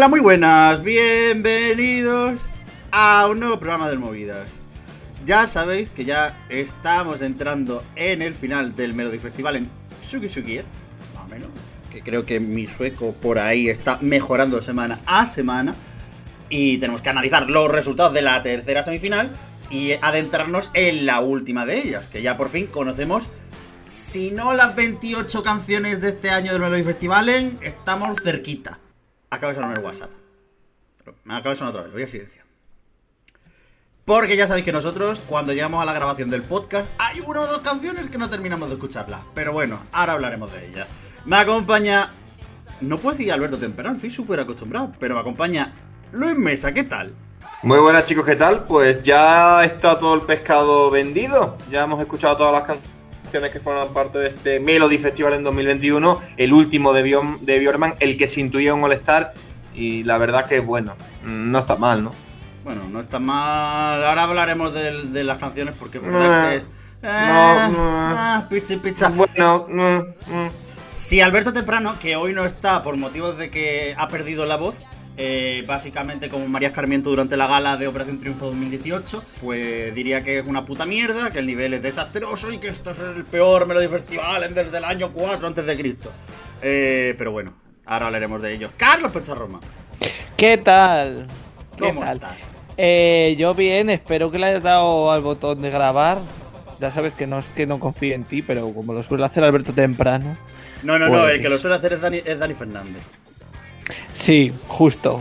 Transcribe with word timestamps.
Hola, 0.00 0.08
muy 0.08 0.20
buenas, 0.20 0.82
bienvenidos 0.82 2.60
a 2.90 3.26
un 3.30 3.38
nuevo 3.38 3.60
programa 3.60 3.90
de 3.90 3.98
Movidas. 3.98 4.64
Ya 5.26 5.46
sabéis 5.46 5.90
que 5.90 6.06
ya 6.06 6.42
estamos 6.48 7.20
entrando 7.20 7.84
en 7.96 8.22
el 8.22 8.32
final 8.32 8.74
del 8.74 8.94
Melody 8.94 9.18
Festival 9.18 9.56
en 9.56 9.68
Suki 10.00 10.24
más 11.14 11.26
o 11.26 11.28
menos, 11.28 11.50
que 11.92 12.00
creo 12.00 12.24
que 12.24 12.40
mi 12.40 12.66
sueco 12.66 13.12
por 13.12 13.38
ahí 13.38 13.68
está 13.68 13.98
mejorando 14.00 14.62
semana 14.62 15.00
a 15.04 15.26
semana. 15.26 15.74
Y 16.48 16.78
tenemos 16.78 17.02
que 17.02 17.10
analizar 17.10 17.50
los 17.50 17.70
resultados 17.70 18.14
de 18.14 18.22
la 18.22 18.42
tercera 18.42 18.82
semifinal 18.82 19.30
y 19.68 19.92
adentrarnos 20.00 20.70
en 20.72 21.04
la 21.04 21.20
última 21.20 21.66
de 21.66 21.78
ellas, 21.78 22.06
que 22.06 22.22
ya 22.22 22.38
por 22.38 22.48
fin 22.48 22.68
conocemos, 22.68 23.28
si 23.84 24.30
no 24.30 24.54
las 24.54 24.74
28 24.74 25.42
canciones 25.42 26.00
de 26.00 26.08
este 26.08 26.30
año 26.30 26.52
del 26.52 26.62
Melody 26.62 26.84
Festival, 26.84 27.28
estamos 27.60 28.16
cerquita. 28.24 28.78
Acaba 29.30 29.52
de 29.52 29.60
sonar 29.60 29.78
el 29.78 29.84
WhatsApp. 29.84 30.10
Me 31.22 31.34
acaba 31.34 31.50
de 31.50 31.56
sonar 31.56 31.70
otra 31.70 31.82
vez, 31.82 31.90
lo 31.90 31.94
voy 31.94 32.02
a 32.02 32.08
silenciar. 32.08 32.44
Porque 34.04 34.36
ya 34.36 34.48
sabéis 34.48 34.64
que 34.64 34.72
nosotros, 34.72 35.24
cuando 35.24 35.52
llegamos 35.52 35.80
a 35.80 35.84
la 35.84 35.92
grabación 35.92 36.30
del 36.30 36.42
podcast, 36.42 36.90
hay 36.98 37.20
una 37.20 37.42
o 37.42 37.46
dos 37.46 37.60
canciones 37.60 38.10
que 38.10 38.18
no 38.18 38.28
terminamos 38.28 38.68
de 38.68 38.74
escucharlas. 38.74 39.20
Pero 39.32 39.52
bueno, 39.52 39.86
ahora 39.92 40.14
hablaremos 40.14 40.52
de 40.52 40.66
ellas. 40.66 40.88
Me 41.26 41.36
acompaña. 41.36 42.12
No 42.80 42.98
puedo 42.98 43.16
decir 43.16 43.32
Alberto 43.32 43.56
Temperán, 43.56 43.94
estoy 43.94 44.10
súper 44.10 44.40
acostumbrado. 44.40 44.92
Pero 44.98 45.14
me 45.14 45.20
acompaña 45.20 45.74
Luis 46.10 46.36
Mesa, 46.36 46.74
¿qué 46.74 46.82
tal? 46.82 47.14
Muy 47.62 47.78
buenas 47.78 48.06
chicos, 48.06 48.24
¿qué 48.24 48.34
tal? 48.34 48.64
Pues 48.64 49.00
ya 49.02 49.62
está 49.64 49.96
todo 50.00 50.14
el 50.14 50.22
pescado 50.22 50.90
vendido. 50.90 51.56
Ya 51.70 51.84
hemos 51.84 52.00
escuchado 52.00 52.36
todas 52.36 52.52
las 52.52 52.62
canciones 52.62 52.99
que 53.30 53.60
forman 53.60 53.88
parte 53.88 54.18
de 54.18 54.28
este 54.28 54.60
Melody 54.60 54.98
Festival 54.98 55.34
en 55.34 55.44
2021. 55.44 56.20
El 56.36 56.52
último 56.52 56.92
de, 56.92 57.02
de 57.40 57.58
Bjorman, 57.58 57.94
el 58.00 58.16
que 58.16 58.26
se 58.26 58.40
intuía 58.40 58.74
un 58.74 58.84
All-Star. 58.84 59.34
Y 59.74 60.02
la 60.04 60.18
verdad 60.18 60.46
que, 60.46 60.60
bueno, 60.60 60.94
no 61.24 61.58
está 61.58 61.76
mal, 61.76 62.02
¿no? 62.02 62.10
Bueno, 62.64 62.82
no 62.90 63.00
está 63.00 63.18
mal. 63.18 64.04
Ahora 64.04 64.24
hablaremos 64.24 64.74
de, 64.74 65.24
las 65.24 65.38
canciones 65.38 65.74
porque 65.78 65.98
es 65.98 66.04
verdad 66.04 66.50
que. 66.50 66.56
Eh, 66.56 66.64
ah, 67.04 68.46
Bueno, 69.14 69.66
si 70.90 71.20
Alberto 71.20 71.52
Temprano, 71.52 71.98
que 71.98 72.16
hoy 72.16 72.32
no 72.32 72.44
está 72.44 72.82
por 72.82 72.96
motivos 72.96 73.38
de 73.38 73.50
que 73.50 73.94
ha 73.96 74.08
perdido 74.08 74.44
la 74.44 74.56
voz, 74.56 74.82
eh, 75.22 75.64
básicamente 75.66 76.30
como 76.30 76.48
María 76.48 76.68
Escarmiento 76.68 77.10
durante 77.10 77.36
la 77.36 77.46
gala 77.46 77.76
de 77.76 77.86
Operación 77.86 78.18
Triunfo 78.18 78.46
2018, 78.46 79.22
pues 79.42 79.94
diría 79.94 80.24
que 80.24 80.38
es 80.38 80.46
una 80.46 80.64
puta 80.64 80.86
mierda, 80.86 81.30
que 81.30 81.40
el 81.40 81.46
nivel 81.46 81.74
es 81.74 81.82
desastroso 81.82 82.50
y 82.50 82.56
que 82.56 82.68
esto 82.68 82.92
es 82.92 83.00
el 83.00 83.24
peor 83.26 83.66
Melody 83.66 83.88
Festival 83.88 84.54
desde 84.54 84.78
el 84.78 84.84
año 84.84 85.12
4 85.12 85.46
antes 85.46 85.66
de 85.66 85.76
Cristo. 85.76 86.10
Eh, 86.62 87.14
pero 87.18 87.32
bueno, 87.32 87.52
ahora 87.84 88.06
hablaremos 88.06 88.40
de 88.40 88.54
ellos. 88.54 88.72
Carlos 88.78 89.12
Pecharroma. 89.12 89.60
¿Qué 90.38 90.56
tal? 90.56 91.26
¿Cómo 91.78 92.02
estás? 92.02 92.52
Eh, 92.78 93.36
yo 93.38 93.54
bien, 93.54 93.90
espero 93.90 94.30
que 94.30 94.38
le 94.38 94.46
hayas 94.46 94.62
dado 94.62 95.12
al 95.12 95.20
botón 95.20 95.60
de 95.60 95.68
grabar. 95.68 96.16
Ya 96.80 96.92
sabes 96.92 97.12
que 97.12 97.26
no 97.26 97.40
es 97.40 97.46
que 97.54 97.66
no 97.66 97.78
confíe 97.78 98.14
en 98.14 98.24
ti, 98.24 98.40
pero 98.40 98.72
como 98.72 98.94
lo 98.94 99.02
suele 99.02 99.26
hacer 99.26 99.44
Alberto 99.44 99.74
temprano. 99.74 100.38
No, 100.82 100.98
no, 100.98 101.10
no, 101.10 101.28
el 101.28 101.42
que 101.42 101.50
lo 101.50 101.58
suele 101.58 101.76
hacer 101.76 101.92
es 101.92 102.00
Dani, 102.00 102.22
es 102.24 102.38
Dani 102.38 102.54
Fernández. 102.54 103.02
Sí, 104.20 104.52
justo. 104.68 105.20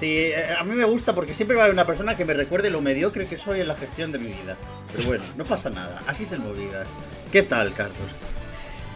Sí, 0.00 0.08
eh, 0.08 0.34
a 0.58 0.64
mí 0.64 0.74
me 0.74 0.84
gusta 0.84 1.14
porque 1.14 1.32
siempre 1.32 1.56
va 1.56 1.62
a 1.62 1.64
haber 1.66 1.74
una 1.74 1.86
persona 1.86 2.16
que 2.16 2.24
me 2.24 2.34
recuerde 2.34 2.68
lo 2.68 2.80
mediocre 2.80 3.26
que 3.26 3.36
soy 3.36 3.60
en 3.60 3.68
la 3.68 3.76
gestión 3.76 4.10
de 4.10 4.18
mi 4.18 4.28
vida. 4.28 4.56
Pero 4.92 5.06
bueno, 5.06 5.24
no 5.36 5.44
pasa 5.44 5.70
nada, 5.70 6.02
así 6.08 6.26
se 6.26 6.36
movidas. 6.38 6.86
¿Qué 7.30 7.42
tal, 7.42 7.72
Carlos? 7.72 8.16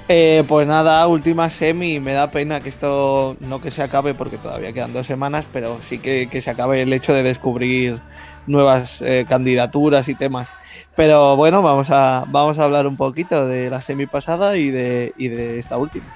Eh, 0.08 0.42
pues 0.48 0.66
nada, 0.66 1.06
última 1.06 1.50
semi. 1.50 2.00
Me 2.00 2.14
da 2.14 2.32
pena 2.32 2.60
que 2.60 2.68
esto 2.68 3.36
no 3.38 3.62
que 3.62 3.70
se 3.70 3.82
acabe 3.82 4.12
porque 4.12 4.38
todavía 4.38 4.72
quedan 4.72 4.92
dos 4.92 5.06
semanas, 5.06 5.46
pero 5.52 5.78
sí 5.82 5.98
que, 5.98 6.28
se 6.40 6.50
acabe 6.50 6.82
el 6.82 6.92
hecho 6.92 7.14
de 7.14 7.22
descubrir 7.22 8.00
nuevas 8.48 9.02
eh, 9.02 9.24
candidaturas 9.28 10.08
y 10.08 10.16
temas. 10.16 10.52
Pero 10.96 11.36
bueno, 11.36 11.62
vamos 11.62 11.90
a, 11.90 12.24
vamos 12.26 12.58
a 12.58 12.64
hablar 12.64 12.88
un 12.88 12.96
poquito 12.96 13.46
de 13.46 13.70
la 13.70 13.82
semi 13.82 14.06
pasada 14.06 14.56
y 14.56 14.70
de, 14.70 15.12
y 15.16 15.28
de 15.28 15.60
esta 15.60 15.76
última. 15.76 16.06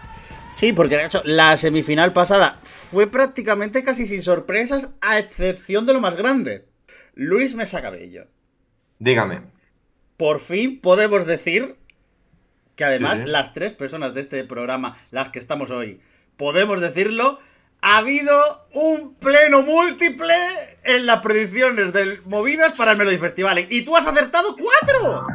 Sí, 0.53 0.75
porque 0.75 0.99
de 0.99 1.07
hecho 1.07 1.23
la 1.25 1.57
semifinal 1.57 2.13
pasada 2.13 2.61
fue 2.63 3.07
prácticamente 3.07 3.83
casi 3.83 4.05
sin 4.05 4.21
sorpresas, 4.21 4.91
a 5.01 5.19
excepción 5.19 5.87
de 5.87 5.95
lo 5.95 6.01
más 6.01 6.15
grande. 6.15 6.67
Luis 7.15 7.55
Mesa 7.55 7.81
Cabello. 7.81 8.27
Dígame. 8.99 9.43
Por 10.19 10.41
fin 10.41 10.81
podemos 10.81 11.27
decir 11.27 11.77
que 12.77 12.85
además 12.85 13.21
las 13.27 13.55
tres 13.55 13.73
personas 13.73 14.13
de 14.13 14.21
este 14.21 14.45
programa, 14.45 14.95
las 15.11 15.31
que 15.31 15.39
estamos 15.39 15.71
hoy, 15.71 16.01
podemos 16.37 16.83
decirlo, 16.83 17.39
ha 17.81 17.97
habido 17.99 18.35
un 18.75 19.15
pleno 19.15 19.63
múltiple 19.63 20.35
en 20.85 21.07
las 21.07 21.21
predicciones 21.21 21.95
del 21.95 22.23
Movidas 22.27 22.75
para 22.75 22.93
el 22.93 22.99
Melody 22.99 23.19
Festival. 23.19 23.67
Y 23.71 23.83
tú 23.83 23.97
has 23.97 24.07
acertado 24.07 24.55
cuatro. 24.57 25.27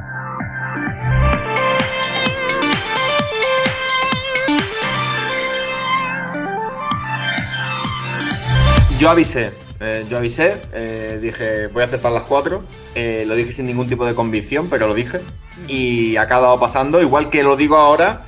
Yo 9.00 9.12
avisé, 9.12 9.52
eh, 9.80 10.08
yo 10.10 10.18
avisé, 10.18 10.58
eh, 10.74 11.20
dije 11.22 11.68
voy 11.68 11.84
a 11.84 11.86
aceptar 11.86 12.12
las 12.12 12.24
cuatro. 12.24 12.64
Eh, 12.96 13.26
lo 13.28 13.36
dije 13.36 13.54
sin 13.54 13.68
ningún 13.68 13.88
tipo 13.88 14.08
de 14.08 14.16
convicción, 14.16 14.70
pero 14.70 14.88
lo 14.88 14.96
dije. 14.96 15.22
Y 15.68 16.16
ha 16.16 16.24
acabado 16.24 16.60
pasando, 16.60 17.00
igual 17.00 17.30
que 17.30 17.44
lo 17.44 17.56
digo 17.56 17.78
ahora, 17.78 18.24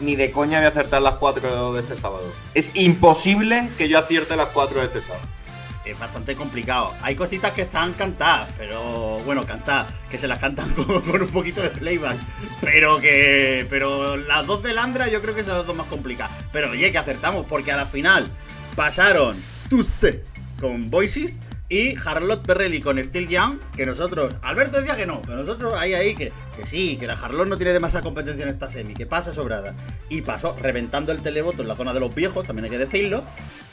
ni 0.00 0.16
de 0.16 0.32
coña 0.32 0.58
voy 0.58 0.66
a 0.66 0.70
acertar 0.70 1.00
las 1.00 1.14
cuatro 1.14 1.72
de 1.74 1.80
este 1.80 1.96
sábado. 1.96 2.24
Es 2.54 2.74
imposible 2.74 3.68
que 3.78 3.88
yo 3.88 4.00
acierte 4.00 4.34
las 4.34 4.48
cuatro 4.48 4.80
de 4.80 4.86
este 4.86 5.00
sábado. 5.00 5.24
Es 5.84 5.96
bastante 5.96 6.34
complicado. 6.34 6.92
Hay 7.00 7.14
cositas 7.14 7.52
que 7.52 7.62
están 7.62 7.92
cantadas, 7.92 8.48
pero 8.58 9.18
bueno, 9.24 9.46
cantadas, 9.46 9.94
que 10.10 10.18
se 10.18 10.26
las 10.26 10.40
cantan 10.40 10.68
con, 10.74 11.22
un 11.22 11.28
poquito 11.28 11.62
de 11.62 11.70
playback. 11.70 12.16
Pero 12.62 12.98
que. 13.00 13.64
Pero 13.70 14.16
las 14.16 14.44
dos 14.44 14.64
de 14.64 14.74
Landra 14.74 15.08
yo 15.08 15.22
creo 15.22 15.36
que 15.36 15.44
son 15.44 15.54
las 15.54 15.66
dos 15.66 15.76
más 15.76 15.86
complicadas. 15.86 16.32
Pero 16.52 16.70
oye, 16.70 16.90
que 16.90 16.98
acertamos, 16.98 17.46
porque 17.46 17.70
a 17.70 17.76
la 17.76 17.86
final 17.86 18.28
pasaron 18.74 19.36
Con 20.60 20.90
Voices 20.90 21.40
y 21.70 21.96
Harlot 21.96 22.44
Perrelli 22.44 22.82
con 22.82 23.02
Steel 23.02 23.26
Young, 23.26 23.58
que 23.74 23.86
nosotros, 23.86 24.34
Alberto 24.42 24.78
decía 24.78 24.96
que 24.96 25.06
no, 25.06 25.22
pero 25.22 25.38
nosotros 25.38 25.72
ahí 25.78 25.94
ahí 25.94 26.14
que, 26.14 26.30
que 26.54 26.66
sí, 26.66 26.98
que 26.98 27.06
la 27.06 27.14
Harlot 27.14 27.48
no 27.48 27.56
tiene 27.56 27.72
demasiada 27.72 28.02
competencia 28.02 28.42
en 28.42 28.50
esta 28.50 28.68
semi, 28.68 28.92
que 28.92 29.06
pasa 29.06 29.32
sobrada. 29.32 29.74
Y 30.10 30.20
pasó 30.20 30.54
reventando 30.60 31.10
el 31.10 31.22
televoto 31.22 31.62
en 31.62 31.68
la 31.68 31.76
zona 31.76 31.94
de 31.94 32.00
los 32.00 32.14
viejos, 32.14 32.46
también 32.46 32.66
hay 32.66 32.70
que 32.70 32.76
decirlo. 32.76 33.24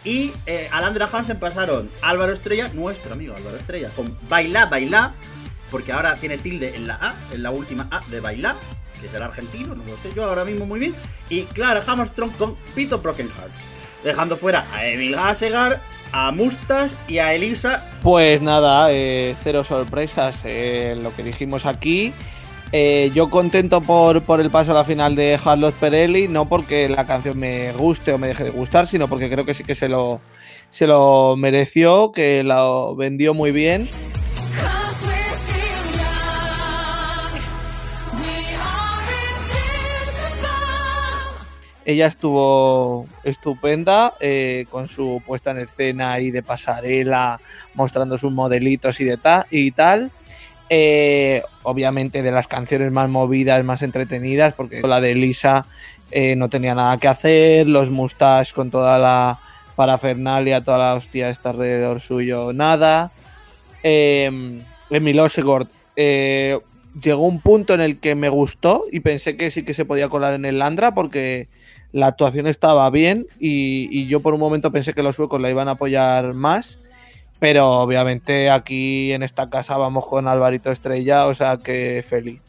Y 0.06 0.32
eh, 0.46 0.70
Alandra 0.72 1.10
Hansen 1.12 1.38
pasaron 1.38 1.90
Álvaro 2.02 2.32
Estrella, 2.32 2.72
nuestro 2.74 3.12
amigo 3.12 3.36
Álvaro 3.36 3.58
Estrella, 3.58 3.90
con 3.94 4.18
Baila, 4.30 4.68
Baila, 4.68 5.14
porque 5.70 5.92
ahora 5.92 6.16
tiene 6.16 6.38
tilde 6.38 6.78
en 6.78 6.88
la 6.88 6.96
A, 6.96 7.14
en 7.34 7.44
la 7.44 7.52
última 7.52 7.90
A 7.92 8.02
de 8.10 8.22
Baila, 8.22 8.56
que 9.02 9.10
será 9.10 9.26
argentino, 9.26 9.76
no 9.76 9.84
lo 9.84 9.98
sé 9.98 10.14
yo 10.16 10.24
ahora 10.24 10.46
mismo 10.46 10.66
muy 10.66 10.80
bien. 10.80 10.96
Y 11.30 11.44
Clara 11.44 11.84
Hammerstrong 11.86 12.32
con 12.38 12.56
Pito 12.74 13.00
Broken 13.00 13.30
Hearts 13.30 13.79
dejando 14.04 14.38
fuera 14.38 14.66
a 14.74 14.86
Emil 14.88 15.16
Hasegar, 15.16 15.82
a 16.12 16.32
Mustas 16.32 16.96
y 17.08 17.20
a 17.20 17.34
Elisa. 17.34 17.86
Pues 18.04 18.42
nada, 18.42 18.92
eh, 18.92 19.36
cero 19.44 19.64
sorpresas 19.64 20.44
lo 20.44 21.16
que 21.16 21.24
dijimos 21.24 21.66
aquí. 21.66 22.14
Eh, 22.72 23.12
yo 23.16 23.32
contento 23.32 23.82
por, 23.82 24.22
por, 24.22 24.42
el 24.42 24.52
paso 24.52 24.72
a 24.72 24.76
la 24.76 24.84
final 24.84 25.16
de 25.16 25.40
Harlow 25.44 25.72
Perelli, 25.72 26.28
no 26.28 26.48
porque 26.48 26.88
la 26.88 27.08
canción 27.08 27.40
me 27.40 27.72
guste 27.74 28.14
o 28.14 28.20
me 28.20 28.28
deje 28.28 28.44
de 28.44 28.52
gustar, 28.52 28.86
sino 28.86 29.08
porque 29.08 29.30
creo 29.30 29.44
que 29.44 29.56
sí 29.56 29.64
que 29.64 29.74
se 29.74 29.90
lo, 29.90 30.22
se 30.70 30.86
lo 30.86 31.36
mereció, 31.36 32.12
que 32.12 32.44
lo 32.44 32.96
vendió 32.96 33.34
muy 33.34 33.52
bien. 33.52 33.90
Ella 41.86 42.08
estuvo 42.08 43.08
estupenda 43.24 44.14
eh, 44.20 44.66
con 44.70 44.88
su 44.88 45.22
puesta 45.26 45.52
en 45.52 45.60
escena 45.60 46.20
y 46.20 46.32
de 46.32 46.44
pasarela, 46.44 47.40
mostrando 47.74 48.18
sus 48.18 48.32
modelitos 48.32 49.00
y, 49.00 49.06
de 49.06 49.18
y 49.50 49.72
tal. 49.72 50.12
Eh, 50.72 51.42
obviamente 51.64 52.22
de 52.22 52.32
las 52.32 52.48
canciones 52.48 52.92
más 52.92 53.10
movidas, 53.10 53.64
más 53.66 53.82
entretenidas, 53.82 54.54
porque 54.54 54.82
la 54.82 55.02
de 55.02 55.12
Elisa 55.12 55.66
eh, 56.12 56.36
no 56.36 56.48
tenía 56.48 56.76
nada 56.76 56.98
que 56.98 57.08
hacer, 57.08 57.68
los 57.68 57.90
mustaches 57.90 58.54
con 58.54 58.70
toda 58.70 59.00
la 59.00 59.40
parafernalia, 59.76 60.64
toda 60.64 60.78
la 60.78 60.94
hostia 60.94 61.30
está 61.30 61.50
alrededor 61.50 62.02
suyo, 62.02 62.54
nada. 62.54 63.12
Eh, 63.82 64.62
Emil 64.92 65.20
Osegord 65.20 65.70
llegó 65.96 67.28
un 67.28 67.42
punto 67.42 67.74
en 67.74 67.82
el 67.82 68.00
que 68.00 68.14
me 68.14 68.30
gustó 68.30 68.84
y 68.92 69.00
pensé 69.00 69.38
que 69.38 69.50
sí 69.50 69.64
que 69.64 69.74
se 69.74 69.86
podía 69.86 70.08
colar 70.08 70.34
en 70.34 70.46
el 70.46 70.60
Landra 70.60 70.94
porque 70.94 71.48
la 71.92 72.08
actuación 72.08 72.48
estaba 72.48 72.90
bien 72.90 73.28
y, 73.40 74.08
yo 74.08 74.20
por 74.20 74.34
un 74.34 74.40
momento 74.40 74.72
pensé 74.72 74.94
que 74.94 75.04
los 75.04 75.16
suecos 75.16 75.42
la 75.42 75.50
iban 75.50 75.68
a 75.68 75.72
apoyar 75.72 76.34
más, 76.34 76.80
pero 77.40 77.72
obviamente 77.82 78.50
aquí 78.50 79.12
en 79.12 79.24
esta 79.24 79.50
casa 79.50 79.78
vamos 79.78 80.06
con 80.06 80.28
Alvarito 80.28 80.72
Estrella, 80.72 81.28
o 81.28 81.34
sea 81.34 81.58
que 81.58 82.04
feliz. 82.08 82.42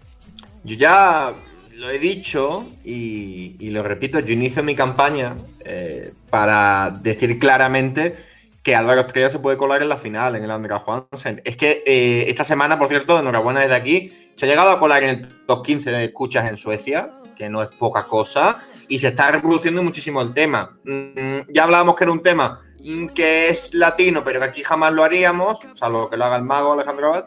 Yo 0.65 0.77
ya 0.77 1.33
lo 1.77 1.89
he 1.89 1.99
dicho 1.99 2.67
y, 2.85 3.71
lo 3.71 3.83
repito, 3.83 4.21
yo 4.21 4.33
inicio 4.33 4.63
mi 4.63 4.75
campaña 4.75 5.37
eh, 5.65 6.13
para 6.29 6.91
decir 7.03 7.39
claramente 7.39 8.17
que 8.63 8.77
Álvaro 8.77 9.01
Estrella 9.01 9.31
se 9.31 9.39
puede 9.39 9.57
colar 9.57 9.81
en 9.81 9.89
la 9.89 9.97
final, 9.97 10.37
en 10.37 10.45
el 10.45 10.51
Andrea 10.51 10.79
Juansen. 10.79 11.41
Es 11.45 11.57
que 11.57 11.83
eh, 11.87 12.27
esta 12.29 12.45
semana, 12.45 12.79
por 12.79 12.89
cierto, 12.89 13.19
enhorabuena 13.19 13.61
desde 13.61 13.75
aquí, 13.75 14.13
se 14.37 14.45
ha 14.45 14.49
llegado 14.49 14.71
a 14.71 14.79
colar 14.79 15.03
en 15.03 15.11
el 15.11 15.47
top 15.47 15.65
15 15.65 15.91
de 15.91 16.05
escuchas 16.05 16.49
en 16.49 16.59
Suecia, 16.59 17.09
que 17.37 17.49
no 17.49 17.63
es 17.63 17.69
poca 17.69 18.03
cosa, 18.05 18.63
y 18.91 18.99
se 18.99 19.09
está 19.09 19.31
reproduciendo 19.31 19.83
muchísimo 19.83 20.21
el 20.21 20.35
tema. 20.35 20.77
Mm, 20.85 21.49
ya 21.49 21.63
hablábamos 21.63 21.95
que 21.97 22.05
era 22.05 22.13
un 22.13 22.23
tema 22.23 22.61
mm, 22.85 23.07
que 23.07 23.49
es 23.49 23.73
latino, 23.73 24.23
pero 24.25 24.41
que 24.41 24.47
aquí 24.47 24.63
jamás 24.65 24.93
lo 24.93 25.05
haríamos, 25.05 25.59
salvo 25.77 26.11
que 26.11 26.17
lo 26.17 26.25
haga 26.25 26.37
el 26.37 26.43
mago 26.43 26.73
Alejandro 26.73 27.07
Abad, 27.07 27.27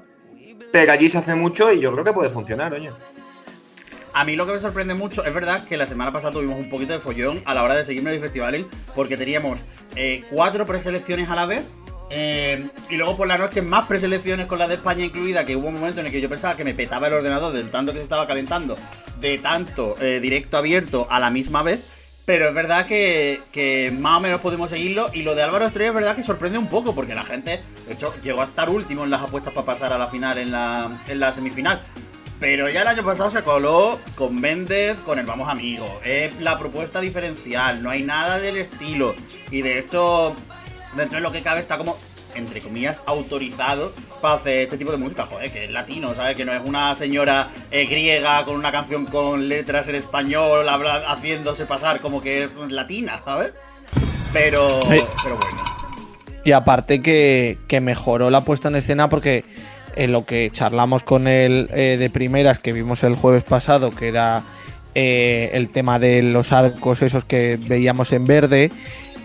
pero 0.72 0.92
allí 0.92 1.10
se 1.10 1.20
hace 1.20 1.34
mucho 1.34 1.72
y 1.72 1.80
yo 1.80 1.92
creo 1.94 2.04
que 2.04 2.14
puede 2.14 2.30
funcionar, 2.30 2.74
oye. 2.74 2.92
A 4.14 4.26
mí 4.26 4.36
lo 4.36 4.46
que 4.46 4.52
me 4.52 4.60
sorprende 4.60 4.94
mucho, 4.94 5.26
es 5.26 5.34
verdad 5.34 5.66
que 5.66 5.78
la 5.78 5.88
semana 5.88 6.12
pasada 6.12 6.34
tuvimos 6.34 6.60
un 6.60 6.70
poquito 6.70 6.94
de 6.94 7.00
follón 7.00 7.42
a 7.46 7.54
la 7.54 7.64
hora 7.64 7.76
de 7.76 7.86
seguirme 7.86 8.12
en 8.12 8.18
el 8.18 8.22
festival, 8.22 8.68
porque 8.94 9.18
teníamos 9.18 9.64
eh, 9.96 10.24
cuatro 10.30 10.66
preselecciones 10.66 11.30
a 11.30 11.36
la 11.36 11.46
vez. 11.46 11.64
Eh, 12.10 12.70
y 12.92 12.98
luego 12.98 13.16
por 13.16 13.28
la 13.28 13.40
noche 13.40 13.64
más 13.64 13.88
preselecciones 13.88 14.46
con 14.46 14.60
la 14.60 14.68
de 14.68 14.76
España 14.76 15.06
incluida, 15.06 15.46
que 15.46 15.56
hubo 15.56 15.70
un 15.70 15.76
momento 15.76 16.02
en 16.02 16.08
el 16.08 16.12
que 16.12 16.22
yo 16.22 16.30
pensaba 16.30 16.56
que 16.56 16.64
me 16.64 16.76
petaba 16.76 17.08
el 17.08 17.14
ordenador 17.14 17.54
del 17.54 17.72
tanto 17.72 17.92
que 17.92 18.00
se 18.00 18.04
estaba 18.04 18.28
calentando, 18.28 18.78
de 19.30 19.38
tanto 19.38 19.96
eh, 20.00 20.20
directo 20.20 20.58
abierto 20.58 21.08
a 21.10 21.20
la 21.20 21.32
misma 21.32 21.64
vez. 21.64 21.84
Pero 22.26 22.48
es 22.48 22.54
verdad 22.54 22.86
que, 22.86 23.42
que, 23.52 23.92
más 23.98 24.18
o 24.18 24.22
menos 24.22 24.40
podemos 24.40 24.70
seguirlo. 24.70 25.10
Y 25.14 25.24
lo 25.24 25.36
de 25.36 25.44
Álvaro 25.44 25.66
Estrella 25.66 25.90
es 25.90 25.96
verdad 25.96 26.16
que 26.16 26.24
sorprende 26.24 26.58
un 26.58 26.68
poco, 26.68 26.96
porque 26.96 27.16
la 27.16 27.26
gente, 27.26 27.62
de 27.86 27.94
hecho, 27.94 28.14
llegó 28.24 28.42
a 28.42 28.46
estar 28.46 28.70
último 28.70 29.04
en 29.04 29.10
las 29.10 29.24
apuestas 29.24 29.54
para 29.54 29.66
pasar 29.66 29.92
a 29.92 29.98
la 29.98 30.08
final 30.08 30.38
en 30.38 30.52
la, 30.52 31.02
en 31.10 31.20
la 31.20 31.34
semifinal. 31.34 31.82
Pero 32.40 32.70
ya 32.70 32.82
el 32.82 32.88
año 32.88 33.04
pasado 33.04 33.30
se 33.30 33.42
coló 33.42 34.00
con 34.16 34.40
Méndez, 34.40 35.00
con 35.00 35.20
el 35.20 35.26
Vamos 35.26 35.50
Amigo. 35.50 36.00
Es 36.04 36.40
la 36.40 36.58
propuesta 36.58 37.02
diferencial, 37.02 37.82
no 37.82 37.90
hay 37.90 38.04
nada 38.04 38.40
del 38.40 38.58
estilo. 38.58 39.16
Y 39.52 39.62
de 39.62 39.80
hecho, 39.80 40.36
dentro 40.96 41.18
de 41.18 41.24
lo 41.24 41.32
que 41.32 41.42
cabe 41.42 41.60
está 41.60 41.78
como, 41.78 41.98
entre 42.36 42.62
comillas, 42.62 43.02
autorizado 43.06 43.94
para 44.22 44.36
hacer 44.36 44.64
este 44.64 44.78
tipo 44.78 44.92
de 44.92 44.98
música. 44.98 45.26
Joder, 45.26 45.52
que 45.52 45.66
es 45.66 45.72
latino, 45.72 46.14
¿sabes? 46.14 46.36
Que 46.36 46.46
no 46.46 46.54
es 46.54 46.62
una 46.64 46.94
señora 46.96 47.48
eh, 47.72 47.86
griega 47.86 48.44
con 48.46 48.56
una 48.56 48.72
canción 48.72 49.06
con 49.06 49.50
letras 49.50 49.88
en 49.88 49.96
español 49.96 50.68
haciéndose 50.68 51.66
pasar 51.66 52.00
como 52.00 52.22
que 52.22 52.44
es 52.44 52.50
latina, 52.70 53.22
¿sabes? 53.24 53.54
Pero, 54.32 54.80
pero 55.24 55.38
bueno. 55.38 55.64
Y 56.46 56.52
aparte 56.52 57.02
que, 57.02 57.58
que 57.68 57.80
mejoró 57.80 58.30
la 58.30 58.42
puesta 58.42 58.68
en 58.68 58.76
escena 58.76 59.10
porque 59.10 59.46
en 59.96 60.12
lo 60.12 60.26
que 60.26 60.50
charlamos 60.52 61.04
con 61.04 61.28
él 61.28 61.70
eh, 61.72 61.98
de 62.00 62.10
primeras 62.10 62.60
que 62.60 62.74
vimos 62.74 63.04
el 63.04 63.16
jueves 63.16 63.44
pasado, 63.44 63.92
que 63.92 64.08
era 64.08 64.44
eh, 64.96 65.52
el 65.54 65.70
tema 65.70 66.00
de 66.00 66.22
los 66.22 66.52
arcos 66.52 67.02
esos 67.02 67.26
que 67.26 67.58
veíamos 67.60 68.12
en 68.12 68.26
verde. 68.26 68.72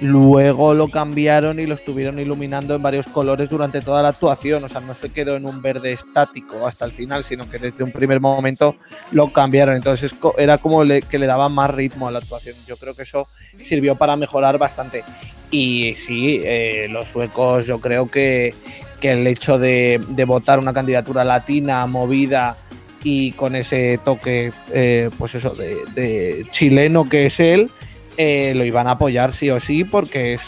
Luego 0.01 0.75
lo 0.75 0.89
cambiaron 0.89 1.59
y 1.59 1.67
lo 1.67 1.75
estuvieron 1.75 2.21
iluminando 2.21 2.75
en 2.75 2.83
varios 2.83 3.07
colores 3.07 3.51
durante 3.51 3.81
toda 3.81 4.03
la 4.03 4.11
actuación. 4.11 4.63
O 4.63 4.69
sea, 4.69 4.81
no 4.81 4.95
se 4.95 5.11
quedó 5.11 5.35
en 5.35 5.45
un 5.45 5.61
verde 5.61 5.93
estático 5.93 6.67
hasta 6.67 6.85
el 6.85 6.93
final, 6.93 7.25
sino 7.25 7.49
que 7.51 7.59
desde 7.59 7.83
un 7.83 7.91
primer 7.91 8.21
momento 8.21 8.77
lo 9.11 9.33
cambiaron. 9.33 9.75
Entonces 9.75 10.15
era 10.37 10.59
como 10.59 10.83
que 11.09 11.19
le 11.19 11.27
daba 11.27 11.49
más 11.49 11.71
ritmo 11.75 12.07
a 12.07 12.13
la 12.13 12.19
actuación. 12.19 12.57
Yo 12.67 12.77
creo 12.77 12.95
que 12.95 13.03
eso 13.03 13.29
sirvió 13.61 13.97
para 13.97 14.17
mejorar 14.17 14.57
bastante. 14.59 15.03
Y 15.51 15.95
sí, 15.97 16.41
eh, 16.45 16.89
los 16.91 17.09
suecos 17.09 17.67
yo 17.67 17.81
creo 17.81 18.09
que, 18.09 18.55
que 19.01 19.13
el 19.13 19.27
hecho 19.27 19.59
de, 19.59 20.01
votar 20.27 20.59
una 20.59 20.73
candidatura 20.73 21.25
latina, 21.25 21.87
movida 21.87 22.57
y 23.03 23.33
con 23.33 23.57
ese 23.57 23.99
toque, 24.05 24.53
eh, 24.73 25.11
pues 25.19 25.35
eso, 25.35 25.55
de, 25.55 26.47
chileno 26.51 27.09
que 27.09 27.27
es 27.27 27.41
él, 27.41 27.71
eh, 28.19 28.53
lo 28.55 28.65
iban 28.65 28.87
a 28.87 28.93
apoyar 28.93 29.33
sí 29.33 29.51
o 29.51 29.59
sí 29.59 29.85
porque 29.85 30.35
es 30.35 30.43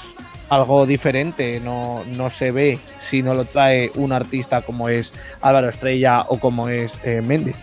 algo 0.50 0.84
diferente, 0.84 1.60
no, 1.60 2.04
no 2.16 2.28
se 2.28 2.50
ve 2.50 2.78
si 3.00 3.22
no 3.22 3.32
lo 3.32 3.46
trae 3.46 3.90
un 3.94 4.12
artista 4.12 4.60
como 4.60 4.90
es 4.90 5.14
Álvaro 5.40 5.70
Estrella 5.70 6.26
o 6.28 6.38
como 6.38 6.68
es 6.68 6.98
eh, 7.04 7.22
Méndez. 7.22 7.56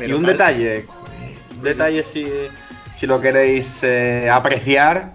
y 0.00 0.12
un 0.12 0.24
detalle, 0.24 0.86
un 1.56 1.62
detalle 1.62 2.02
si, 2.04 2.24
si 2.98 3.06
lo 3.06 3.20
queréis 3.20 3.84
apreciar, 4.30 5.14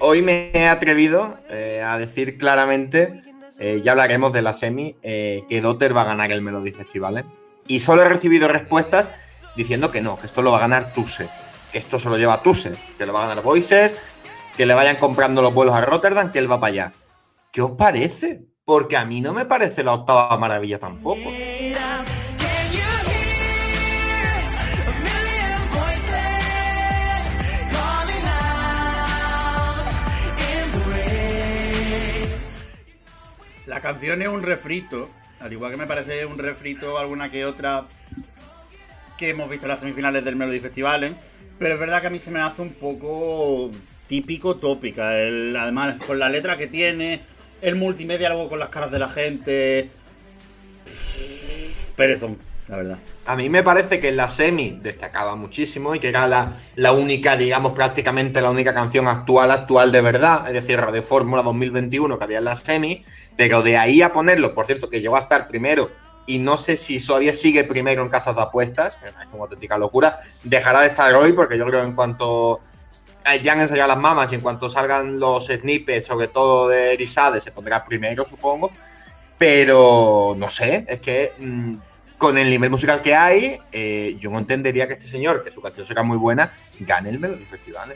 hoy 0.00 0.20
me 0.20 0.50
he 0.52 0.66
atrevido 0.66 1.38
a 1.82 1.96
decir 1.96 2.36
claramente 2.36 3.22
eh, 3.62 3.82
ya 3.84 3.92
hablaremos 3.92 4.32
de 4.32 4.40
la 4.40 4.54
semi, 4.54 4.96
eh, 5.02 5.44
que 5.46 5.60
Dotter 5.60 5.94
va 5.94 6.00
a 6.00 6.06
ganar 6.06 6.32
el 6.32 6.40
Melody 6.40 6.72
Festival. 6.72 7.18
¿eh? 7.18 7.24
Y 7.66 7.80
solo 7.80 8.02
he 8.02 8.08
recibido 8.08 8.48
respuestas 8.48 9.08
diciendo 9.54 9.92
que 9.92 10.00
no, 10.00 10.16
que 10.16 10.26
esto 10.26 10.40
lo 10.40 10.50
va 10.50 10.56
a 10.56 10.60
ganar 10.62 10.94
Tuse, 10.94 11.28
esto 11.72 11.98
se 11.98 12.08
lo 12.08 12.18
lleva 12.18 12.42
Tuse, 12.42 12.74
que 12.96 13.06
lo 13.06 13.12
va 13.12 13.24
a 13.24 13.28
ganar 13.28 13.44
Voices, 13.44 13.92
que 14.56 14.66
le 14.66 14.74
vayan 14.74 14.96
comprando 14.96 15.42
los 15.42 15.54
vuelos 15.54 15.74
a 15.74 15.80
Rotterdam, 15.80 16.32
que 16.32 16.38
él 16.38 16.50
va 16.50 16.60
para 16.60 16.72
allá. 16.72 16.92
¿Qué 17.52 17.62
os 17.62 17.72
parece? 17.72 18.42
Porque 18.64 18.96
a 18.96 19.04
mí 19.04 19.20
no 19.20 19.32
me 19.32 19.44
parece 19.44 19.82
la 19.82 19.94
octava 19.94 20.36
maravilla 20.38 20.78
tampoco. 20.78 21.30
La 33.66 33.80
canción 33.80 34.20
es 34.20 34.28
un 34.28 34.42
refrito, 34.42 35.08
al 35.40 35.52
igual 35.52 35.70
que 35.70 35.76
me 35.76 35.86
parece 35.86 36.26
un 36.26 36.38
refrito 36.38 36.98
alguna 36.98 37.30
que 37.30 37.44
otra 37.46 37.86
que 39.16 39.30
hemos 39.30 39.48
visto 39.48 39.66
en 39.66 39.70
las 39.70 39.80
semifinales 39.80 40.24
del 40.24 40.34
Melody 40.34 40.58
Festival, 40.58 41.04
¿eh? 41.04 41.14
Pero 41.60 41.74
es 41.74 41.80
verdad 41.80 42.00
que 42.00 42.06
a 42.06 42.10
mí 42.10 42.18
se 42.18 42.30
me 42.30 42.40
hace 42.40 42.62
un 42.62 42.72
poco 42.72 43.70
típico 44.06 44.56
tópica, 44.56 45.10
además 45.10 45.98
con 46.06 46.18
la 46.18 46.30
letra 46.30 46.56
que 46.56 46.66
tiene, 46.66 47.20
el 47.60 47.76
multimedia 47.76 48.30
luego 48.30 48.48
con 48.48 48.58
las 48.58 48.70
caras 48.70 48.90
de 48.90 48.98
la 48.98 49.08
gente... 49.10 49.90
Perezón 51.94 52.38
la 52.66 52.76
verdad. 52.76 52.98
A 53.26 53.36
mí 53.36 53.50
me 53.50 53.62
parece 53.62 54.00
que 54.00 54.08
en 54.08 54.16
la 54.16 54.30
semi 54.30 54.78
destacaba 54.80 55.36
muchísimo 55.36 55.94
y 55.94 56.00
que 56.00 56.08
era 56.08 56.26
la, 56.26 56.52
la, 56.76 56.92
única, 56.92 57.36
digamos, 57.36 57.72
prácticamente 57.72 58.40
la 58.40 58.50
única 58.50 58.72
canción 58.72 59.06
actual, 59.08 59.50
actual 59.50 59.92
de 59.92 60.00
verdad, 60.00 60.46
es 60.46 60.54
decir, 60.54 60.80
de 60.80 61.02
Fórmula 61.02 61.42
2021 61.42 62.16
que 62.16 62.24
había 62.24 62.38
en 62.38 62.44
la 62.44 62.54
semi, 62.54 63.04
pero 63.36 63.62
de 63.62 63.76
ahí 63.76 64.02
a 64.02 64.12
ponerlo, 64.12 64.54
por 64.54 64.66
cierto, 64.66 64.88
que 64.88 65.00
llegó 65.00 65.16
a 65.16 65.20
estar 65.20 65.48
primero 65.48 65.90
y 66.30 66.38
no 66.38 66.56
sé 66.56 66.76
si 66.76 67.04
todavía 67.04 67.34
sigue 67.34 67.64
primero 67.64 68.02
en 68.02 68.08
casas 68.08 68.36
de 68.36 68.42
apuestas, 68.42 68.94
me 69.02 69.10
parece 69.10 69.34
una 69.34 69.42
auténtica 69.42 69.76
locura, 69.76 70.16
dejará 70.44 70.82
de 70.82 70.86
estar 70.86 71.12
hoy 71.14 71.32
porque 71.32 71.58
yo 71.58 71.66
creo 71.66 71.80
que 71.80 71.88
en 71.88 71.94
cuanto 71.94 72.60
ya 73.42 73.52
han 73.52 73.60
ensayado 73.60 73.88
las 73.88 73.98
mamas 73.98 74.30
y 74.30 74.36
en 74.36 74.40
cuanto 74.40 74.70
salgan 74.70 75.18
los 75.18 75.46
snippets, 75.46 76.06
sobre 76.06 76.28
todo 76.28 76.68
de 76.68 76.94
Erisade, 76.94 77.40
se 77.40 77.50
pondrá 77.50 77.84
primero, 77.84 78.24
supongo. 78.24 78.70
Pero 79.38 80.36
no 80.38 80.48
sé, 80.48 80.84
es 80.86 81.00
que 81.00 81.32
mm, 81.36 81.74
con 82.16 82.38
el 82.38 82.48
nivel 82.48 82.70
musical 82.70 83.02
que 83.02 83.16
hay, 83.16 83.58
eh, 83.72 84.16
yo 84.20 84.30
no 84.30 84.38
entendería 84.38 84.86
que 84.86 84.94
este 84.94 85.08
señor, 85.08 85.42
que 85.42 85.50
su 85.50 85.60
canción 85.60 85.84
será 85.84 86.04
muy 86.04 86.16
buena, 86.16 86.52
gane 86.78 87.08
el 87.08 87.18
Melody 87.18 87.44
Festival. 87.44 87.92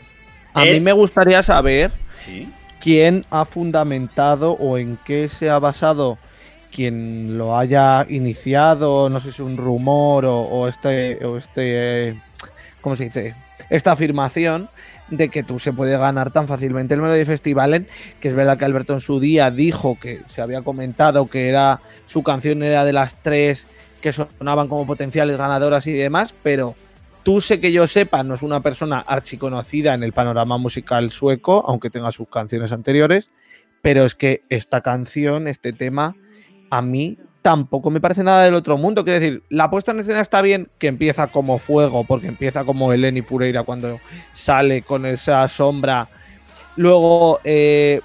A 0.54 0.64
mí 0.64 0.80
me 0.80 0.92
gustaría 0.92 1.40
saber 1.44 1.92
quién 2.80 3.24
ha 3.30 3.44
fundamentado 3.44 4.54
o 4.54 4.76
en 4.76 4.98
qué 5.04 5.28
se 5.28 5.50
ha 5.50 5.60
basado 5.60 6.18
quien 6.74 7.38
lo 7.38 7.56
haya 7.56 8.04
iniciado, 8.08 9.08
no 9.08 9.20
sé 9.20 9.30
si 9.30 9.40
es 9.42 9.46
un 9.46 9.56
rumor 9.56 10.24
o, 10.26 10.66
este, 10.66 11.24
o 11.24 11.38
este, 11.38 12.20
¿cómo 12.80 12.96
se 12.96 13.04
dice? 13.04 13.36
Esta 13.70 13.92
afirmación 13.92 14.68
de 15.08 15.28
que 15.28 15.44
tú 15.44 15.60
se 15.60 15.72
puede 15.72 15.96
ganar 15.96 16.32
tan 16.32 16.48
fácilmente 16.48 16.94
el 16.94 17.00
Melody 17.00 17.24
Festival, 17.24 17.86
que 18.18 18.28
es 18.28 18.34
verdad 18.34 18.58
que 18.58 18.64
Alberto 18.64 18.92
en 18.92 19.00
su 19.00 19.20
día 19.20 19.52
dijo 19.52 19.96
que 20.00 20.22
se 20.26 20.42
había 20.42 20.62
comentado 20.62 21.28
que 21.28 21.48
era 21.48 21.80
su 22.08 22.24
canción 22.24 22.62
era 22.62 22.84
de 22.84 22.92
las 22.92 23.14
tres 23.22 23.68
que 24.00 24.12
sonaban 24.12 24.66
como 24.66 24.84
potenciales 24.84 25.36
ganadoras 25.36 25.86
y 25.86 25.92
demás, 25.92 26.34
pero 26.42 26.74
tú 27.22 27.40
sé 27.40 27.60
que 27.60 27.70
yo 27.70 27.86
sepa, 27.86 28.24
no 28.24 28.34
es 28.34 28.42
una 28.42 28.60
persona 28.60 28.98
archiconocida 28.98 29.94
en 29.94 30.02
el 30.02 30.12
panorama 30.12 30.58
musical 30.58 31.12
sueco, 31.12 31.64
aunque 31.68 31.90
tenga 31.90 32.10
sus 32.10 32.28
canciones 32.28 32.72
anteriores, 32.72 33.30
pero 33.80 34.04
es 34.04 34.14
que 34.16 34.42
esta 34.48 34.80
canción, 34.80 35.46
este 35.46 35.72
tema, 35.72 36.16
a 36.76 36.82
mí 36.82 37.16
tampoco 37.40 37.90
me 37.90 38.00
parece 38.00 38.24
nada 38.24 38.42
del 38.42 38.54
otro 38.54 38.76
mundo. 38.76 39.04
Quiero 39.04 39.20
decir, 39.20 39.42
la 39.48 39.70
puesta 39.70 39.92
en 39.92 40.00
escena 40.00 40.20
está 40.20 40.42
bien, 40.42 40.68
que 40.78 40.88
empieza 40.88 41.28
como 41.28 41.58
fuego, 41.58 42.02
porque 42.04 42.26
empieza 42.26 42.64
como 42.64 42.92
Eleni 42.92 43.22
Fureira 43.22 43.62
cuando 43.62 44.00
sale 44.32 44.82
con 44.82 45.06
esa 45.06 45.48
sombra. 45.48 46.08
Luego, 46.76 47.38
eh, 47.44 48.00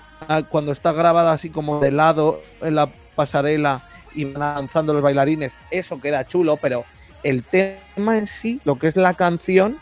cuando 0.49 0.71
está 0.71 0.91
grabada 0.91 1.31
así 1.31 1.49
como 1.49 1.79
de 1.79 1.91
lado 1.91 2.41
en 2.61 2.75
la 2.75 2.91
pasarela, 3.15 3.81
y 4.13 4.25
van 4.25 4.41
avanzando 4.41 4.93
los 4.93 5.01
bailarines, 5.01 5.57
eso 5.71 5.99
queda 5.99 6.27
chulo, 6.27 6.57
pero 6.57 6.85
el 7.23 7.43
tema 7.43 8.17
en 8.17 8.27
sí, 8.27 8.59
lo 8.65 8.77
que 8.77 8.87
es 8.87 8.95
la 8.95 9.13
canción, 9.13 9.77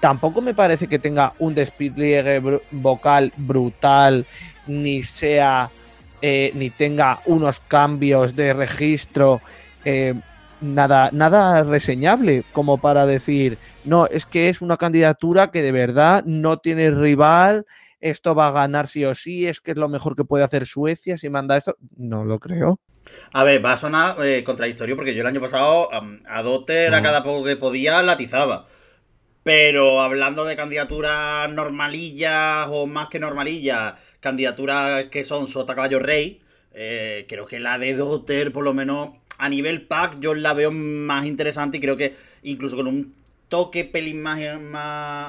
tampoco 0.00 0.40
me 0.40 0.54
parece 0.54 0.88
que 0.88 0.98
tenga 0.98 1.34
un 1.38 1.54
despliegue 1.54 2.60
vocal 2.70 3.32
brutal, 3.36 4.26
ni 4.66 5.02
sea, 5.02 5.70
eh, 6.22 6.52
ni 6.54 6.70
tenga 6.70 7.20
unos 7.26 7.60
cambios 7.60 8.34
de 8.36 8.54
registro. 8.54 9.40
Eh, 9.84 10.14
nada, 10.60 11.10
nada 11.12 11.62
reseñable 11.64 12.44
como 12.52 12.78
para 12.78 13.04
decir, 13.04 13.58
no, 13.84 14.06
es 14.06 14.24
que 14.24 14.48
es 14.48 14.62
una 14.62 14.76
candidatura 14.76 15.50
que 15.50 15.62
de 15.62 15.72
verdad 15.72 16.22
no 16.24 16.58
tiene 16.58 16.90
rival, 16.92 17.66
esto 18.00 18.34
va 18.34 18.48
a 18.48 18.52
ganar 18.52 18.88
sí 18.88 19.04
o 19.04 19.14
sí, 19.14 19.46
es 19.46 19.60
que 19.60 19.72
es 19.72 19.76
lo 19.76 19.88
mejor 19.88 20.16
que 20.16 20.24
puede 20.24 20.44
hacer 20.44 20.66
Suecia 20.66 21.18
si 21.18 21.28
manda 21.28 21.56
esto. 21.56 21.76
No 21.96 22.24
lo 22.24 22.38
creo. 22.38 22.80
A 23.32 23.44
ver, 23.44 23.64
va 23.64 23.72
a 23.72 23.76
sonar 23.76 24.16
eh, 24.24 24.44
contradictorio 24.44 24.96
porque 24.96 25.14
yo 25.14 25.22
el 25.22 25.26
año 25.26 25.40
pasado 25.40 25.88
a 25.92 26.42
Dotter 26.42 26.94
a 26.94 27.00
mm. 27.00 27.02
cada 27.02 27.22
poco 27.22 27.44
que 27.44 27.56
podía 27.56 28.02
latizaba. 28.02 28.66
Pero 29.42 30.00
hablando 30.00 30.44
de 30.44 30.54
candidaturas 30.54 31.50
normalillas 31.50 32.68
o 32.70 32.86
más 32.86 33.08
que 33.08 33.18
normalillas, 33.18 33.94
candidaturas 34.22 35.06
que 35.06 35.24
son 35.24 35.46
Sota 35.46 35.74
Caballo 35.74 35.98
Rey, 35.98 36.40
eh, 36.72 37.26
creo 37.28 37.46
que 37.46 37.60
la 37.60 37.76
de 37.76 37.94
Dotter, 37.94 38.52
por 38.52 38.64
lo 38.64 38.72
menos 38.72 39.10
a 39.36 39.48
nivel 39.50 39.82
pack, 39.82 40.20
yo 40.20 40.34
la 40.34 40.54
veo 40.54 40.70
más 40.70 41.26
interesante 41.26 41.76
y 41.76 41.80
creo 41.80 41.98
que 41.98 42.14
incluso 42.42 42.76
con 42.76 42.86
un 42.86 43.14
toque 43.48 43.84
pelín 43.84 44.22
más, 44.22 44.38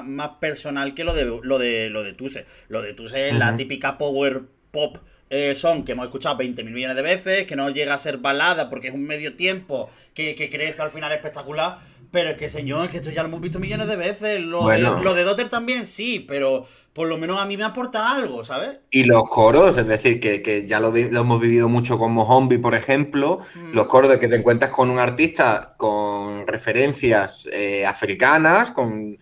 más, 0.06 0.30
personal 0.40 0.94
que 0.94 1.04
lo 1.04 1.14
de 1.14 1.26
lo 1.26 1.60
de 1.60 1.90
lo 1.90 2.04
de 2.04 2.14
Tuse. 2.14 2.46
Lo 2.70 2.82
de 2.82 2.94
Tuse 2.94 3.30
es 3.30 3.36
la 3.36 3.56
típica 3.58 3.98
power 3.98 4.44
pop 4.72 4.98
eh, 5.30 5.56
son 5.56 5.84
que 5.84 5.94
hemos 5.94 6.06
escuchado 6.06 6.38
20 6.38 6.64
mil 6.64 6.76
millones 6.76 6.96
de 6.96 7.02
veces, 7.02 7.46
que 7.46 7.56
no 7.56 7.70
llega 7.72 7.96
a 7.96 7.98
ser 7.98 8.20
balada 8.20 8.70
porque 8.70 8.90
es 8.90 8.94
un 8.94 9.04
medio 9.04 9.36
tiempo 9.36 9.90
que, 10.14 10.36
que 10.36 10.52
crece 10.52 10.84
al 10.84 10.92
final 10.92 11.12
espectacular. 11.12 11.80
Pero 12.14 12.30
es 12.30 12.38
que, 12.38 12.48
señor, 12.48 12.86
es 12.86 12.92
que 12.92 12.98
esto 12.98 13.10
ya 13.10 13.24
lo 13.24 13.30
hemos 13.30 13.42
visto 13.42 13.58
millones 13.58 13.88
de 13.88 13.96
veces. 13.96 14.40
Lo, 14.40 14.68
de, 14.68 14.78
lo 14.78 15.16
de 15.16 15.24
Dotter 15.24 15.50
también 15.50 15.84
sí, 15.84 16.20
pero 16.20 16.64
por 16.94 17.08
lo 17.08 17.18
menos 17.18 17.40
a 17.40 17.46
mí 17.46 17.58
me 17.58 17.64
aporta 17.64 18.16
algo, 18.16 18.44
¿sabes? 18.44 18.82
Y 18.92 19.06
los 19.06 19.28
coros, 19.28 19.76
es 19.80 19.88
decir, 19.88 20.20
que, 20.20 20.68
ya 20.68 20.80
lo, 20.80 20.96
hemos 20.96 21.42
vivido 21.42 21.70
mucho 21.70 21.98
con 21.98 22.12
Mohombi, 22.12 22.60
por 22.60 22.76
ejemplo, 22.76 23.40
mm. 23.56 23.74
los 23.74 23.88
coros 23.88 24.12
de 24.12 24.20
que 24.20 24.28
te 24.28 24.36
encuentras 24.36 24.70
con 24.70 24.92
un 24.92 25.00
artista 25.00 25.74
con 25.76 26.46
referencias 26.46 27.50
eh, 27.52 27.84
africanas, 27.84 28.70
con 28.70 29.18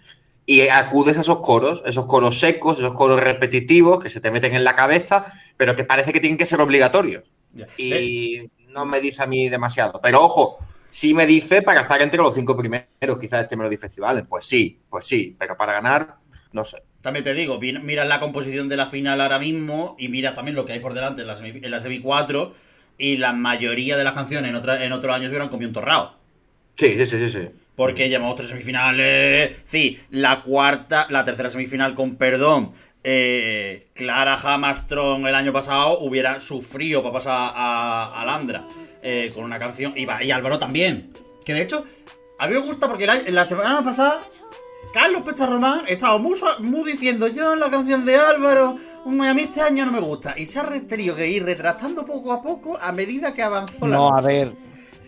y 0.46 0.68
acudes 0.68 1.18
a 1.18 1.22
esos 1.22 1.40
coros, 1.40 1.82
esos 1.86 2.08
coros 2.08 2.40
secos, 2.40 2.78
esos 2.78 2.94
coros 2.94 3.22
repetitivos 3.22 4.04
que 4.04 4.10
se 4.10 4.20
te 4.20 4.32
meten 4.32 4.54
en 4.54 4.66
la 4.66 4.76
cabeza, 4.76 5.32
pero 5.56 5.78
que 5.78 5.86
parece 5.86 6.12
que 6.12 6.20
tienen 6.20 6.38
que 6.38 6.46
ser 6.46 6.60
obligatorios. 6.60 7.24
Y 7.78 8.36
eh. 8.36 8.50
no 8.68 8.86
me 8.86 9.00
dice 9.00 9.24
a 9.24 9.28
mí 9.28 9.48
demasiado. 9.48 10.02
Pero 10.04 10.22
ojo, 10.22 10.58
sí 10.92 11.14
me 11.14 11.26
dice 11.26 11.62
para 11.64 11.82
estar 11.82 12.02
entre 12.02 12.22
los 12.22 12.36
cinco 12.36 12.56
primeros, 12.56 13.18
quizás 13.20 13.44
este 13.44 13.56
Melody 13.56 13.78
Festival. 13.78 14.28
Pues 14.28 14.46
sí, 14.46 14.80
pues 14.90 15.06
sí, 15.06 15.36
pero 15.40 15.58
para 15.58 15.74
ganar, 15.74 16.18
no 16.52 16.64
sé. 16.64 16.84
También 17.02 17.24
te 17.24 17.34
digo, 17.34 17.60
mira 17.60 18.06
la 18.06 18.20
composición 18.20 18.70
de 18.70 18.78
la 18.78 18.86
final 18.86 19.20
ahora 19.22 19.40
mismo 19.40 19.96
y 19.98 20.10
mira 20.10 20.36
también 20.36 20.56
lo 20.56 20.66
que 20.66 20.74
hay 20.74 20.80
por 20.80 20.94
delante 20.94 21.22
en 21.22 21.28
la, 21.28 21.36
semi, 21.36 21.96
en 21.96 22.02
4 22.02 22.54
y 23.00 23.18
la 23.18 23.34
mayoría 23.34 23.98
de 23.98 24.04
las 24.04 24.14
canciones 24.14 24.50
en, 24.50 24.56
otra, 24.56 24.86
en 24.86 24.92
otros 24.92 25.16
años 25.16 25.30
hubieran 25.30 25.50
comido 25.50 25.70
un 25.70 25.74
torrado. 25.74 26.16
Sí, 26.78 26.94
sí, 26.94 27.06
sí, 27.08 27.30
sí. 27.30 27.50
Porque 27.76 28.10
llevamos 28.10 28.36
tres 28.36 28.50
semifinales. 28.50 29.62
Sí, 29.64 30.00
la 30.12 30.44
cuarta, 30.44 31.08
la 31.10 31.24
tercera 31.24 31.50
semifinal 31.50 31.96
con 31.96 32.18
perdón. 32.18 32.68
Eh, 33.04 33.88
Clara 33.96 34.36
Hammerstrom 34.36 35.26
el 35.26 35.34
año 35.34 35.52
pasado 35.52 36.00
hubiera 36.02 36.40
sufrido 36.40 37.02
para 37.02 37.14
pasar 37.14 37.52
a, 37.56 38.22
a 38.22 38.26
Landra. 38.26 38.68
Eh, 39.04 39.32
con 39.34 39.44
una 39.44 39.60
canción. 39.60 39.94
Y, 39.96 40.08
y 40.24 40.32
Álvaro 40.32 40.60
también. 40.60 41.14
Que 41.44 41.54
de 41.54 41.62
hecho, 41.62 41.84
a 42.38 42.48
mí 42.48 42.54
me 42.54 42.60
gusta 42.60 42.88
porque 42.88 43.08
la, 43.08 43.46
semana 43.46 43.84
pasada, 43.84 44.22
Carlos 44.94 45.24
Román 45.40 45.82
estaba 45.88 46.18
muy, 46.18 46.36
muy 46.60 46.92
diciendo: 46.92 47.28
Yo 47.28 47.54
en 47.54 47.60
la 47.60 47.70
canción 47.70 48.06
de 48.06 48.16
Álvaro, 48.16 48.76
a 49.06 49.34
mí 49.34 49.42
este 49.42 49.62
año 49.62 49.86
no 49.86 49.92
me 49.92 50.00
gusta. 50.00 50.36
Y 50.38 50.46
se 50.46 50.60
ha 50.60 50.70
tenido 50.88 51.16
que 51.16 51.28
ir 51.28 51.44
retrasando 51.44 52.06
poco 52.06 52.32
a 52.32 52.42
poco 52.42 52.78
a 52.80 52.92
medida 52.92 53.34
que 53.34 53.42
avanzó 53.42 53.88
la 53.88 53.96
No, 53.96 54.18
a 54.18 54.22
ver. 54.22 54.54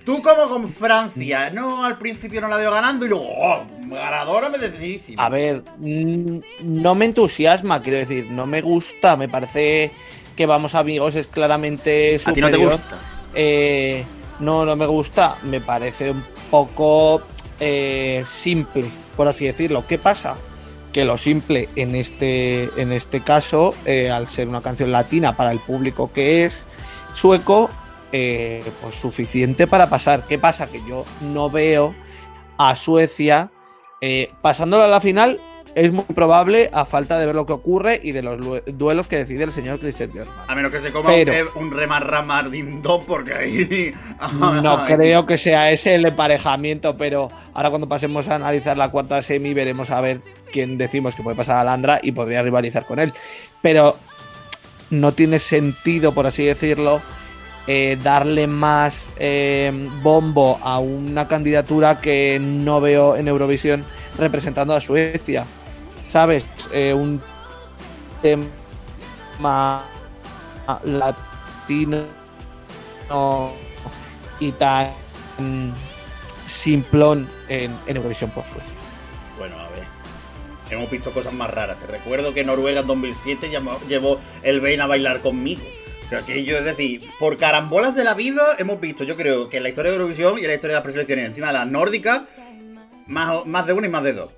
Tú 0.06 0.22
como 0.22 0.50
con 0.50 0.68
Francia, 0.68 1.50
no 1.52 1.86
al 1.86 1.98
principio 1.98 2.42
no 2.42 2.50
la 2.50 2.58
veo 2.58 2.72
ganando 2.72 3.06
y 3.06 3.10
luego, 3.10 3.26
oh, 3.26 3.64
ganadora 3.88 4.50
me 4.50 4.58
decidí. 4.58 5.16
A 5.18 5.30
ver, 5.30 5.64
mm, 5.78 6.40
no 6.60 6.94
me 6.94 7.06
entusiasma, 7.06 7.82
quiero 7.82 8.00
decir, 8.00 8.30
no 8.30 8.46
me 8.46 8.62
gusta, 8.62 9.16
me 9.16 9.30
parece 9.30 9.92
que 10.36 10.46
Vamos 10.46 10.76
Amigos 10.76 11.16
es 11.16 11.28
claramente 11.28 12.20
superior. 12.20 12.32
¿A 12.32 12.34
ti 12.34 12.42
no 12.42 12.50
te 12.50 12.66
gusta? 12.66 13.12
Eh, 13.34 14.04
no, 14.40 14.66
no 14.66 14.75
me 14.75 14.86
gusta. 14.86 15.38
Me 15.44 15.62
parece 15.62 16.12
un 16.12 16.24
poco 16.50 17.22
eh, 17.60 18.24
simple, 18.25 18.86
por 19.16 19.28
así 19.28 19.46
decirlo. 19.46 19.86
¿Qué 19.88 19.98
pasa? 19.98 20.36
Que 20.92 21.06
lo 21.06 21.18
simple 21.18 21.70
en 21.75 21.96
este, 21.96 22.70
en 22.80 22.92
este 22.92 23.22
caso, 23.22 23.74
eh, 23.86 24.10
al 24.10 24.28
ser 24.28 24.48
una 24.48 24.62
canción 24.62 24.92
latina 24.92 25.36
para 25.36 25.52
el 25.52 25.60
público 25.60 26.12
que 26.13 26.46
es 26.46 26.68
sueco, 27.13 27.70
pues 28.12 28.96
suficiente 29.00 29.66
para 29.66 29.90
pasar. 29.90 30.28
¿Qué 30.28 30.38
pasa? 30.38 30.68
Que 30.68 30.82
yo 30.88 31.04
no 31.22 31.50
veo 31.50 31.96
a 32.60 32.75
Suecia 32.75 33.50
pasándola 34.42 34.86
a 34.86 34.88
la 34.88 35.02
final 35.02 35.40
es 35.75 35.92
muy 35.92 36.06
probable 36.15 36.70
a 36.74 36.86
falta 36.86 37.20
de 37.20 37.25
ver 37.25 37.36
lo 37.36 37.46
que 37.46 37.53
ocurre 37.53 38.00
y 38.03 38.12
de 38.12 38.22
los 38.22 38.39
duelos 38.65 39.08
que 39.08 39.18
decide 39.18 39.44
el 39.44 39.51
señor 39.51 39.80
Christian 39.80 40.12
Björkman. 40.12 40.46
A 40.48 40.56
menos 40.56 40.72
que 40.72 40.80
se 40.80 40.92
coma 40.92 41.12
un 41.56 41.72
remarramar 41.72 42.50
dindón 42.50 43.06
porque 43.06 43.34
ahí... 43.34 43.94
no 44.39 44.86
creo 44.86 45.25
que 45.25 45.38
sea 45.38 45.72
ese 45.72 45.96
el 45.96 46.06
emparejamiento, 46.06 46.96
pero 46.98 47.30
ahora 47.53 47.70
cuando 47.70 47.88
pasemos 47.88 48.27
a 48.27 48.36
analizar 48.36 48.77
la 48.77 48.89
cuarta 48.89 49.22
semi 49.22 49.53
veremos 49.53 49.92
a 49.92 50.01
ver 50.01 50.22
quién 50.51 50.77
decimos 50.77 51.15
que 51.15 51.24
puede 51.24 51.36
pasar 51.36 51.58
a 51.58 51.63
Landra 51.63 52.00
y 52.01 52.12
podría 52.12 52.42
rivalizar 52.42 52.86
con 52.86 53.00
él. 53.00 53.13
Pero 53.62 53.98
no 54.89 55.13
tiene 55.13 55.39
sentido, 55.39 56.13
por 56.13 56.27
así 56.27 56.46
decirlo, 56.46 57.01
eh, 57.65 57.98
darle 58.03 58.46
más 58.46 59.12
eh, 59.18 59.72
bombo 60.01 60.60
a 60.62 60.80
una 60.80 61.27
candidatura 61.27 62.01
que 62.01 62.38
no 62.39 62.82
veo 62.82 63.15
en 63.15 63.27
Eurovisión 63.27 63.86
representando 64.18 64.75
a 64.75 64.82
Suecia. 64.82 65.46
¿Sabes? 66.13 66.46
Eh, 66.72 66.93
un 66.93 67.20
tema 68.22 69.84
latino 70.84 72.05
y 74.39 74.51
tan 74.51 74.91
simplón 76.46 77.27
en, 77.50 77.75
Eurovisión 77.88 78.29
por 78.29 78.43
Suecia. 78.43 78.75
Bueno, 79.39 79.58
a 79.58 79.67
ver. 79.70 79.86
Hemos 80.70 80.91
visto 80.91 81.12
cosas 81.12 81.34
más 81.34 81.50
raras. 81.50 81.79
Te 81.79 81.88
recuerdo 81.88 82.32
que 82.32 82.43
Noruega 82.43 82.82
en 82.82 82.88
2007 82.88 83.50
llevó 83.88 84.20
el 84.43 84.62
Ven 84.62 84.82
a 84.82 84.88
bailar 84.88 85.22
conmigo. 85.22 85.63
aquello 86.15 86.60
es 86.60 86.63
decir, 86.63 87.10
por 87.17 87.38
carambolas 87.38 87.96
de 87.96 88.03
la 88.03 88.13
vida 88.13 88.43
hemos 88.60 88.79
visto, 88.79 89.03
yo 89.03 89.17
creo 89.17 89.50
que 89.50 89.58
en 89.58 89.63
la 89.63 89.70
historia 89.70 89.89
de 89.89 89.98
Eurovisión 89.98 90.38
y 90.38 90.41
en 90.41 90.48
la 90.50 90.53
historia 90.53 90.75
de 90.75 90.79
las 90.82 90.84
preselecciones 90.84 91.25
encima 91.25 91.48
de 91.48 91.53
las 91.53 91.67
nórdicas, 91.67 92.22
más, 93.08 93.48
más 93.48 93.65
de 93.65 93.74
una 93.74 93.88
y 93.88 93.89
más 93.89 94.03
de 94.03 94.13
dos. 94.13 94.29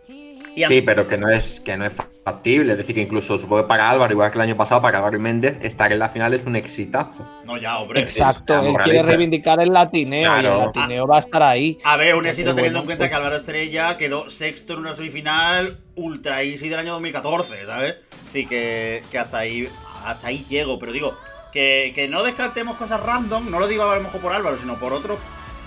Sí, 0.68 0.82
pero 0.82 1.08
que 1.08 1.18
no 1.18 1.30
es 1.30 1.60
que 1.60 1.78
no 1.78 1.86
es 1.86 1.94
factible. 2.24 2.72
Es 2.72 2.78
decir, 2.78 2.96
que 2.96 3.02
incluso 3.02 3.38
supongo 3.38 3.64
que 3.64 3.68
para 3.68 3.90
Álvaro, 3.90 4.14
igual 4.14 4.32
que 4.32 4.38
el 4.38 4.42
año 4.44 4.58
pasado, 4.58 4.82
para 4.82 5.00
Álvaro 5.00 5.18
y 5.18 5.20
Méndez, 5.20 5.58
estar 5.62 5.92
en 5.92 6.00
la 6.00 6.10
final 6.10 6.34
es 6.34 6.46
un 6.46 6.56
exitazo. 6.56 7.28
No, 7.46 7.58
ya, 7.58 7.78
hombre. 7.80 8.02
Exacto, 8.02 8.62
él 8.62 8.76
quiere 8.84 9.04
reivindicar 9.04 9.60
el 9.60 9.74
latineo 9.74 10.42
y 10.42 10.46
el 10.46 10.58
latineo 10.58 11.08
va 11.08 11.18
a 11.18 11.20
estar 11.20 11.44
ahí. 11.44 11.78
A 11.84 11.98
ver, 11.98 12.16
un 12.16 12.26
éxito 12.26 12.56
teniendo 12.56 12.80
en 12.80 12.86
cuenta 12.86 13.10
que 13.10 13.16
Álvaro 13.16 13.38
Estrella 13.38 13.98
quedó 13.98 14.30
sexto 14.30 14.74
en 14.74 14.80
una 14.80 14.94
semifinal 14.94 15.80
ultra 15.96 16.42
easy 16.44 16.70
del 16.70 16.80
año 16.80 16.94
2014, 16.94 17.66
¿sabes? 17.66 17.96
Así 18.30 18.46
que, 18.46 19.04
que 19.12 19.18
hasta 19.18 19.40
ahí 19.40 19.70
hasta 20.06 20.28
ahí 20.28 20.46
llego, 20.50 20.78
pero 20.80 20.92
digo, 20.92 21.18
que, 21.52 21.92
que 21.96 22.08
no 22.08 22.24
descartemos 22.24 22.76
cosas 22.76 23.02
random, 23.02 23.50
no 23.50 23.60
lo 23.60 23.68
digo 23.68 23.84
a 23.84 23.96
lo 23.96 24.04
mejor 24.04 24.22
por 24.22 24.34
Álvaro, 24.34 24.58
sino 24.58 24.78
por 24.78 24.94
otros 24.94 25.18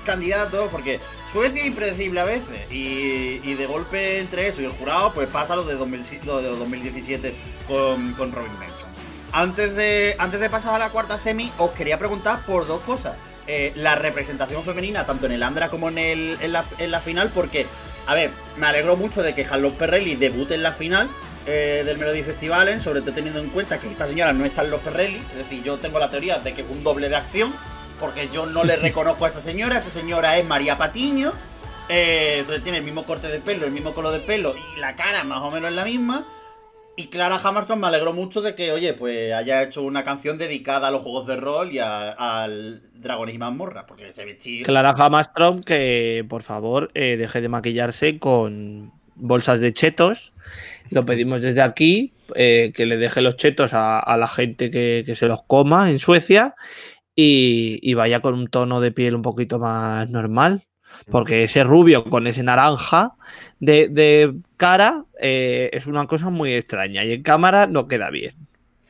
candidatos, 0.05 0.69
porque 0.71 1.00
Suecia 1.25 1.61
es 1.61 1.67
impredecible 1.67 2.21
a 2.21 2.25
veces, 2.25 2.71
y, 2.71 3.55
de 3.55 3.67
golpe 3.67 4.21
entre 4.21 4.49
eso 4.49 4.62
y 4.62 4.67
el 4.67 4.71
jurado, 4.71 5.12
pues 5.12 5.28
pasa 5.31 5.57
lo 5.57 5.64
de, 5.64 5.75
2017 5.75 7.35
con, 7.67 8.33
Robin 8.33 8.59
Benson. 8.59 8.88
Antes 9.33 9.75
de, 9.75 10.17
antes 10.19 10.40
de 10.40 10.49
pasar 10.49 10.75
a 10.75 10.78
la 10.78 10.90
cuarta 10.90 11.19
semi, 11.19 11.52
os 11.59 11.73
quería 11.73 11.99
preguntar 11.99 12.47
por 12.47 12.67
dos 12.67 12.81
cosas. 12.81 13.17
Eh, 13.47 13.73
la 13.76 13.95
representación 13.95 14.62
femenina, 14.62 15.07
tanto 15.07 15.26
en 15.26 15.33
el 15.33 15.43
Andra 15.43 15.71
como 15.71 15.88
en, 15.88 15.99
el, 15.99 16.52
la, 16.52 17.00
final, 17.00 17.31
porque, 17.35 17.67
a 18.07 18.14
ver, 18.14 18.31
me 18.57 18.67
alegro 18.67 18.97
mucho 18.97 19.23
de 19.23 19.35
que 19.35 19.45
Carlos 19.45 19.73
Perrelli 19.78 20.17
debute 20.17 20.55
en 20.55 20.62
la 20.62 20.73
final, 20.73 21.11
eh, 21.47 21.83
del 21.87 21.97
Melody 21.97 22.23
Festival, 22.23 22.78
sobre 22.78 23.00
todo 23.00 23.14
teniendo 23.14 23.40
en 23.40 23.49
cuenta 23.49 23.81
que 23.81 23.88
esta 23.88 24.07
señora 24.07 24.35
no 24.35 24.45
está 24.45 24.62
en 24.62 24.71
los 24.71 24.81
Perrelli, 24.81 25.23
es 25.31 25.38
decir, 25.38 25.62
yo 25.62 25.78
tengo 25.78 25.99
la 25.99 26.11
teoría 26.11 26.38
de 26.40 26.52
que 26.52 26.61
es 26.61 26.69
un 26.69 26.85
doble 26.85 27.09
de 27.09 27.17
acción, 27.17 27.55
porque 27.99 28.28
yo 28.33 28.47
no 28.47 28.64
le 28.64 28.76
reconozco 28.76 29.25
a 29.25 29.28
esa 29.28 29.40
señora. 29.40 29.78
Esa 29.78 29.90
señora 29.90 30.38
es 30.38 30.45
María 30.45 30.76
Patiño. 30.76 31.33
Eh, 31.88 32.37
entonces 32.40 32.62
tiene 32.62 32.78
el 32.78 32.85
mismo 32.85 33.05
corte 33.05 33.28
de 33.28 33.40
pelo, 33.40 33.64
el 33.64 33.73
mismo 33.73 33.95
color 33.95 34.12
de 34.12 34.21
pelo 34.21 34.55
y 34.76 34.81
la 34.81 34.95
cara 34.95 35.25
más 35.25 35.40
o 35.40 35.50
menos 35.50 35.71
es 35.71 35.76
la 35.76 35.85
misma. 35.85 36.26
Y 36.97 37.07
Clara 37.07 37.38
Hamilton 37.43 37.81
me 37.81 37.87
alegró 37.87 38.12
mucho 38.12 38.40
de 38.40 38.57
que, 38.57 38.73
oye, 38.73 38.93
pues 38.93 39.33
haya 39.33 39.62
hecho 39.62 39.83
una 39.83 40.02
canción 40.02 40.37
dedicada 40.37 40.88
a 40.88 40.90
los 40.90 41.02
juegos 41.02 41.28
de 41.28 41.37
rol 41.37 41.73
y 41.73 41.78
al 41.78 42.81
Dragones 42.95 43.37
y 43.37 43.38
Mazmorra, 43.38 43.87
porque 43.87 44.11
se 44.11 44.25
vestía... 44.25 44.64
Clara 44.64 44.97
Hamilton 44.99 45.62
que, 45.62 46.26
por 46.28 46.43
favor, 46.43 46.90
eh, 46.95 47.17
deje 47.17 47.40
de 47.40 47.49
maquillarse 47.49 48.19
con 48.19 48.93
bolsas 49.14 49.61
de 49.61 49.73
chetos. 49.73 50.33
Lo 50.90 51.07
pedimos 51.07 51.40
desde 51.40 51.62
aquí, 51.62 52.14
eh, 52.35 52.73
que 52.75 52.85
le 52.85 52.97
deje 52.97 53.21
los 53.21 53.37
chetos 53.37 53.71
a, 53.75 54.17
la 54.19 54.28
gente 54.28 54.69
que, 54.69 55.05
se 55.14 55.26
los 55.26 55.43
coma 55.45 55.90
en 55.90 56.00
Suecia 56.00 56.57
y, 57.20 57.94
vaya 57.94 58.20
con 58.20 58.34
un 58.34 58.46
tono 58.46 58.80
de 58.80 58.92
piel 58.92 59.16
un 59.16 59.22
poquito 59.22 59.58
más 59.58 60.08
normal. 60.08 60.64
Porque 61.10 61.44
ese 61.44 61.64
rubio 61.64 62.04
con 62.04 62.26
ese 62.26 62.42
naranja 62.42 63.12
de, 63.58 63.88
de 63.88 64.32
cara 64.56 65.04
eh, 65.20 65.68
es 65.72 65.87
una 65.87 66.06
cosa 66.06 66.30
muy 66.30 66.54
extraña 66.54 67.04
y 67.04 67.12
en 67.12 67.22
cámara 67.22 67.66
no 67.66 67.88
queda 67.88 68.08
bien. 68.10 68.34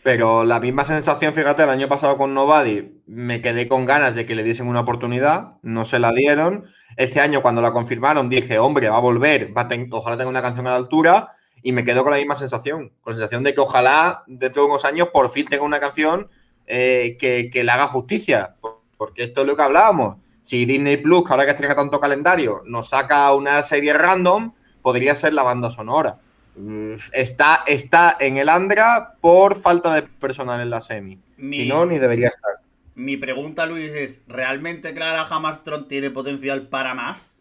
Pero 0.04 0.44
la 0.44 0.60
misma 0.60 0.84
sensación, 0.84 1.34
fíjate, 1.34 1.64
el 1.64 1.70
año 1.70 1.88
pasado 1.88 2.16
con 2.16 2.34
Nobody 2.34 3.02
me 3.06 3.42
quedé 3.42 3.66
con 3.66 3.84
ganas 3.84 4.14
de 4.14 4.26
que 4.26 4.36
le 4.36 4.44
diesen 4.44 4.68
una 4.68 4.80
oportunidad, 4.80 5.54
no 5.62 5.84
se 5.84 5.98
la 5.98 6.12
dieron. 6.12 6.66
Este 6.96 7.20
año, 7.20 7.42
cuando 7.42 7.62
la 7.62 7.72
confirmaron, 7.72 8.28
dije, 8.28 8.58
hombre, 8.58 8.90
va 8.90 8.98
a 8.98 9.00
volver, 9.00 9.56
va 9.56 9.62
a 9.62 9.68
ojalá 9.90 10.16
tenga 10.16 10.30
una 10.30 10.42
canción 10.42 10.66
a 10.66 10.70
la 10.70 10.76
altura. 10.76 11.32
Y 11.62 11.72
me 11.72 11.84
quedo 11.84 12.04
con 12.04 12.12
la 12.12 12.18
misma 12.18 12.36
sensación, 12.36 12.92
con 13.00 13.12
la 13.12 13.16
sensación 13.16 13.42
de 13.42 13.54
que 13.54 13.60
ojalá 13.60 14.22
dentro 14.28 14.62
de 14.62 14.68
unos 14.68 14.84
años 14.84 15.08
por 15.08 15.30
fin 15.30 15.46
tenga 15.46 15.64
una 15.64 15.80
canción 15.80 16.28
eh, 16.68 17.16
que, 17.18 17.50
que 17.50 17.64
le 17.64 17.72
haga 17.72 17.88
justicia. 17.88 18.54
Porque 18.96 19.24
esto 19.24 19.40
es 19.40 19.46
lo 19.46 19.56
que 19.56 19.62
hablábamos. 19.62 20.18
Si 20.42 20.64
Disney 20.64 20.98
Plus, 20.98 21.24
que 21.24 21.32
ahora 21.32 21.44
que 21.44 21.50
estrena 21.50 21.74
tanto 21.74 22.00
calendario, 22.00 22.62
nos 22.64 22.90
saca 22.90 23.34
una 23.34 23.62
serie 23.62 23.92
random, 23.92 24.52
podría 24.82 25.14
ser 25.14 25.32
la 25.32 25.42
banda 25.42 25.70
sonora. 25.70 26.18
Mm, 26.56 26.94
está, 27.12 27.62
está 27.66 28.16
en 28.18 28.36
el 28.36 28.48
Andra 28.48 29.14
por 29.20 29.54
falta 29.54 29.94
de 29.94 30.02
personal 30.02 30.60
en 30.60 30.70
la 30.70 30.80
semi. 30.80 31.18
Si 31.38 31.68
no, 31.68 31.86
ni 31.86 31.98
debería 31.98 32.28
estar. 32.28 32.52
Mi 32.94 33.16
pregunta, 33.16 33.66
Luis, 33.66 33.92
es: 33.92 34.24
¿realmente 34.26 34.92
Clara 34.92 35.26
Hammerstrom 35.30 35.86
tiene 35.86 36.10
potencial 36.10 36.68
para 36.68 36.94
más? 36.94 37.37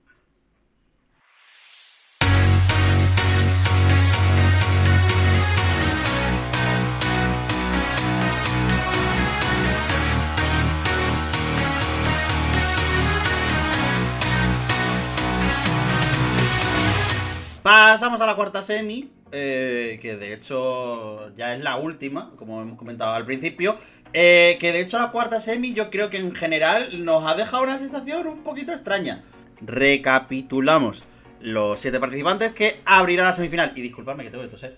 Pasamos 17.89 18.19
a 18.19 18.25
la 18.25 18.35
cuarta 18.35 18.61
semi, 18.61 19.09
eh, 19.31 19.97
que 20.01 20.17
de 20.17 20.33
hecho 20.33 21.33
ya 21.37 21.55
es 21.55 21.61
la 21.61 21.77
última, 21.77 22.31
como 22.35 22.61
hemos 22.61 22.77
comentado 22.77 23.13
al 23.13 23.23
principio. 23.23 23.77
Eh, 24.11 24.57
que 24.59 24.73
de 24.73 24.81
hecho 24.81 24.99
la 24.99 25.09
cuarta 25.09 25.39
semi 25.39 25.73
yo 25.73 25.89
creo 25.89 26.09
que 26.09 26.17
en 26.17 26.35
general 26.35 27.05
nos 27.05 27.23
ha 27.25 27.33
dejado 27.35 27.63
una 27.63 27.77
sensación 27.77 28.27
un 28.27 28.43
poquito 28.43 28.73
extraña. 28.73 29.23
Recapitulamos 29.61 31.05
los 31.39 31.79
siete 31.79 31.97
participantes 32.01 32.51
que 32.51 32.81
abrirá 32.85 33.23
la 33.23 33.31
semifinal. 33.31 33.71
Y 33.73 33.79
disculpadme 33.79 34.25
que 34.25 34.31
tengo 34.31 34.43
que 34.43 34.49
toser. 34.49 34.77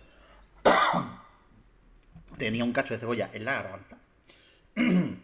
Tenía 2.38 2.64
un 2.64 2.74
cacho 2.74 2.94
de 2.94 3.00
cebolla 3.00 3.32
en 3.34 3.44
la 3.44 3.54
garganta. 3.54 3.98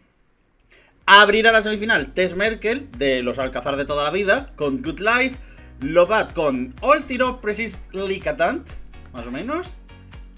abrirá 1.06 1.52
la 1.52 1.62
semifinal 1.62 2.12
Tess 2.12 2.34
Merkel 2.34 2.90
de 2.98 3.22
los 3.22 3.38
Alcázar 3.38 3.76
de 3.76 3.84
toda 3.84 4.02
la 4.02 4.10
vida 4.10 4.52
con 4.56 4.82
Good 4.82 4.98
Life. 4.98 5.38
Lobat 5.80 6.32
con 6.32 6.74
All 6.80 7.04
Tiro 7.04 7.40
Precisely 7.40 8.18
Catant, 8.20 8.68
más 9.12 9.26
o 9.26 9.30
menos. 9.30 9.82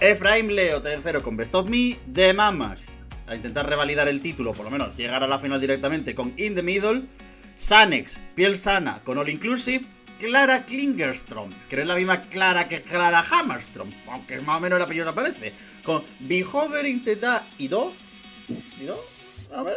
Efraim 0.00 0.48
Leo 0.48 0.80
tercero 0.80 1.22
con 1.22 1.36
Best 1.36 1.54
of 1.54 1.68
Me. 1.68 1.98
De 2.06 2.34
Mamas, 2.34 2.86
a 3.26 3.36
intentar 3.36 3.68
revalidar 3.68 4.08
el 4.08 4.20
título, 4.20 4.52
por 4.52 4.64
lo 4.64 4.70
menos 4.70 4.96
llegar 4.96 5.22
a 5.22 5.28
la 5.28 5.38
final 5.38 5.60
directamente 5.60 6.14
con 6.14 6.34
In 6.36 6.54
the 6.54 6.62
Middle. 6.62 7.02
Sanex, 7.56 8.20
Piel 8.34 8.56
Sana 8.56 9.00
con 9.04 9.18
All 9.18 9.28
Inclusive. 9.28 9.86
Clara 10.18 10.64
Klingerstrom, 10.64 11.52
que 11.68 11.76
no 11.76 11.82
es 11.82 11.88
la 11.88 11.94
misma 11.94 12.22
Clara 12.22 12.66
que 12.66 12.82
Clara 12.82 13.24
Hammerstrom, 13.30 13.88
aunque 14.10 14.40
más 14.40 14.56
o 14.56 14.60
menos 14.60 14.78
el 14.78 14.82
apellido 14.82 15.08
aparece. 15.08 15.52
Con 15.84 16.02
Behover 16.18 16.84
Intenta 16.86 17.46
y 17.56 17.68
Do. 17.68 17.92
¿Y 18.80 18.86
Do? 18.86 19.00
A 19.54 19.62
ver. 19.62 19.76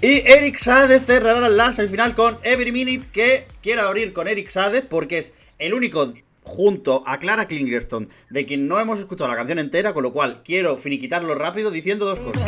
Y 0.00 0.22
Eric 0.26 0.58
Sade 0.58 1.00
cerrará 1.00 1.48
la 1.48 1.72
semifinal 1.72 2.14
con 2.14 2.38
Every 2.42 2.72
Minute, 2.72 3.08
que 3.12 3.46
quiero 3.62 3.82
abrir 3.82 4.12
con 4.12 4.28
Eric 4.28 4.48
Sade 4.48 4.82
porque 4.82 5.18
es 5.18 5.34
el 5.58 5.74
único 5.74 6.12
junto 6.42 7.02
a 7.06 7.18
Clara 7.18 7.46
Klingerstone 7.46 8.08
de 8.30 8.46
quien 8.46 8.68
no 8.68 8.78
hemos 8.78 8.98
escuchado 8.98 9.30
la 9.30 9.36
canción 9.36 9.58
entera, 9.58 9.92
con 9.92 10.02
lo 10.02 10.12
cual 10.12 10.42
quiero 10.44 10.76
finiquitarlo 10.76 11.34
rápido 11.34 11.70
diciendo 11.70 12.04
dos 12.04 12.20
cosas. 12.20 12.42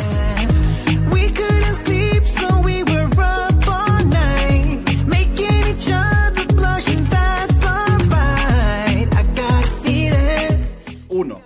Uno, 11.09 11.41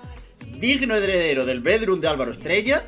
digno 0.57 0.95
heredero 0.95 1.45
del 1.45 1.61
bedroom 1.61 2.01
de 2.01 2.07
Álvaro 2.09 2.31
Estrella. 2.31 2.83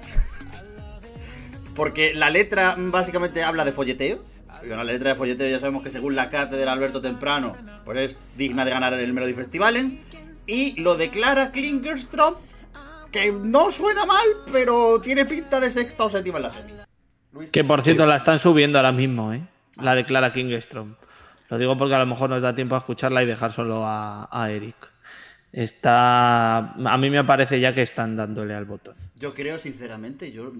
Porque 1.76 2.14
la 2.14 2.30
letra 2.30 2.76
básicamente 2.78 3.44
habla 3.44 3.66
de 3.66 3.72
folleteo. 3.72 4.24
Y 4.64 4.68
la 4.68 4.84
letra 4.84 5.10
de 5.10 5.16
folleteo 5.16 5.50
ya 5.50 5.60
sabemos 5.60 5.84
que 5.84 5.92
según 5.92 6.16
la 6.16 6.30
cátedra 6.30 6.66
de 6.66 6.72
Alberto 6.72 7.02
Temprano, 7.02 7.54
pues 7.84 7.98
es 7.98 8.18
digna 8.38 8.64
de 8.64 8.72
ganar 8.72 8.94
el 8.94 9.14
Melody 9.14 9.34
Festivalen. 9.34 10.00
Y 10.46 10.80
lo 10.82 10.96
declara 10.96 11.52
Klingerstrom, 11.52 12.36
que 13.12 13.32
no 13.32 13.72
suena 13.72 14.06
mal, 14.06 14.26
pero 14.52 15.02
tiene 15.02 15.26
pinta 15.26 15.60
de 15.60 15.70
sexta 15.70 16.06
o 16.06 16.10
séptima 16.10 16.38
en 16.38 16.44
la 16.44 16.50
serie. 16.50 16.76
que 17.52 17.64
por 17.64 17.82
cierto 17.82 18.06
la 18.06 18.16
están 18.16 18.40
subiendo 18.40 18.78
ahora 18.78 18.92
mismo, 18.92 19.34
¿eh? 19.34 19.42
La 19.82 19.96
declara 19.96 20.32
Klingerstrom. 20.32 20.96
Lo 21.50 21.58
digo 21.58 21.78
porque 21.78 21.96
a 21.96 22.00
lo 22.00 22.06
mejor 22.06 22.30
nos 22.30 22.42
da 22.42 22.56
tiempo 22.56 22.76
a 22.76 22.80
escucharla 22.80 23.22
y 23.24 23.26
dejar 23.26 23.52
solo 23.52 23.86
a, 23.86 24.28
a 24.32 24.50
Eric. 24.50 24.76
Está. 25.52 26.58
A 26.58 26.98
mí 26.98 27.10
me 27.10 27.24
parece 27.24 27.60
ya 27.60 27.76
que 27.76 27.84
están 27.84 28.16
dándole 28.16 28.56
al 28.56 28.66
botón. 28.66 28.96
Yo 29.24 29.34
creo, 29.34 29.58
sinceramente, 29.58 30.34
yo 30.34 30.52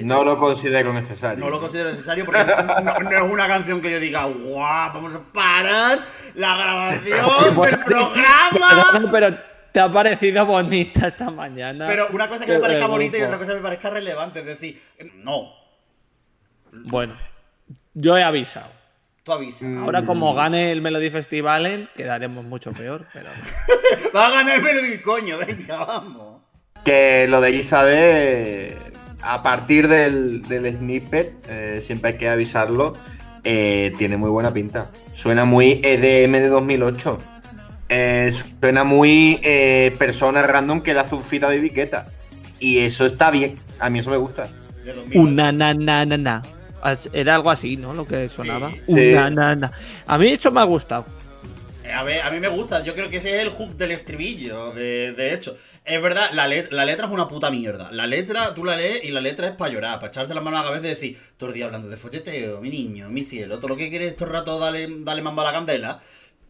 no 0.00 0.24
lo 0.24 0.38
considero 0.38 0.94
necesario. 0.94 1.44
No 1.44 1.50
lo 1.50 1.60
considero 1.60 1.90
necesario 1.90 2.24
porque 2.24 2.42
no, 2.42 3.10
es 3.10 3.30
una 3.30 3.46
canción 3.46 3.82
que 3.82 3.90
yo 3.90 4.00
diga, 4.00 4.24
guau, 4.24 4.94
vamos 4.94 5.14
a 5.14 5.20
parar 5.30 5.98
la 6.36 6.56
grabación 6.56 7.54
del 7.62 7.80
programa. 7.80 9.10
Pero, 9.12 9.38
te 9.72 9.80
ha 9.80 9.92
parecido 9.92 10.46
bonita 10.46 11.08
esta 11.08 11.28
mañana. 11.28 11.86
Pero 11.86 12.08
una 12.14 12.28
cosa 12.28 12.46
que 12.46 12.54
me 12.54 12.60
parezca 12.60 12.86
bonita 12.86 13.18
y 13.18 13.22
otra 13.24 13.36
cosa 13.36 13.50
que 13.50 13.58
me 13.58 13.62
parezca 13.62 13.90
relevante, 13.90 14.40
es 14.40 14.46
decir, 14.46 14.80
no. 15.16 15.52
Bueno, 16.72 17.14
yo 17.92 18.16
he 18.16 18.22
avisado. 18.22 18.70
Tú 19.22 19.32
avisas. 19.32 19.76
Ahora 19.76 20.06
como 20.06 20.32
gane 20.32 20.72
el 20.72 20.80
Melody 20.80 21.10
Festival, 21.10 21.90
quedaremos 21.94 22.46
mucho 22.46 22.72
peor, 22.72 23.06
pero... 23.12 23.28
Va 24.16 24.28
a 24.28 24.30
ganar 24.30 24.56
el 24.56 24.62
Melody, 24.62 25.02
coño, 25.02 25.36
venga, 25.36 25.84
vamos. 25.84 26.35
Que 26.86 27.26
lo 27.28 27.42
de 27.42 27.50
Isabel 27.50 28.76
a 29.26 29.42
partir 29.42 29.88
del, 29.88 30.44
snippet, 30.78 31.32
eh, 31.48 31.82
siempre 31.84 32.12
hay 32.12 32.16
que 32.16 32.28
avisarlo, 32.28 32.92
eh, 33.44 33.92
tiene 33.98 34.16
muy 34.16 34.30
buena 34.30 34.52
pinta. 34.52 34.90
Suena 35.14 35.44
muy 35.44 35.80
EDM 35.82 36.32
de 36.32 36.48
2008. 36.48 37.18
Eh, 37.88 38.32
suena 38.60 38.84
muy 38.84 39.40
persona 39.98 40.42
random 40.42 40.80
que 40.80 40.94
le 40.94 41.00
hace 41.00 41.14
un 41.14 41.24
fita 41.24 41.48
de 41.50 41.56
etiqueta. 41.56 42.06
Y 42.60 42.78
eso 42.78 43.04
está 43.04 43.30
bien. 43.30 43.58
A 43.78 43.90
mí 43.90 43.98
eso 43.98 44.10
me 44.10 44.16
gusta. 44.16 44.48
Una 45.14 45.50
na 45.52 45.74
na 45.74 46.04
na 46.04 46.16
na. 46.16 46.42
Era 47.12 47.34
algo 47.34 47.50
así, 47.50 47.76
¿no? 47.76 47.94
Lo 47.94 48.06
que 48.06 48.28
sonaba. 48.28 48.72
Una 48.86 49.30
na 49.30 49.56
na. 49.56 49.72
A 50.06 50.18
mí 50.18 50.28
eso 50.28 50.50
me 50.52 50.60
ha 50.60 50.64
gustado. 50.64 51.04
A, 51.94 52.02
ver, 52.02 52.22
a 52.22 52.30
mí 52.30 52.40
me 52.40 52.48
gusta, 52.48 52.82
yo 52.82 52.94
creo 52.94 53.10
que 53.10 53.18
ese 53.18 53.36
es 53.36 53.42
el 53.42 53.50
hook 53.50 53.76
del 53.76 53.90
estribillo, 53.90 54.72
de, 54.72 55.32
hecho. 55.32 55.56
Es 55.84 56.02
verdad, 56.02 56.30
la, 56.32 56.46
letra 56.46 57.06
es 57.06 57.12
una 57.12 57.28
puta 57.28 57.50
mierda. 57.50 57.90
La 57.92 58.06
letra, 58.06 58.54
tú 58.54 58.64
la 58.64 58.76
lees 58.76 59.04
y 59.04 59.10
la 59.10 59.20
letra 59.20 59.48
es 59.48 59.52
para 59.52 59.72
llorar, 59.72 59.98
para 59.98 60.08
echarse 60.08 60.34
la 60.34 60.40
mano 60.40 60.58
a 60.58 60.62
la 60.62 60.68
cabeza 60.68 60.86
y 60.86 60.90
decir, 60.90 61.18
todo 61.36 61.50
el 61.50 61.54
día 61.54 61.66
hablando 61.66 61.88
de 61.88 61.96
folleteo, 61.96 62.60
mi 62.60 62.70
niño, 62.70 63.08
mi 63.10 63.22
cielo, 63.22 63.58
todo 63.58 63.68
lo 63.68 63.76
que 63.76 63.90
quieres 63.90 64.10
estos 64.10 64.28
rato, 64.28 64.58
dale, 64.58 64.86
dale 65.00 65.22
mambo 65.22 65.42
a 65.42 65.44
la 65.44 65.52
candela. 65.52 66.00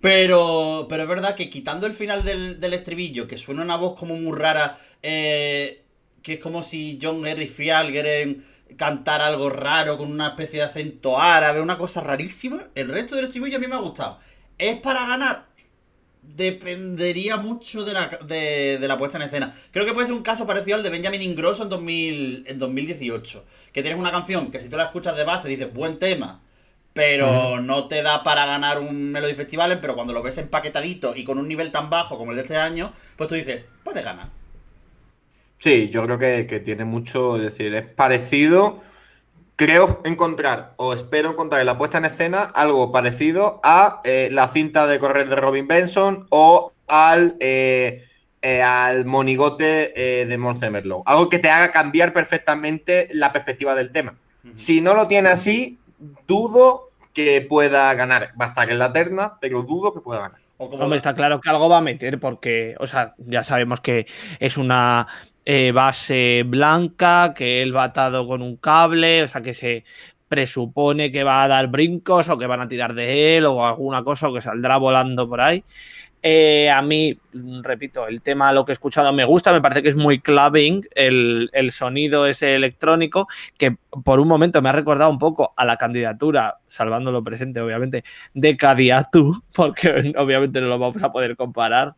Pero, 0.01 0.87
pero 0.89 1.03
es 1.03 1.09
verdad 1.09 1.35
que 1.35 1.51
quitando 1.51 1.87
el 1.87 1.93
final 1.93 2.23
del, 2.25 2.75
estribillo, 2.75 3.27
que 3.27 3.37
suena 3.37 3.63
una 3.63 3.77
voz 3.77 3.99
como 3.99 4.15
muy 4.15 4.37
rara, 4.37 4.79
eh, 5.03 5.83
que 6.23 6.35
es 6.35 6.41
como 6.41 6.63
si 6.63 6.99
John 7.01 7.23
Gary 7.23 7.47
Frial 7.47 7.91
quieren 7.91 8.45
cantar 8.77 9.23
algo 9.23 9.49
raro 9.49 9.97
con 9.97 10.11
una 10.11 10.29
especie 10.29 10.59
de 10.59 10.67
acento 10.67 11.21
árabe, 11.21 11.61
una 11.61 11.79
cosa 11.79 12.01
rarísima. 12.01 12.59
El 12.75 12.89
resto 12.89 13.17
del 13.17 13.27
estribillo 13.27 13.57
a 13.57 13.61
mí 13.61 13.67
me 13.67 13.75
ha 13.75 13.79
gustado. 13.79 14.19
¿Es 14.59 14.77
para 14.77 15.07
ganar? 15.07 15.47
Dependería 16.23 17.37
mucho 17.37 17.85
de 17.85 17.93
la, 17.93 18.09
de, 18.27 18.79
la 18.81 18.99
puesta 18.99 19.19
en 19.19 19.25
escena. 19.25 19.55
Creo 19.71 19.87
que 19.87 19.93
puede 19.93 20.07
ser 20.07 20.17
un 20.17 20.23
caso 20.23 20.47
parecido 20.47 20.77
al 20.77 20.83
de 20.83 20.91
Benjamin 20.91 21.23
Ingrosso 21.23 21.63
en, 21.63 21.69
2000, 21.69 22.45
en 22.47 22.59
2018. 22.59 23.45
Que 23.73 23.83
tienes 23.83 24.01
una 24.01 24.11
canción 24.11 24.51
que 24.51 24.61
si 24.61 24.69
tú 24.69 24.77
la 24.77 24.85
escuchas 24.85 25.17
de 25.17 25.25
base 25.25 25.49
dices 25.49 25.73
buen 25.73 25.99
tema, 25.99 26.43
pero 26.93 27.61
no 27.61 27.89
te 27.89 28.03
da 28.03 28.23
para 28.23 28.47
ganar 28.47 28.81
un 28.81 29.13
Melody 29.13 29.35
Festival, 29.35 29.79
pero 29.81 29.95
cuando 29.95 30.15
lo 30.15 30.23
ves 30.23 30.39
empaquetadito 30.39 31.15
y 31.15 31.25
con 31.25 31.39
un 31.39 31.47
nivel 31.47 31.71
tan 31.71 31.91
bajo 31.91 32.17
como 32.17 32.31
el 32.31 32.37
de 32.37 32.43
este 32.43 32.57
año, 32.57 32.91
pues 33.17 33.29
tú 33.29 33.35
dices, 33.35 33.65
puedes 33.85 34.03
ganar. 34.03 34.31
Sí, 35.59 35.91
yo 35.91 36.03
creo 36.05 36.19
que, 36.19 36.47
que 36.47 36.61
tiene 36.61 36.85
mucho, 36.85 37.37
es 37.37 37.43
decir, 37.43 37.75
es 37.75 37.87
parecido 37.87 38.81
creo 39.57 40.03
encontrar, 40.05 40.75
o 40.77 40.93
espero 40.93 41.31
encontrar 41.31 41.61
en 41.61 41.67
la 41.67 41.79
puesta 41.79 41.99
en 41.99 42.05
escena, 42.05 42.43
algo 42.43 42.93
parecido 42.93 43.59
a 43.63 44.01
eh, 44.05 44.29
la 44.31 44.49
cinta 44.49 44.87
de 44.87 44.99
correr 44.99 45.29
de 45.29 45.37
Robin 45.37 45.67
Benson 45.67 46.27
o 46.29 46.73
al, 46.87 47.37
eh, 47.41 48.05
eh, 48.43 48.63
al 48.63 49.07
monigote 49.07 50.27
de 50.29 50.39
Monster 50.39 50.71
Merlow. 50.71 51.03
Algo 51.07 51.29
que 51.29 51.39
te 51.39 51.49
haga 51.49 51.73
cambiar 51.73 52.13
perfectamente 52.13 53.09
la 53.13 53.33
perspectiva 53.33 53.75
del 53.75 53.91
tema. 53.91 54.15
Si 54.55 54.81
no 54.81 54.95
lo 54.95 55.09
tiene 55.09 55.31
así, 55.31 55.79
dudo 56.29 56.91
que 57.13 57.41
pueda 57.41 57.93
ganar. 57.95 58.33
Va 58.41 58.47
a 58.47 58.49
estar 58.49 58.71
en 58.71 58.79
la 58.79 58.93
terna, 58.93 59.39
pero 59.41 59.63
dudo 59.63 59.93
que 59.93 60.01
pueda 60.01 60.21
ganar. 60.21 60.41
Hombre, 60.59 60.97
está 60.97 61.15
claro 61.15 61.41
que 61.41 61.51
algo 61.51 61.69
va 61.69 61.79
a 61.79 61.83
meter 61.83 62.21
porque, 62.21 62.77
o 62.79 62.87
sea, 62.87 63.15
ya 63.19 63.43
sabemos 63.43 63.81
que 63.81 64.07
es 64.39 64.57
una 64.57 65.07
eh, 65.47 65.71
base 65.73 66.43
blanca, 66.45 67.33
que 67.33 67.63
él 67.63 67.75
va 67.75 67.85
atado 67.85 68.27
con 68.27 68.43
un 68.43 68.57
cable, 68.57 69.23
o 69.23 69.29
sea, 69.29 69.41
que 69.41 69.55
se 69.55 69.85
presupone 70.29 71.13
que 71.13 71.23
va 71.23 71.45
a 71.45 71.49
dar 71.49 71.69
brincos 71.69 72.29
o 72.29 72.37
que 72.37 72.49
van 72.49 72.61
a 72.61 72.69
tirar 72.69 72.95
de 72.95 73.37
él 73.37 73.47
o 73.47 73.65
alguna 73.65 74.03
cosa 74.03 74.29
o 74.29 74.35
que 74.35 74.41
saldrá 74.41 74.77
volando 74.77 75.29
por 75.29 75.41
ahí. 75.41 75.63
Eh, 76.21 76.69
a 76.69 76.83
mí, 76.83 77.17
repito, 77.63 78.09
el 78.09 78.21
tema, 78.21 78.53
lo 78.53 78.65
que 78.65 78.73
he 78.73 78.75
escuchado 78.75 79.13
me 79.13 79.25
gusta, 79.25 79.53
me 79.53 79.61
parece 79.61 79.85
que 79.85 79.91
es 79.91 79.97
muy 79.97 80.19
clubbing 80.19 80.85
el, 80.97 81.49
el, 81.53 81.71
sonido 81.71 82.27
ese 82.27 82.57
electrónico, 82.57 83.29
que 83.57 83.77
por 84.05 84.19
un 84.19 84.27
momento 84.27 84.61
me 84.61 84.69
ha 84.69 84.73
recordado 84.73 85.09
un 85.09 85.21
poco 85.21 85.55
a 85.57 85.65
la 85.65 85.77
candidatura, 85.77 86.59
salvando 86.67 87.13
lo 87.13 87.23
presente, 87.23 87.61
obviamente, 87.61 88.03
de 88.35 88.57
Cadiatu, 88.57 89.45
porque 89.55 90.13
obviamente 90.19 90.61
no 90.61 90.67
lo 90.67 90.81
vamos 90.81 91.01
a 91.05 91.13
poder 91.13 91.37
comparar 91.37 91.95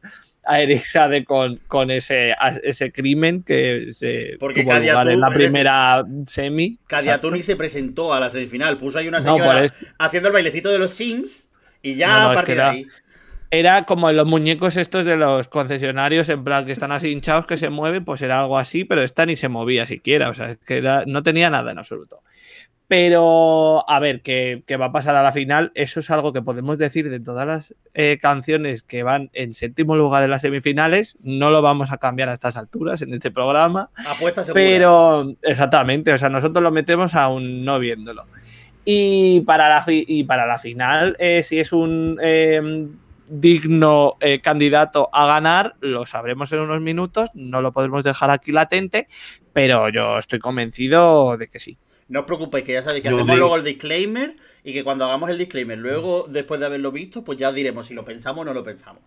a 0.48 0.60
Eric 0.62 0.82
Sade 0.84 1.24
con, 1.24 1.60
con 1.68 1.90
ese, 1.90 2.34
ese 2.62 2.90
crimen 2.90 3.42
que 3.42 3.88
se 3.92 4.36
Porque 4.40 4.62
tuvo 4.62 4.78
lugar 4.78 5.08
en 5.08 5.20
la 5.20 5.30
primera 5.30 6.04
semi. 6.26 6.78
Cadiatu 6.86 7.30
ni 7.30 7.42
se 7.42 7.54
presentó 7.54 8.14
a 8.14 8.20
la 8.20 8.30
semifinal, 8.30 8.78
puso 8.78 8.98
ahí 8.98 9.08
una 9.08 9.20
señora 9.20 9.62
no, 9.62 9.68
haciendo 9.98 10.28
el 10.28 10.32
bailecito 10.32 10.70
de 10.70 10.78
los 10.78 10.92
Sims 10.92 11.48
y 11.82 11.96
ya 11.96 12.08
no, 12.08 12.14
no, 12.14 12.30
a 12.30 12.34
partir 12.34 12.56
de 12.56 12.62
ahí 12.62 12.86
era 13.50 13.84
como 13.84 14.12
los 14.12 14.26
muñecos 14.26 14.76
estos 14.76 15.04
de 15.04 15.16
los 15.16 15.48
concesionarios, 15.48 16.28
en 16.28 16.44
plan 16.44 16.66
que 16.66 16.72
están 16.72 16.92
así 16.92 17.08
hinchados 17.08 17.46
que 17.46 17.56
se 17.56 17.70
mueven, 17.70 18.04
pues 18.04 18.20
era 18.20 18.40
algo 18.40 18.58
así, 18.58 18.84
pero 18.84 19.02
esta 19.02 19.24
ni 19.24 19.36
se 19.36 19.48
movía 19.48 19.86
siquiera, 19.86 20.28
o 20.28 20.34
sea, 20.34 20.50
es 20.50 20.58
que 20.58 20.78
era, 20.78 21.04
no 21.06 21.22
tenía 21.22 21.48
nada 21.48 21.72
en 21.72 21.78
absoluto. 21.78 22.22
Pero, 22.88 23.88
a 23.88 24.00
ver, 24.00 24.22
que, 24.22 24.62
que, 24.66 24.78
va 24.78 24.86
a 24.86 24.92
pasar 24.92 25.14
a 25.14 25.22
la 25.22 25.32
final, 25.32 25.72
eso 25.74 26.00
es 26.00 26.10
algo 26.10 26.32
que 26.32 26.40
podemos 26.40 26.78
decir 26.78 27.10
de 27.10 27.20
todas 27.20 27.46
las 27.46 27.74
eh, 27.92 28.18
canciones 28.20 28.82
que 28.82 29.02
van 29.02 29.28
en 29.34 29.52
séptimo 29.52 29.94
lugar 29.94 30.22
en 30.22 30.30
las 30.30 30.40
semifinales, 30.40 31.18
no 31.20 31.50
lo 31.50 31.60
vamos 31.60 31.92
a 31.92 31.98
cambiar 31.98 32.30
a 32.30 32.32
estas 32.32 32.56
alturas 32.56 33.02
en 33.02 33.12
este 33.12 33.30
programa. 33.30 33.90
Apuesta 34.06 34.42
segura. 34.42 34.64
Pero, 34.64 35.34
exactamente, 35.42 36.14
o 36.14 36.18
sea, 36.18 36.30
nosotros 36.30 36.62
lo 36.62 36.70
metemos 36.70 37.14
aún 37.14 37.62
no 37.62 37.78
viéndolo. 37.78 38.24
Y 38.86 39.42
para 39.42 39.68
la, 39.68 39.84
y 39.86 40.24
para 40.24 40.46
la 40.46 40.58
final, 40.58 41.14
eh, 41.18 41.42
si 41.42 41.60
es 41.60 41.72
un... 41.72 42.18
Eh, 42.22 42.88
digno 43.30 44.16
eh, 44.20 44.40
candidato 44.40 45.10
a 45.12 45.26
ganar, 45.26 45.76
lo 45.80 46.06
sabremos 46.06 46.50
en 46.52 46.60
unos 46.60 46.80
minutos, 46.80 47.30
no 47.34 47.60
lo 47.60 47.72
podemos 47.72 48.04
dejar 48.04 48.30
aquí 48.30 48.52
latente, 48.52 49.06
pero 49.52 49.88
yo 49.90 50.18
estoy 50.18 50.38
convencido 50.38 51.36
de 51.36 51.48
que 51.48 51.60
sí. 51.60 51.78
No 52.08 52.20
os 52.20 52.26
preocupéis, 52.26 52.64
que 52.64 52.72
ya 52.72 52.82
sabéis 52.82 53.02
que 53.02 53.10
yo 53.10 53.16
hacemos 53.16 53.36
digo. 53.36 53.46
luego 53.46 53.56
el 53.56 53.64
disclaimer 53.64 54.34
y 54.64 54.72
que 54.72 54.82
cuando 54.82 55.04
hagamos 55.04 55.28
el 55.28 55.36
disclaimer, 55.36 55.76
luego, 55.76 56.24
después 56.26 56.58
de 56.58 56.64
haberlo 56.64 56.90
visto, 56.90 57.22
pues 57.22 57.36
ya 57.36 57.52
diremos 57.52 57.86
si 57.86 57.92
lo 57.92 58.02
pensamos 58.06 58.42
o 58.42 58.44
no 58.46 58.54
lo 58.54 58.64
pensamos. 58.64 59.02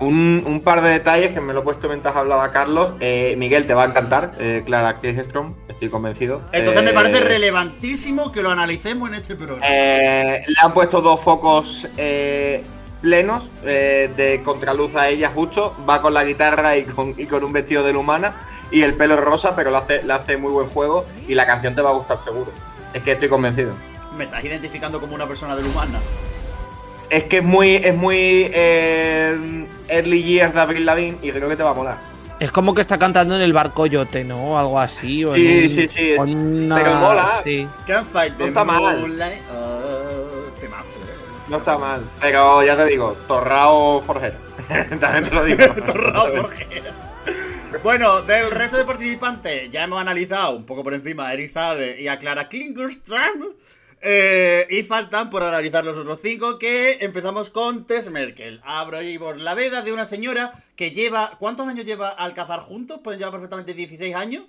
Un, 0.00 0.42
un, 0.44 0.60
par 0.62 0.82
de 0.82 0.90
detalles 0.90 1.32
que 1.32 1.40
me 1.40 1.52
lo 1.52 1.60
he 1.60 1.62
puesto 1.62 1.88
mientras 1.88 2.16
hablaba 2.16 2.50
Carlos. 2.50 2.94
Eh, 2.98 3.36
Miguel, 3.38 3.66
te 3.68 3.74
va 3.74 3.84
a 3.84 3.86
encantar. 3.86 4.32
Eh, 4.40 4.62
Clara 4.66 5.00
Kirchstrom, 5.00 5.54
estoy 5.68 5.88
convencido. 5.88 6.42
Entonces 6.52 6.82
eh, 6.82 6.86
me 6.86 6.92
parece 6.92 7.20
relevantísimo 7.20 8.32
que 8.32 8.42
lo 8.42 8.50
analicemos 8.50 9.08
en 9.08 9.16
este 9.16 9.36
programa. 9.36 9.66
Eh, 9.68 10.42
le 10.46 10.54
han 10.60 10.74
puesto 10.74 11.00
dos 11.00 11.20
focos 11.20 11.86
eh, 12.98 13.00
plenos 13.00 13.44
de 13.62 14.42
contraluz 14.44 14.94
a 14.94 15.08
ella 15.08 15.30
justo. 15.34 15.76
Va 15.88 16.02
con 16.02 16.14
la 16.14 16.24
guitarra 16.24 16.76
y 16.76 16.84
con, 16.84 17.14
y 17.16 17.26
con 17.26 17.44
un 17.44 17.52
vestido 17.52 17.82
de 17.82 17.92
la 17.92 17.98
humana. 17.98 18.34
Y 18.70 18.82
el 18.82 18.94
pelo 18.94 19.16
rosa, 19.16 19.56
pero 19.56 19.70
le 19.70 19.78
hace, 19.78 20.02
le 20.02 20.12
hace 20.12 20.36
muy 20.36 20.52
buen 20.52 20.68
juego. 20.68 21.06
Y 21.26 21.34
la 21.34 21.46
canción 21.46 21.74
te 21.74 21.82
va 21.82 21.90
a 21.90 21.94
gustar 21.94 22.18
seguro. 22.18 22.52
Es 22.92 23.02
que 23.02 23.12
estoy 23.12 23.28
convencido. 23.28 23.72
Me 24.16 24.24
estás 24.24 24.44
identificando 24.44 25.00
como 25.00 25.14
una 25.14 25.26
persona 25.26 25.54
de 25.56 25.62
la 25.62 25.68
humana. 25.68 25.98
Es 27.10 27.24
que 27.24 27.38
es 27.38 27.44
muy, 27.44 27.76
es 27.76 27.94
muy 27.94 28.50
eh, 28.52 29.66
early 29.88 30.22
years 30.22 30.52
de 30.52 30.60
Avril 30.60 30.84
Lavigne 30.84 31.18
y 31.22 31.30
creo 31.30 31.48
que 31.48 31.56
te 31.56 31.62
va 31.62 31.70
a 31.70 31.74
molar. 31.74 31.98
Es 32.40 32.52
como 32.52 32.74
que 32.74 32.82
está 32.82 32.98
cantando 32.98 33.34
en 33.34 33.40
el 33.40 33.52
bar 33.52 33.72
Coyote, 33.72 34.22
¿no? 34.24 34.58
Algo 34.58 34.78
así. 34.78 35.24
O 35.24 35.32
sí, 35.32 35.64
un, 35.64 35.70
sí, 35.70 35.88
sí. 35.88 36.12
Una... 36.18 36.76
Pero 36.76 36.94
mola. 36.96 37.40
Sí. 37.44 37.66
Can't 37.86 38.06
fight 38.06 38.38
no 38.38 38.46
está 38.46 38.64
mal. 38.64 38.82
Oh, 38.82 39.06
temazo, 39.06 39.24
eh. 39.24 39.40
No 41.48 41.58
está 41.58 41.78
mal. 41.78 42.08
Pero 42.20 42.62
ya 42.62 42.76
te 42.76 42.84
digo, 42.86 43.16
Torrao 43.26 44.02
Forjera. 44.02 44.38
También 45.00 45.24
te 45.24 45.34
lo 45.34 45.44
digo. 45.44 45.64
Torrao 45.86 46.28
Forjera. 46.36 46.92
Bueno, 47.82 48.22
del 48.22 48.50
resto 48.50 48.76
de 48.76 48.84
participantes, 48.84 49.68
ya 49.70 49.84
hemos 49.84 50.00
analizado 50.00 50.56
un 50.56 50.64
poco 50.64 50.82
por 50.82 50.94
encima 50.94 51.28
a 51.28 51.34
Eric 51.34 51.48
Sade 51.48 52.00
y 52.00 52.08
a 52.08 52.18
Clara 52.18 52.48
Klingerström. 52.48 53.54
Eh, 54.00 54.64
y 54.70 54.84
faltan 54.84 55.28
por 55.28 55.42
analizar 55.42 55.84
los 55.84 55.96
otros 55.98 56.20
cinco, 56.22 56.58
que 56.58 56.98
empezamos 57.00 57.50
con 57.50 57.84
Tess 57.84 58.10
Merkel. 58.10 58.60
Abrimos 58.64 59.38
la 59.38 59.54
veda 59.54 59.82
de 59.82 59.92
una 59.92 60.06
señora 60.06 60.52
que 60.76 60.92
lleva... 60.92 61.36
¿Cuántos 61.40 61.66
años 61.66 61.84
lleva 61.84 62.08
al 62.10 62.32
cazar 62.32 62.60
juntos? 62.60 63.00
Pueden 63.02 63.18
llevar 63.18 63.32
perfectamente 63.32 63.74
16 63.74 64.14
años. 64.14 64.44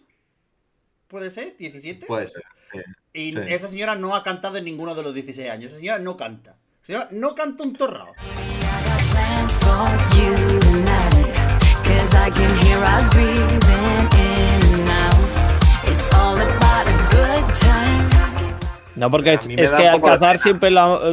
¿Puede 1.08 1.32
ser? 1.32 1.58
¿17? 1.58 2.06
Puede 2.06 2.28
ser. 2.28 2.44
Sí. 2.72 2.80
Y 3.14 3.34
Sí. 3.34 3.40
esa 3.48 3.68
señora 3.68 3.96
no 3.96 4.16
ha 4.16 4.22
cantado 4.22 4.58
en 4.58 4.66
ninguno 4.66 4.94
de 4.94 5.02
los 5.02 5.16
16 5.16 5.50
años. 5.50 5.72
Esa 5.72 5.78
señora 5.80 5.98
no 5.98 6.16
canta. 6.16 6.56
No 7.12 7.36
canta 7.36 7.64
un 7.64 7.74
time. 7.74 7.86
No, 18.96 19.12
porque 19.12 19.34
es, 19.36 19.40
que 19.40 19.90
poco 19.92 20.18
de 20.18 20.38
siempre, 20.40 20.72
lo 20.72 20.80
ha, 20.82 21.12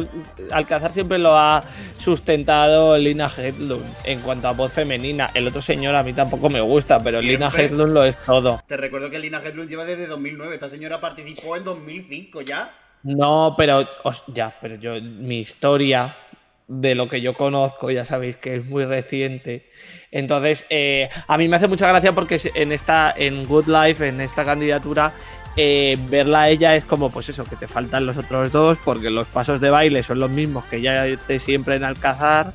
Alcazar 0.51 0.91
siempre 0.91 1.19
lo 1.19 1.37
ha 1.37 1.63
sustentado 1.99 2.97
Lina 2.97 3.31
Hedlund 3.37 3.85
en 4.03 4.21
cuanto 4.21 4.47
a 4.47 4.53
voz 4.53 4.73
femenina. 4.73 5.29
El 5.35 5.47
otro 5.47 5.61
señor 5.61 5.93
a 5.93 6.01
mí 6.01 6.11
tampoco 6.11 6.49
me 6.49 6.59
gusta, 6.59 6.99
pero 7.03 7.21
Lina. 7.21 7.51
Hedlund 7.55 7.93
lo 7.93 8.03
es 8.03 8.17
todo. 8.25 8.59
Te 8.65 8.77
recuerdo 8.77 9.11
que 9.11 9.19
Lina 9.19 9.39
Hedlund 9.43 9.69
lleva 9.69 9.85
desde 9.85 10.07
2009. 10.07 10.55
Esta 10.55 10.69
señora 10.69 10.99
participó 10.99 11.55
en 11.55 11.63
2005 11.65 12.41
ya. 12.41 12.73
No, 13.03 13.55
pero 13.57 13.87
ya, 14.33 14.57
pero 14.61 14.75
yo 14.75 15.01
mi 15.01 15.39
historia 15.39 16.15
de 16.67 16.95
lo 16.95 17.07
que 17.07 17.21
yo 17.21 17.33
conozco, 17.33 17.89
ya 17.91 18.03
sabéis 18.03 18.37
que 18.37 18.55
es 18.55 18.65
muy 18.65 18.85
reciente. 18.85 19.69
Entonces, 20.11 20.65
eh, 20.69 21.09
a 21.27 21.37
mí 21.37 21.47
me 21.47 21.55
hace 21.55 21.67
mucha 21.67 21.87
gracia 21.87 22.11
porque 22.11 22.39
en 22.55 22.71
esta, 22.71 23.13
en 23.15 23.45
Good 23.45 23.67
Life, 23.67 24.05
en 24.05 24.19
esta 24.19 24.43
candidatura, 24.43 25.13
eh, 25.55 25.97
verla 26.09 26.41
a 26.41 26.49
ella 26.49 26.75
es 26.75 26.85
como, 26.85 27.09
pues 27.09 27.29
eso, 27.29 27.45
que 27.45 27.55
te 27.55 27.67
faltan 27.67 28.05
los 28.05 28.17
otros 28.17 28.51
dos, 28.51 28.77
porque 28.83 29.09
los 29.09 29.27
pasos 29.27 29.61
de 29.61 29.69
baile 29.69 30.03
son 30.03 30.19
los 30.19 30.29
mismos 30.29 30.65
que 30.65 30.81
ya 30.81 31.03
de 31.03 31.39
siempre 31.39 31.75
en 31.75 31.83
Alcazar. 31.83 32.53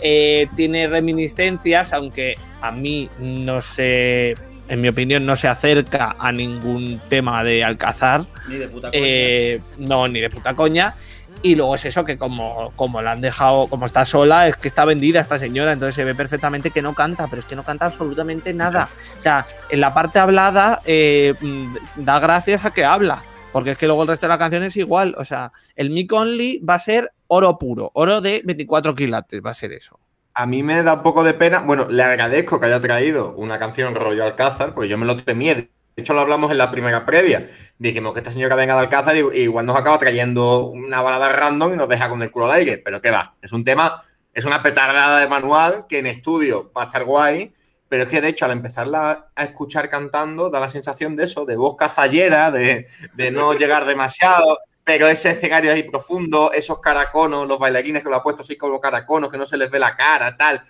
Eh, 0.00 0.46
tiene 0.56 0.86
reminiscencias, 0.86 1.92
aunque 1.92 2.36
a 2.60 2.70
mí 2.70 3.10
no 3.18 3.60
se, 3.60 4.36
en 4.68 4.80
mi 4.80 4.88
opinión, 4.88 5.24
no 5.26 5.36
se 5.36 5.48
acerca 5.48 6.16
a 6.18 6.32
ningún 6.32 7.00
tema 7.08 7.42
de 7.42 7.64
Alcazar. 7.64 8.26
Ni 8.48 8.56
de 8.56 8.68
puta 8.68 8.90
coña. 8.90 9.02
Eh, 9.02 9.60
no, 9.78 10.08
ni 10.08 10.20
de 10.20 10.30
puta 10.30 10.54
coña. 10.54 10.94
Y 11.42 11.54
luego 11.54 11.76
es 11.76 11.84
eso 11.84 12.04
que 12.04 12.18
como, 12.18 12.72
como 12.74 13.00
la 13.00 13.12
han 13.12 13.20
dejado, 13.20 13.68
como 13.68 13.86
está 13.86 14.04
sola, 14.04 14.48
es 14.48 14.56
que 14.56 14.66
está 14.66 14.84
vendida 14.84 15.20
esta 15.20 15.38
señora, 15.38 15.72
entonces 15.72 15.94
se 15.94 16.04
ve 16.04 16.14
perfectamente 16.14 16.72
que 16.72 16.82
no 16.82 16.94
canta, 16.94 17.28
pero 17.28 17.38
es 17.38 17.46
que 17.46 17.54
no 17.54 17.62
canta 17.62 17.86
absolutamente 17.86 18.52
nada. 18.52 18.88
O 19.16 19.20
sea, 19.20 19.46
en 19.70 19.80
la 19.80 19.94
parte 19.94 20.18
hablada 20.18 20.80
eh, 20.84 21.34
mm, 21.40 21.76
da 21.96 22.18
gracias 22.18 22.64
a 22.64 22.72
que 22.72 22.84
habla, 22.84 23.22
porque 23.52 23.72
es 23.72 23.78
que 23.78 23.86
luego 23.86 24.02
el 24.02 24.08
resto 24.08 24.26
de 24.26 24.30
la 24.30 24.38
canción 24.38 24.64
es 24.64 24.76
igual. 24.76 25.14
O 25.16 25.24
sea, 25.24 25.52
el 25.76 25.90
Mic 25.90 26.12
Only 26.12 26.58
va 26.58 26.74
a 26.74 26.80
ser 26.80 27.12
oro 27.28 27.56
puro, 27.56 27.92
oro 27.94 28.20
de 28.20 28.42
24 28.44 28.94
quilates, 28.96 29.40
va 29.44 29.50
a 29.50 29.54
ser 29.54 29.72
eso. 29.72 30.00
A 30.38 30.46
mí 30.46 30.62
me 30.62 30.84
da 30.84 30.94
un 30.94 31.02
poco 31.02 31.24
de 31.24 31.34
pena. 31.34 31.62
Bueno, 31.62 31.88
le 31.90 32.00
agradezco 32.00 32.60
que 32.60 32.66
haya 32.66 32.80
traído 32.80 33.34
una 33.34 33.58
canción 33.58 33.96
rollo 33.96 34.22
Alcázar, 34.22 34.72
porque 34.72 34.88
yo 34.88 34.96
me 34.96 35.04
lo 35.04 35.16
temía. 35.24 35.56
De 35.56 35.68
hecho, 35.96 36.14
lo 36.14 36.20
hablamos 36.20 36.52
en 36.52 36.58
la 36.58 36.70
primera 36.70 37.04
previa. 37.04 37.48
Dijimos 37.76 38.12
que 38.12 38.20
esta 38.20 38.30
señora 38.30 38.54
venga 38.54 38.74
de 38.74 38.80
Alcázar 38.82 39.16
y 39.16 39.24
y 39.34 39.40
igual 39.40 39.66
nos 39.66 39.76
acaba 39.76 39.98
trayendo 39.98 40.66
una 40.66 41.02
balada 41.02 41.32
random 41.32 41.72
y 41.72 41.76
nos 41.76 41.88
deja 41.88 42.08
con 42.08 42.22
el 42.22 42.30
culo 42.30 42.44
al 42.44 42.52
aire. 42.52 42.78
Pero 42.78 43.02
qué 43.02 43.10
va, 43.10 43.34
es 43.42 43.50
un 43.50 43.64
tema, 43.64 44.00
es 44.32 44.44
una 44.44 44.62
petardada 44.62 45.18
de 45.18 45.26
manual 45.26 45.86
que 45.88 45.98
en 45.98 46.06
estudio 46.06 46.70
va 46.72 46.82
a 46.82 46.86
estar 46.86 47.02
guay. 47.02 47.52
Pero 47.88 48.04
es 48.04 48.08
que 48.08 48.20
de 48.20 48.28
hecho, 48.28 48.44
al 48.44 48.52
empezarla 48.52 49.30
a 49.34 49.42
escuchar 49.42 49.90
cantando, 49.90 50.50
da 50.50 50.60
la 50.60 50.68
sensación 50.68 51.16
de 51.16 51.24
eso, 51.24 51.46
de 51.46 51.56
voz 51.56 51.74
cazallera, 51.76 52.52
de, 52.52 52.86
de 53.14 53.30
no 53.32 53.54
llegar 53.54 53.86
demasiado. 53.86 54.58
Pero 54.88 55.06
ese 55.06 55.32
escenario 55.32 55.70
ahí 55.70 55.82
profundo, 55.82 56.50
esos 56.50 56.80
caraconos, 56.80 57.46
los 57.46 57.58
bailarines 57.58 58.02
que 58.02 58.08
lo 58.08 58.16
ha 58.16 58.22
puesto 58.22 58.40
así 58.40 58.56
como 58.56 58.80
caraconos, 58.80 59.30
que 59.30 59.36
no 59.36 59.46
se 59.46 59.58
les 59.58 59.70
ve 59.70 59.78
la 59.78 59.94
cara, 59.94 60.34
tal. 60.34 60.62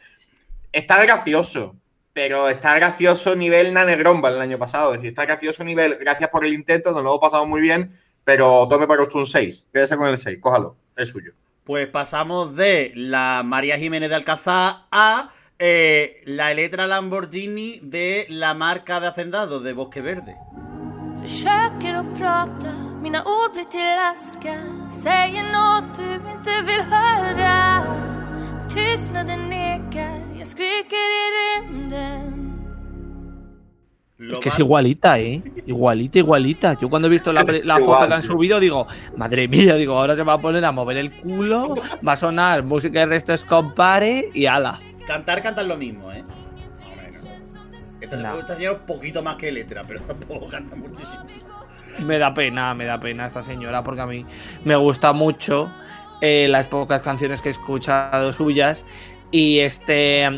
Está 0.73 1.01
gracioso, 1.01 1.77
pero 2.13 2.49
está 2.49 2.75
gracioso 2.75 3.37
nivel 3.37 3.73
Nanegromba 3.73 4.31
el 4.31 4.41
año 4.41 4.59
pasado. 4.59 4.93
Es 4.93 4.99
decir, 4.99 5.11
está 5.11 5.25
gracioso 5.25 5.63
nivel, 5.63 5.99
gracias 6.01 6.31
por 6.31 6.45
el 6.45 6.53
intento, 6.53 6.91
nos 6.91 7.05
lo 7.05 7.11
hemos 7.11 7.21
pasado 7.21 7.47
muy 7.47 7.61
bien, 7.61 7.97
pero 8.25 8.67
tome 8.69 8.89
para 8.89 9.05
usted 9.05 9.21
un 9.21 9.27
6. 9.29 9.67
Quédese 9.73 9.97
con 9.97 10.09
el 10.09 10.19
6, 10.19 10.39
cójalo, 10.41 10.75
es 10.97 11.11
suyo. 11.11 11.31
Pues 11.63 11.87
pasamos 11.87 12.57
de 12.57 12.91
la 12.97 13.43
María 13.45 13.79
Jiménez 13.79 14.09
de 14.09 14.17
Alcázar 14.17 14.87
a 14.91 15.29
eh, 15.61 16.23
la 16.25 16.51
Electra 16.51 16.89
Lamborghini 16.89 17.79
de 17.85 18.27
la 18.31 18.55
marca 18.55 18.99
de 18.99 19.07
Hacendado, 19.07 19.61
de 19.61 19.75
Bosque 19.75 20.01
Verde. 20.01 20.35
Prata, 22.17 22.88
mina 23.03 23.23
ord 23.23 23.53
blir 23.53 23.65
till 23.65 23.99
aska 24.15 24.55
Säger 24.91 25.43
något 25.53 25.97
du 25.97 26.31
inte 26.31 26.63
vill 26.67 26.81
höra 26.83 27.83
Tystnaden 28.69 29.49
nekar, 29.49 30.21
jag 30.39 30.47
skriker 30.47 30.97
i 30.97 31.25
rymden 31.63 32.45
Es 34.33 34.41
que 34.41 34.49
es 34.49 34.59
igualita, 34.59 35.17
¿eh? 35.21 35.41
Igualita, 35.67 36.19
igualita. 36.19 36.75
Yo 36.81 36.91
cuando 36.91 37.07
he 37.07 37.11
visto 37.11 37.33
la, 37.33 37.45
la 37.45 37.79
Igual, 37.79 37.85
foto 37.85 38.09
que 38.09 38.15
han 38.15 38.23
subido, 38.25 38.59
digo, 38.59 38.89
madre 39.17 39.47
mía, 39.47 39.77
digo, 39.77 39.97
ahora 39.97 40.17
se 40.17 40.25
va 40.25 40.33
a 40.33 40.39
poner 40.39 40.65
a 40.65 40.73
mover 40.73 40.97
el 40.97 41.13
culo, 41.13 41.75
va 42.07 42.13
a 42.13 42.17
sonar 42.17 42.65
música 42.65 42.99
de 42.99 43.07
resto 43.07 43.33
es 43.33 43.45
compare 43.45 44.29
y 44.35 44.47
ala. 44.47 44.81
Cantar, 45.07 45.41
cantar 45.41 45.67
lo 45.67 45.77
mismo, 45.77 46.11
¿eh? 46.11 46.25
Esta, 48.01 48.17
No. 48.17 48.39
esta 48.41 48.57
señora 48.57 48.79
un 48.81 48.87
poquito 48.87 49.23
más 49.23 49.37
que 49.37 49.53
letra, 49.53 49.85
pero 49.87 50.01
tampoco 50.07 50.49
canta 50.49 50.75
muchísimo. 50.75 51.25
Me 52.05 52.19
da 52.19 52.33
pena, 52.33 52.75
me 52.75 52.85
da 52.85 52.99
pena 53.01 53.27
esta 53.27 53.43
señora 53.43 53.83
porque 53.83 54.01
a 54.01 54.07
mí 54.07 54.25
me 54.65 54.77
gusta 54.77 55.13
mucho 55.13 55.71
eh, 56.21 56.47
las 56.49 56.67
pocas 56.67 57.03
canciones 57.03 57.41
que 57.41 57.49
he 57.49 57.53
escuchado 57.53 58.33
suyas 58.33 58.85
y 59.31 59.61
este 59.61 60.29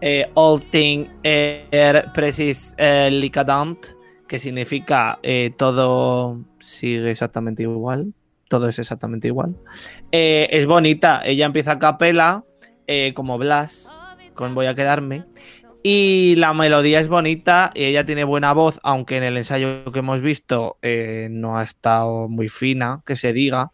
eh, 0.00 0.30
All 0.34 0.62
Thing 0.62 1.06
Er 1.22 2.06
Precis 2.14 2.74
eh, 2.78 3.10
Likadant, 3.10 3.78
que 4.26 4.38
significa 4.38 5.18
todo 5.56 6.40
sigue 6.58 7.10
exactamente 7.10 7.62
igual, 7.62 8.14
todo 8.48 8.68
es 8.68 8.78
exactamente 8.78 9.28
igual. 9.28 9.56
Es 10.10 10.66
bonita, 10.66 11.22
ella 11.24 11.46
empieza 11.46 11.72
a 11.72 11.78
capela 11.78 12.42
como 13.14 13.36
Blas, 13.38 13.90
con 14.34 14.54
Voy 14.54 14.66
a 14.66 14.74
quedarme. 14.74 15.24
Y 15.82 16.36
la 16.36 16.54
melodía 16.54 17.00
es 17.00 17.08
bonita 17.08 17.72
y 17.74 17.84
ella 17.84 18.04
tiene 18.04 18.22
buena 18.22 18.52
voz, 18.52 18.78
aunque 18.84 19.16
en 19.16 19.24
el 19.24 19.36
ensayo 19.36 19.90
que 19.92 19.98
hemos 19.98 20.20
visto 20.20 20.78
eh, 20.80 21.28
no 21.30 21.58
ha 21.58 21.64
estado 21.64 22.28
muy 22.28 22.48
fina, 22.48 23.02
que 23.04 23.16
se 23.16 23.32
diga. 23.32 23.72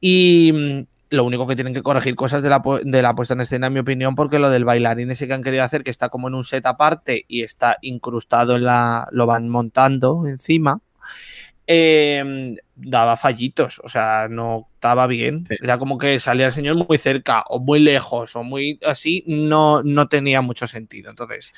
Y 0.00 0.52
mm, 0.54 1.14
lo 1.14 1.24
único 1.24 1.46
que 1.46 1.54
tienen 1.54 1.74
que 1.74 1.82
corregir 1.82 2.14
cosas 2.14 2.42
de 2.42 2.48
la, 2.48 2.62
de 2.82 3.02
la 3.02 3.14
puesta 3.14 3.34
en 3.34 3.42
escena, 3.42 3.66
en 3.66 3.74
mi 3.74 3.80
opinión, 3.80 4.14
porque 4.14 4.38
lo 4.38 4.48
del 4.48 4.64
bailarín 4.64 5.10
ese 5.10 5.26
que 5.26 5.34
han 5.34 5.42
querido 5.42 5.64
hacer, 5.64 5.84
que 5.84 5.90
está 5.90 6.08
como 6.08 6.28
en 6.28 6.34
un 6.34 6.44
set 6.44 6.64
aparte 6.66 7.24
y 7.28 7.42
está 7.42 7.76
incrustado 7.82 8.56
en 8.56 8.64
la. 8.64 9.08
lo 9.12 9.26
van 9.26 9.48
montando 9.48 10.26
encima. 10.26 10.80
Eh, 11.66 12.56
daba 12.74 13.16
fallitos, 13.16 13.80
o 13.82 13.88
sea, 13.88 14.28
no 14.28 14.68
estaba 14.74 15.06
bien. 15.06 15.46
Sí. 15.48 15.56
Era 15.62 15.78
como 15.78 15.98
que 15.98 16.18
salía 16.20 16.46
el 16.46 16.52
señor 16.52 16.76
muy 16.88 16.98
cerca 16.98 17.44
o 17.48 17.58
muy 17.58 17.80
lejos 17.80 18.36
o 18.36 18.42
muy 18.42 18.78
así, 18.84 19.24
no, 19.26 19.82
no 19.82 20.08
tenía 20.08 20.40
mucho 20.40 20.66
sentido. 20.66 21.10
Entonces, 21.10 21.52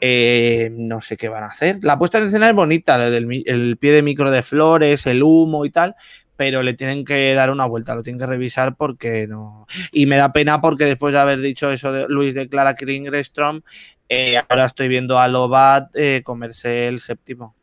eh, 0.00 0.70
no 0.72 1.00
sé 1.00 1.16
qué 1.16 1.28
van 1.28 1.44
a 1.44 1.48
hacer. 1.48 1.78
La 1.82 1.98
puesta 1.98 2.18
en 2.18 2.24
escena 2.24 2.48
es 2.48 2.54
bonita, 2.54 2.98
la 2.98 3.10
del 3.10 3.42
el 3.46 3.76
pie 3.78 3.92
de 3.92 4.02
micro 4.02 4.30
de 4.30 4.42
flores, 4.42 5.06
el 5.06 5.22
humo 5.22 5.64
y 5.64 5.70
tal, 5.70 5.94
pero 6.36 6.62
le 6.62 6.74
tienen 6.74 7.04
que 7.04 7.34
dar 7.34 7.50
una 7.50 7.66
vuelta, 7.66 7.94
lo 7.94 8.02
tienen 8.02 8.20
que 8.20 8.26
revisar 8.26 8.76
porque 8.76 9.26
no. 9.26 9.66
Y 9.92 10.06
me 10.06 10.16
da 10.16 10.32
pena 10.32 10.60
porque 10.60 10.84
después 10.84 11.12
de 11.14 11.20
haber 11.20 11.40
dicho 11.40 11.70
eso 11.70 11.92
de 11.92 12.06
Luis 12.08 12.34
de 12.34 12.48
Clara 12.48 12.74
Kringstrom, 12.74 13.62
eh, 14.08 14.40
ahora 14.48 14.66
estoy 14.66 14.88
viendo 14.88 15.18
a 15.18 15.28
Lobat 15.28 15.94
eh, 15.94 16.22
comerse 16.24 16.88
el 16.88 17.00
séptimo. 17.00 17.57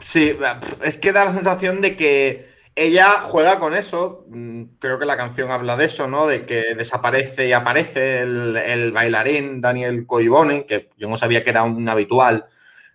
Sí, 0.00 0.36
es 0.84 0.96
que 0.96 1.12
da 1.12 1.24
la 1.24 1.32
sensación 1.32 1.80
de 1.80 1.96
que 1.96 2.48
ella 2.76 3.20
juega 3.22 3.58
con 3.58 3.74
eso. 3.74 4.24
Mm, 4.28 4.64
Creo 4.78 4.98
que 4.98 5.06
la 5.06 5.16
canción 5.16 5.50
habla 5.50 5.76
de 5.76 5.86
eso, 5.86 6.06
¿no? 6.06 6.26
De 6.26 6.46
que 6.46 6.74
desaparece 6.76 7.48
y 7.48 7.52
aparece 7.52 8.20
el, 8.20 8.92
bailarín 8.92 9.60
Daniel 9.60 10.06
Coibone, 10.06 10.66
que 10.66 10.90
yo 10.96 11.08
no 11.08 11.16
sabía 11.16 11.42
que 11.44 11.50
era 11.50 11.64
un 11.64 11.88
habitual 11.88 12.46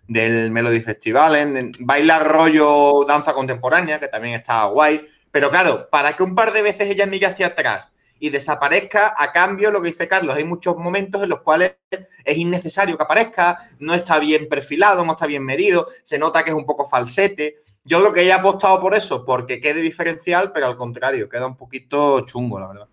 del 0.08 0.50
Melody 0.50 0.80
Festival. 0.80 1.36
En- 1.36 1.72
baila 1.80 2.18
rollo 2.20 3.04
danza 3.06 3.34
contemporánea, 3.34 4.00
que 4.00 4.08
también 4.08 4.34
está 4.36 4.64
guay. 4.66 5.06
Pero 5.30 5.50
claro, 5.50 5.88
para 5.90 6.16
que 6.16 6.22
un 6.22 6.34
par 6.34 6.52
de 6.52 6.62
veces 6.62 6.88
ella 6.90 7.06
mire 7.06 7.26
hacia 7.26 7.48
atrás 7.48 7.88
y 8.24 8.30
desaparezca, 8.30 9.12
a 9.18 9.32
cambio, 9.32 9.70
lo 9.70 9.82
que 9.82 9.88
dice 9.88 10.08
Carlos, 10.08 10.34
hay 10.34 10.44
muchos 10.44 10.78
momentos 10.78 11.22
en 11.22 11.28
los 11.28 11.42
cuales 11.42 11.74
es 11.90 12.36
innecesario 12.38 12.96
que 12.96 13.02
aparezca, 13.02 13.68
no 13.80 13.92
está 13.92 14.18
bien 14.18 14.48
perfilado, 14.48 15.04
no 15.04 15.12
está 15.12 15.26
bien 15.26 15.44
medido, 15.44 15.88
se 16.02 16.18
nota 16.18 16.42
que 16.42 16.48
es 16.48 16.56
un 16.56 16.64
poco 16.64 16.88
falsete. 16.88 17.58
Yo 17.84 18.00
creo 18.00 18.14
que 18.14 18.22
ella 18.22 18.36
ha 18.36 18.38
apostado 18.38 18.80
por 18.80 18.94
eso, 18.94 19.26
porque 19.26 19.60
quede 19.60 19.82
diferencial, 19.82 20.52
pero 20.52 20.68
al 20.68 20.78
contrario, 20.78 21.28
queda 21.28 21.46
un 21.46 21.58
poquito 21.58 22.24
chungo, 22.24 22.58
la 22.58 22.68
verdad. 22.68 22.88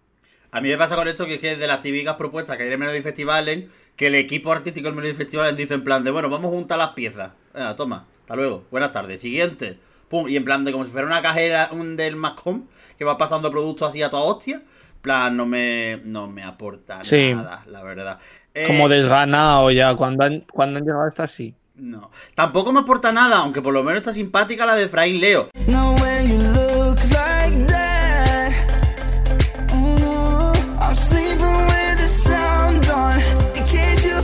A 0.52 0.60
mí 0.60 0.68
me 0.68 0.78
pasa 0.78 0.98
con 0.98 1.08
esto 1.08 1.26
que 1.26 1.36
es 1.36 1.40
que 1.40 1.56
de 1.56 1.66
las 1.66 1.80
típicas 1.80 2.16
propuestas 2.16 2.58
que 2.58 2.64
hay 2.64 2.68
en 2.68 2.74
el 2.74 2.80
Melody 2.80 3.02
Festival, 3.02 3.70
que 3.96 4.08
el 4.08 4.16
equipo 4.16 4.52
artístico 4.52 4.90
del 4.90 4.98
Melody 4.98 5.14
Festival 5.14 5.56
dice 5.56 5.76
en 5.76 5.86
plan 5.86 6.04
de, 6.04 6.12
bueno, 6.12 6.30
vamos 6.30 6.48
a 6.48 6.56
juntar 6.56 6.78
las 6.78 6.90
piezas. 6.90 7.32
Toma, 7.78 8.06
hasta 8.20 8.36
luego, 8.36 8.66
buenas 8.70 8.92
tardes. 8.92 9.22
Siguiente. 9.22 9.80
Pum, 10.10 10.28
y 10.28 10.36
en 10.36 10.44
plan 10.44 10.66
de 10.66 10.74
como 10.74 10.84
si 10.84 10.92
fuera 10.92 11.08
una 11.08 11.22
cajera 11.22 11.70
un 11.72 11.96
del 11.96 12.18
Mascom, 12.18 12.68
que 12.98 13.06
va 13.06 13.18
pasando 13.18 13.50
productos 13.50 13.88
así 13.88 14.04
a 14.04 14.10
toda 14.10 14.24
hostia. 14.24 14.62
En 15.02 15.04
plan, 15.04 15.36
no 15.36 15.48
me, 15.48 16.00
no 16.04 16.28
me 16.28 16.44
aporta 16.44 17.04
Sí. 17.04 17.34
nada, 17.34 17.64
la 17.66 17.82
verdad. 17.82 18.20
Eh, 18.54 18.68
Como 18.68 18.88
desganado 18.88 19.72
ya, 19.72 19.96
cuando 19.96 20.24
han, 20.26 20.42
cuando 20.42 20.78
han 20.78 20.86
llegado 20.86 21.08
hasta 21.08 21.24
así. 21.24 21.56
No. 21.76 22.12
Tampoco 22.36 22.72
me 22.72 22.82
aporta 22.82 23.12
nada, 23.12 23.38
aunque 23.38 23.64
por 23.64 23.74
lo 23.74 23.82
menos 23.82 23.98
está 24.02 24.14
simpática 24.14 24.64
la 24.68 24.76
de 24.76 24.84
Efraín 24.84 25.20
Leo. 25.20 25.50
No, 25.68 25.96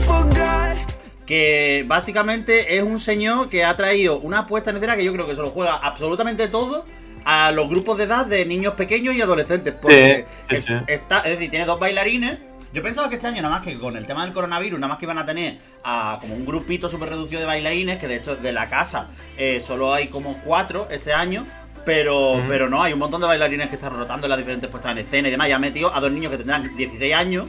forgot. 0.06 0.78
que 1.26 1.84
básicamente 1.86 2.76
es 2.76 2.82
un 2.82 2.98
señor 2.98 3.48
que 3.48 3.64
ha 3.64 3.74
traído 3.76 4.18
una 4.20 4.46
puesta 4.46 4.70
en 4.70 4.76
escena 4.76 4.96
que 4.96 5.04
yo 5.04 5.12
creo 5.12 5.26
que 5.26 5.34
se 5.34 5.42
lo 5.42 5.50
juega 5.50 5.74
absolutamente 5.74 6.48
todo 6.48 6.86
a 7.30 7.52
los 7.52 7.68
grupos 7.68 7.98
de 7.98 8.04
edad 8.04 8.24
de 8.24 8.46
niños 8.46 8.72
pequeños 8.72 9.14
y 9.14 9.20
adolescentes. 9.20 9.74
Porque 9.74 10.24
Sí, 10.48 10.48
sí, 10.48 10.56
es, 10.56 10.64
sí. 10.64 10.72
Está, 10.86 11.18
es 11.18 11.32
decir, 11.32 11.50
tiene 11.50 11.66
dos 11.66 11.78
bailarines. 11.78 12.38
Yo 12.72 12.80
pensaba 12.80 13.10
que 13.10 13.16
este 13.16 13.26
año, 13.26 13.42
nada 13.42 13.54
más 13.54 13.62
que 13.62 13.76
con 13.76 13.98
el 13.98 14.06
tema 14.06 14.24
del 14.24 14.32
coronavirus, 14.32 14.80
nada 14.80 14.88
más 14.88 14.98
que 14.98 15.04
iban 15.04 15.18
a 15.18 15.26
tener 15.26 15.58
a 15.84 16.16
como 16.22 16.34
un 16.34 16.46
grupito 16.46 16.88
súper 16.88 17.10
reducido 17.10 17.40
de 17.40 17.46
bailarines, 17.46 17.98
que 17.98 18.08
de 18.08 18.16
hecho 18.16 18.36
de 18.36 18.52
la 18.52 18.70
casa 18.70 19.08
eh, 19.36 19.60
solo 19.60 19.92
hay 19.92 20.08
como 20.08 20.38
cuatro 20.38 20.88
este 20.90 21.12
año. 21.12 21.46
Pero, 21.84 22.42
pero 22.48 22.70
no, 22.70 22.82
hay 22.82 22.94
un 22.94 22.98
montón 22.98 23.20
de 23.20 23.26
bailarines 23.26 23.68
que 23.68 23.74
están 23.74 23.92
rotando 23.92 24.26
en 24.26 24.30
las 24.30 24.38
diferentes 24.38 24.70
puestas 24.70 24.92
en 24.92 24.98
escena 24.98 25.28
y 25.28 25.30
demás. 25.30 25.48
Y 25.48 25.52
ha 25.52 25.58
metido 25.58 25.94
a 25.94 26.00
dos 26.00 26.10
niños 26.10 26.30
que 26.30 26.38
tendrán 26.38 26.74
16 26.76 27.14
años 27.14 27.46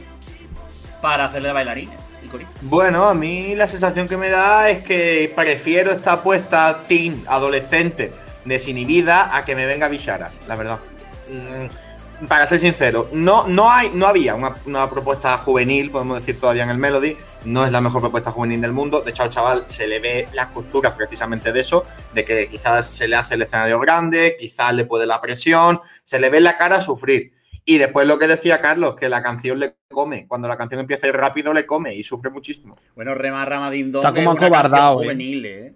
para 1.00 1.24
hacerle 1.24 1.48
de 1.48 1.54
bailarines. 1.54 1.98
Bueno, 2.60 3.06
a 3.06 3.14
mí 3.14 3.54
la 3.54 3.66
sensación 3.66 4.06
que 4.08 4.18
me 4.18 4.28
da 4.28 4.68
es 4.68 4.84
que 4.84 5.32
prefiero 5.34 5.90
esta 5.90 6.12
apuesta 6.12 6.82
teen, 6.86 7.24
adolescente, 7.26 8.12
desinhibida, 8.50 9.34
a 9.34 9.46
que 9.46 9.56
me 9.56 9.64
venga 9.64 9.88
Bishara, 9.88 10.30
la 10.46 10.56
verdad. 10.56 10.78
Mm, 11.30 12.26
Para 12.26 12.46
ser 12.46 12.60
sincero, 12.60 13.08
no, 13.12 13.46
no, 13.46 13.70
hay, 13.70 13.90
no 13.94 14.06
había 14.06 14.34
una, 14.34 14.54
una 14.66 14.90
propuesta 14.90 15.38
juvenil, 15.38 15.90
podemos 15.90 16.20
decir 16.20 16.38
todavía 16.38 16.64
en 16.64 16.70
el 16.70 16.76
Melody. 16.76 17.16
No 17.46 17.64
es 17.64 17.72
la 17.72 17.80
mejor 17.80 18.02
propuesta 18.02 18.30
juvenil 18.30 18.60
del 18.60 18.72
mundo. 18.72 19.00
De 19.00 19.12
hecho, 19.12 19.22
al 19.22 19.30
chaval 19.30 19.64
se 19.66 19.86
le 19.86 19.98
ve 19.98 20.28
las 20.34 20.48
costuras 20.48 20.92
precisamente 20.92 21.50
de 21.50 21.60
eso, 21.60 21.86
de 22.12 22.26
que 22.26 22.48
quizás 22.50 22.86
se 22.90 23.08
le 23.08 23.16
hace 23.16 23.36
el 23.36 23.42
escenario 23.42 23.80
grande, 23.80 24.36
quizás 24.38 24.74
le 24.74 24.84
puede 24.84 25.06
la 25.06 25.22
presión, 25.22 25.80
se 26.04 26.20
le 26.20 26.28
ve 26.28 26.42
la 26.42 26.58
cara 26.58 26.82
sufrir. 26.82 27.32
Y 27.64 27.78
después 27.78 28.06
lo 28.06 28.18
que 28.18 28.26
decía 28.26 28.60
Carlos, 28.60 28.96
que 28.96 29.08
la 29.08 29.22
canción 29.22 29.58
le 29.58 29.76
come. 29.88 30.26
Cuando 30.26 30.48
la 30.48 30.56
canción 30.56 30.80
empieza 30.80 31.06
a 31.06 31.10
ir 31.10 31.16
rápido, 31.16 31.52
le 31.52 31.64
come 31.64 31.94
y 31.94 32.02
sufre 32.02 32.30
muchísimo. 32.30 32.74
Bueno, 32.94 33.14
Rema 33.14 33.44
Ramadindón 33.44 34.04
Está 34.04 34.14
como 34.14 34.32
acobardado, 34.32 35.00
eh. 35.00 35.04
juvenil, 35.04 35.46
¿eh? 35.46 35.74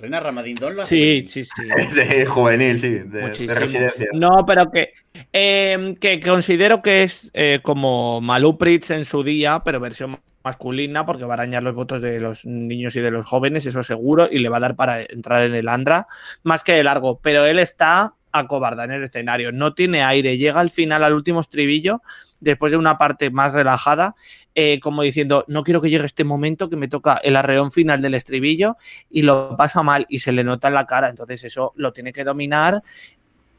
Reina 0.00 0.20
Ramadindón 0.20 0.76
lo 0.76 0.84
Sí, 0.84 1.26
sí, 1.28 1.44
sí. 1.44 1.50
Sí, 1.90 2.24
juvenil, 2.26 2.80
sí, 2.80 2.88
de, 2.88 3.04
de 3.04 3.22
Muchísimo. 3.22 3.54
residencia. 3.54 4.06
No, 4.14 4.44
pero 4.46 4.70
que, 4.70 4.92
eh, 5.32 5.94
que 6.00 6.20
considero 6.20 6.82
que 6.82 7.02
es 7.02 7.30
eh, 7.34 7.60
como 7.62 8.20
Malupritz 8.20 8.90
en 8.90 9.04
su 9.04 9.22
día, 9.22 9.62
pero 9.64 9.80
versión 9.80 10.18
masculina, 10.42 11.04
porque 11.04 11.24
va 11.24 11.34
a 11.34 11.34
arañar 11.34 11.62
los 11.62 11.74
votos 11.74 12.00
de 12.00 12.18
los 12.18 12.44
niños 12.46 12.96
y 12.96 13.00
de 13.00 13.10
los 13.10 13.26
jóvenes, 13.26 13.66
eso 13.66 13.82
seguro, 13.82 14.28
y 14.30 14.38
le 14.38 14.48
va 14.48 14.56
a 14.56 14.60
dar 14.60 14.74
para 14.76 15.02
entrar 15.02 15.42
en 15.42 15.54
el 15.54 15.68
Andra, 15.68 16.06
más 16.42 16.64
que 16.64 16.72
de 16.72 16.84
largo. 16.84 17.20
Pero 17.22 17.44
él 17.44 17.58
está 17.58 18.14
acobardado 18.32 18.88
en 18.88 18.94
el 18.94 19.04
escenario, 19.04 19.52
no 19.52 19.74
tiene 19.74 20.02
aire, 20.02 20.38
llega 20.38 20.60
al 20.60 20.70
final, 20.70 21.04
al 21.04 21.14
último 21.14 21.40
estribillo, 21.40 22.00
después 22.38 22.72
de 22.72 22.78
una 22.78 22.96
parte 22.96 23.30
más 23.30 23.52
relajada, 23.52 24.14
eh, 24.54 24.80
como 24.80 25.02
diciendo, 25.02 25.44
no 25.48 25.62
quiero 25.62 25.80
que 25.80 25.90
llegue 25.90 26.04
este 26.06 26.24
momento 26.24 26.68
que 26.68 26.76
me 26.76 26.88
toca 26.88 27.16
el 27.22 27.36
arreón 27.36 27.72
final 27.72 28.00
del 28.02 28.14
estribillo 28.14 28.76
y 29.10 29.22
lo 29.22 29.56
pasa 29.56 29.82
mal 29.82 30.06
y 30.08 30.18
se 30.20 30.32
le 30.32 30.44
nota 30.44 30.68
en 30.68 30.74
la 30.74 30.86
cara, 30.86 31.08
entonces 31.08 31.42
eso 31.44 31.72
lo 31.76 31.92
tiene 31.92 32.12
que 32.12 32.24
dominar 32.24 32.82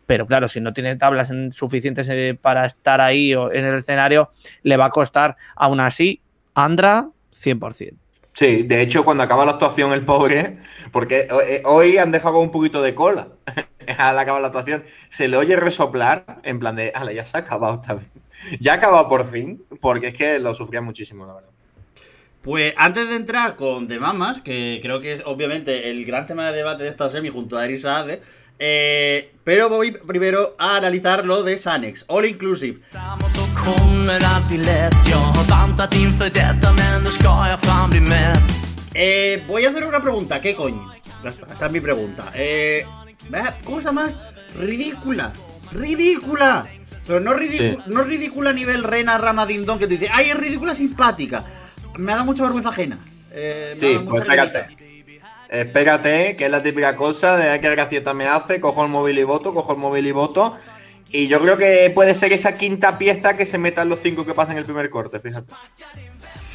pero 0.06 0.28
claro, 0.28 0.50
si 0.50 0.60
no 0.60 0.74
tiene 0.74 0.98
tablas 0.98 1.32
en- 1.32 1.54
suficientes 1.54 2.10
eh, 2.10 2.38
para 2.40 2.66
estar 2.66 3.00
ahí 3.00 3.34
o 3.34 3.50
en 3.54 3.64
el 3.64 3.76
escenario, 3.76 4.30
le 4.64 4.76
va 4.76 4.86
a 4.86 4.90
costar. 4.90 5.38
Aún 5.56 5.80
así, 5.80 6.22
Andra, 6.54 7.08
100%. 7.32 7.98
Sí, 8.34 8.64
de 8.64 8.82
hecho, 8.82 9.04
cuando 9.04 9.24
acaba 9.24 9.46
la 9.46 9.52
actuación, 9.52 9.92
el 9.92 10.06
pobre, 10.06 10.58
porque 10.92 11.28
eh, 11.48 11.62
hoy 11.66 11.98
han 11.98 12.12
dejado 12.12 12.36
con 12.36 12.44
un 12.44 12.52
poquito 12.52 12.82
de 12.82 12.96
cola 12.96 13.28
al 13.98 14.18
acabar 14.18 14.42
la 14.42 14.48
actuación, 14.48 14.84
se 15.10 15.28
le 15.28 15.38
oye 15.38 15.56
resoplar 15.56 16.40
en 16.44 16.60
plan 16.60 16.76
de, 16.76 16.92
ala, 16.96 17.12
ya 17.12 17.26
se 17.26 17.38
ha 17.38 17.42
acabado 17.42 17.76
esta 17.82 17.96
vez. 17.96 18.06
Ya 18.60 18.74
ha 18.74 18.76
acabado 18.76 19.08
por 19.10 19.30
fin, 19.30 19.64
porque 19.82 20.08
es 20.08 20.14
que 20.16 20.40
lo 20.40 20.54
sufría 20.54 20.82
muchísimo, 20.82 21.26
la 21.26 21.34
verdad. 21.34 21.50
Pues 22.42 22.74
antes 22.78 23.08
de 23.08 23.18
entrar 23.18 23.56
con 23.56 23.88
The 23.88 24.00
Mamas, 24.00 24.40
que 24.40 24.80
creo 24.82 25.00
que 25.00 25.14
es 25.14 25.24
obviamente 25.26 25.92
el 25.92 26.04
gran 26.06 26.26
tema 26.26 26.50
de 26.50 26.58
debate 26.58 26.84
de 26.84 26.90
esta 26.90 27.08
semi 27.12 27.30
junto 27.30 27.56
a 27.56 27.66
Eris 27.66 27.84
Saade, 27.84 28.20
eh, 28.58 29.32
pero 29.44 29.70
voy 29.70 29.92
primero 29.92 30.56
a 30.58 30.78
analizar 30.78 31.24
lo 31.26 31.44
de 31.44 31.60
Sanex, 31.60 32.06
All 32.08 32.26
Inclusive. 32.26 32.80
Eh, 38.94 39.44
voy 39.48 39.66
a 39.66 39.70
hacer 39.70 39.84
una 39.86 40.02
pregunta, 40.02 40.42
¿qué 40.42 40.56
coño? 40.56 40.92
Ya 41.24 41.30
está, 41.30 41.54
esa 41.54 41.66
es 41.68 41.72
mi 41.72 41.80
pregunta. 41.80 42.32
Eh, 42.36 42.86
cosa 43.64 43.92
más 43.92 44.18
ridícula, 44.60 45.34
ridícula. 45.72 46.68
Pero 47.08 47.20
no, 47.20 47.32
ridicu- 47.34 47.84
no 47.88 48.04
ridícula 48.04 48.52
a 48.52 48.54
nivel 48.54 48.84
Rena 48.84 49.18
Rama 49.18 49.46
Ding 49.46 49.66
Dong 49.66 49.80
que 49.80 49.86
tú 49.86 49.92
dices, 49.94 50.10
ay, 50.14 50.30
es 50.30 50.38
ridícula 50.38 50.76
simpática. 50.76 51.44
Me 51.98 52.12
ha 52.12 52.16
dado 52.16 52.26
mucha 52.26 52.44
vergüenza 52.44 52.70
ajena. 52.70 53.00
Eh, 53.32 53.76
Sí, 53.80 53.86
pues 54.10 54.22
espérate. 54.22 54.78
Espérate, 55.50 56.36
que 56.38 56.46
es 56.46 56.52
la 56.52 56.64
típica 56.64 56.96
cosa 56.96 57.36
de 57.38 57.50
"Ay, 57.50 57.60
qué 57.60 57.70
gracieta 57.72 58.14
me 58.14 58.26
hace, 58.28 58.62
cojo 58.62 58.84
el 58.84 58.90
móvil 58.90 59.20
y 59.20 59.24
voto, 59.24 59.54
cojo 59.54 59.74
el 59.74 59.80
móvil 59.80 60.08
y 60.08 60.12
voto. 60.12 60.56
Y 61.10 61.28
yo 61.28 61.42
creo 61.42 61.58
que 61.58 61.92
puede 61.94 62.16
ser 62.16 62.32
esa 62.32 62.56
quinta 62.58 62.98
pieza 62.98 63.36
que 63.36 63.46
se 63.46 63.58
metan 63.58 63.90
los 63.90 64.00
cinco 64.02 64.26
que 64.26 64.34
pasan 64.34 64.58
el 64.58 64.64
primer 64.64 64.90
corte, 64.90 65.20
fíjate. 65.20 65.52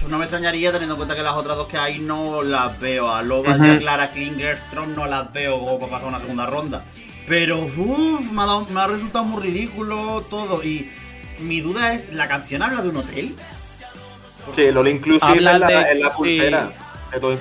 No 0.08 0.18
me 0.18 0.24
extrañaría 0.24 0.70
teniendo 0.72 0.94
en 0.94 0.98
cuenta 0.98 1.14
que 1.16 1.22
las 1.22 1.34
otras 1.34 1.56
dos 1.56 1.66
que 1.66 1.76
hay 1.78 1.98
no 1.98 2.42
las 2.42 2.78
veo. 2.78 3.10
A 3.10 3.22
Loba 3.22 3.56
y 3.56 3.70
a 3.70 3.78
Clara 3.78 4.10
Klingerstrom 4.10 4.94
no 4.94 5.06
las 5.06 5.32
veo 5.32 5.58
como 5.58 5.78
para 5.78 5.92
pasar 5.92 6.08
una 6.08 6.18
segunda 6.20 6.46
ronda. 6.46 6.84
Pero 7.26 7.58
uff, 7.58 8.30
me, 8.32 8.42
ha 8.42 8.46
dado- 8.46 8.66
me 8.70 8.80
ha 8.80 8.86
resultado 8.86 9.24
muy 9.24 9.42
ridículo 9.42 10.24
todo. 10.30 10.62
Y 10.62 10.90
mi 11.40 11.60
duda 11.60 11.92
es, 11.92 12.12
¿la 12.12 12.28
canción 12.28 12.62
habla 12.62 12.82
de 12.82 12.88
un 12.90 12.96
hotel? 12.98 13.34
Sí, 14.54 14.62
all 14.68 14.86
inclusive 14.88 15.26
Hablan 15.32 15.60
la, 15.60 15.66
de- 15.66 16.10
pulsera. 16.16 16.70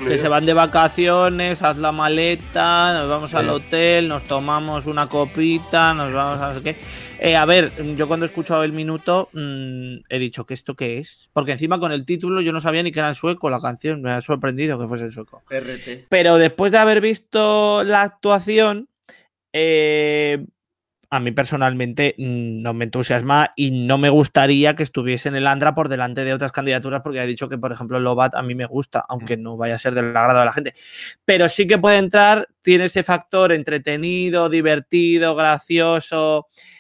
Que 0.07 0.17
se 0.17 0.27
van 0.27 0.45
de 0.45 0.53
vacaciones, 0.53 1.61
haz 1.61 1.77
la 1.77 1.91
maleta, 1.91 2.93
nos 2.93 3.09
vamos 3.09 3.33
al 3.33 3.49
hotel, 3.49 4.07
nos 4.07 4.23
tomamos 4.23 4.85
una 4.85 5.07
copita, 5.09 5.93
nos 5.93 6.13
vamos 6.13 6.41
a 6.41 6.47
no 6.49 6.53
sé 6.59 6.63
qué. 6.63 6.79
Eh, 7.19 7.35
a 7.35 7.45
ver, 7.45 7.71
yo 7.95 8.07
cuando 8.07 8.25
he 8.25 8.29
escuchado 8.29 8.63
el 8.63 8.73
minuto 8.73 9.29
mm, 9.33 10.05
he 10.09 10.19
dicho 10.19 10.45
que 10.45 10.53
esto 10.53 10.75
qué 10.75 10.99
es. 10.99 11.29
Porque 11.33 11.53
encima 11.53 11.79
con 11.79 11.91
el 11.91 12.05
título 12.05 12.41
yo 12.41 12.51
no 12.51 12.61
sabía 12.61 12.83
ni 12.83 12.91
que 12.91 12.99
era 12.99 13.09
en 13.09 13.15
sueco 13.15 13.49
la 13.49 13.59
canción, 13.59 14.01
me 14.01 14.11
ha 14.11 14.21
sorprendido 14.21 14.79
que 14.79 14.87
fuese 14.87 15.05
en 15.05 15.11
sueco. 15.11 15.41
RT. 15.49 16.07
Pero 16.09 16.37
después 16.37 16.71
de 16.71 16.77
haber 16.77 17.01
visto 17.01 17.83
la 17.83 18.01
actuación, 18.01 18.89
eh, 19.53 20.45
a 21.09 21.19
mí 21.19 21.31
personalmente 21.31 22.15
mm, 22.17 22.61
no 22.61 22.73
me 22.73 22.85
entusiasma 22.85 23.53
y 23.55 23.71
no 23.71 23.97
me 23.97 24.09
gustaría 24.09 24.75
que 24.75 24.83
estuviese 24.83 25.29
en 25.29 25.35
el 25.35 25.47
Andra 25.47 25.73
por 25.73 25.89
delante 25.89 26.23
de 26.23 26.33
otras 26.33 26.51
candidaturas, 26.51 27.01
porque 27.01 27.19
ha 27.19 27.25
dicho 27.25 27.47
que, 27.47 27.57
por 27.57 27.71
ejemplo, 27.71 27.99
Lobat 27.99 28.35
a 28.35 28.41
mí 28.41 28.55
me 28.55 28.65
gusta, 28.65 29.05
aunque 29.07 29.37
no 29.37 29.57
vaya 29.57 29.75
a 29.75 29.79
ser 29.79 29.93
del 29.93 30.15
agrado 30.15 30.39
de 30.39 30.45
la 30.45 30.53
gente. 30.53 30.75
Pero 31.23 31.47
sí 31.49 31.67
que 31.67 31.77
puede 31.77 31.97
entrar, 31.97 32.47
tiene 32.61 32.85
ese 32.85 33.03
factor 33.03 33.51
entretenido, 33.51 34.49
divertido, 34.49 35.35
gracioso, 35.35 36.47
mm, 36.49 36.74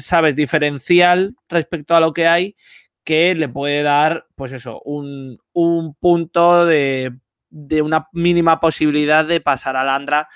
sabes, 0.00 0.36
diferencial 0.36 1.36
respecto 1.48 1.96
a 1.96 2.00
lo 2.00 2.12
que 2.12 2.26
hay, 2.26 2.56
que 3.04 3.34
le 3.34 3.48
puede 3.48 3.82
dar, 3.82 4.26
pues 4.34 4.52
eso, 4.52 4.82
un, 4.84 5.38
un 5.52 5.94
punto 5.94 6.66
de, 6.66 7.12
de 7.50 7.82
una 7.82 8.08
mínima 8.12 8.60
posibilidad 8.60 9.24
de 9.24 9.40
pasar 9.40 9.76
al 9.76 9.88
Andra. 9.88 10.28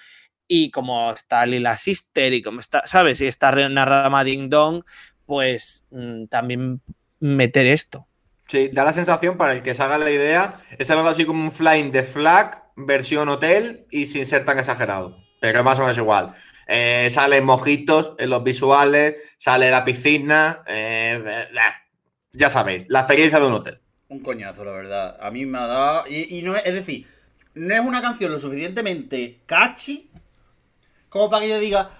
Y 0.48 0.70
como 0.70 1.12
está 1.12 1.46
Lila 1.46 1.76
Sister 1.76 2.32
y 2.32 2.42
como 2.42 2.60
está, 2.60 2.82
¿sabes? 2.86 3.20
Y 3.20 3.26
está 3.26 3.50
una 3.50 3.84
rama 3.84 4.24
Ding 4.24 4.50
Dong, 4.50 4.84
pues 5.24 5.84
mm, 5.90 6.26
también 6.26 6.80
meter 7.20 7.66
esto. 7.66 8.06
Sí, 8.48 8.68
da 8.68 8.84
la 8.84 8.92
sensación, 8.92 9.38
para 9.38 9.54
el 9.54 9.62
que 9.62 9.74
se 9.74 9.82
haga 9.82 9.96
la 9.96 10.10
idea, 10.10 10.56
es 10.78 10.90
algo 10.90 11.08
así 11.08 11.24
como 11.24 11.42
un 11.42 11.52
Flying 11.52 11.90
the 11.90 12.02
Flag, 12.02 12.64
versión 12.76 13.28
hotel 13.28 13.86
y 13.90 14.06
sin 14.06 14.26
ser 14.26 14.44
tan 14.44 14.58
exagerado. 14.58 15.16
Pero 15.40 15.64
más 15.64 15.78
o 15.78 15.82
menos 15.82 15.96
igual. 15.96 16.34
Eh, 16.66 17.10
salen 17.12 17.44
mojitos 17.44 18.14
en 18.18 18.30
los 18.30 18.42
visuales, 18.42 19.16
sale 19.38 19.70
la 19.70 19.84
piscina. 19.84 20.62
eh, 20.66 21.22
eh, 21.24 21.48
ya 22.32 22.48
sabéis, 22.48 22.86
la 22.88 23.00
experiencia 23.00 23.38
de 23.38 23.46
un 23.46 23.52
hotel. 23.52 23.80
Un 24.08 24.20
coñazo, 24.20 24.64
la 24.64 24.72
verdad. 24.72 25.16
A 25.20 25.30
mí 25.30 25.44
me 25.44 25.58
ha 25.58 25.66
dado. 25.66 26.04
Y, 26.08 26.42
no 26.42 26.56
es, 26.56 26.64
es 26.64 26.74
decir, 26.74 27.06
no 27.54 27.74
es 27.74 27.80
una 27.80 28.00
canción 28.00 28.32
lo 28.32 28.38
suficientemente 28.38 29.40
catchy 29.46 30.10
como 31.12 31.28
para 31.28 31.42
que 31.42 31.50
yo 31.50 31.58
diga, 31.58 31.90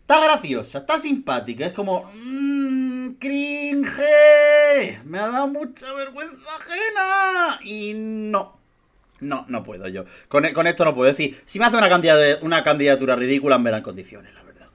está 0.00 0.24
graciosa, 0.24 0.78
está 0.78 0.96
simpática. 0.96 1.66
Es 1.66 1.72
como, 1.72 2.08
mmm, 2.14 3.14
cringe. 3.18 5.00
Me 5.04 5.18
ha 5.18 5.26
dado 5.26 5.48
mucha 5.48 5.92
vergüenza 5.92 6.36
ajena. 6.56 7.60
Y 7.64 7.94
no. 7.94 8.59
No, 9.20 9.44
no 9.48 9.62
puedo 9.62 9.86
yo. 9.88 10.04
Con, 10.28 10.50
con 10.52 10.66
esto 10.66 10.84
no 10.84 10.94
puedo 10.94 11.10
decir. 11.10 11.38
Si 11.44 11.58
me 11.58 11.66
hace 11.66 11.76
una, 11.76 11.88
una 12.42 12.62
candidatura 12.62 13.16
ridícula, 13.16 13.58
me 13.58 13.70
en 13.70 13.82
condiciones, 13.82 14.32
la 14.34 14.42
verdad. 14.42 14.68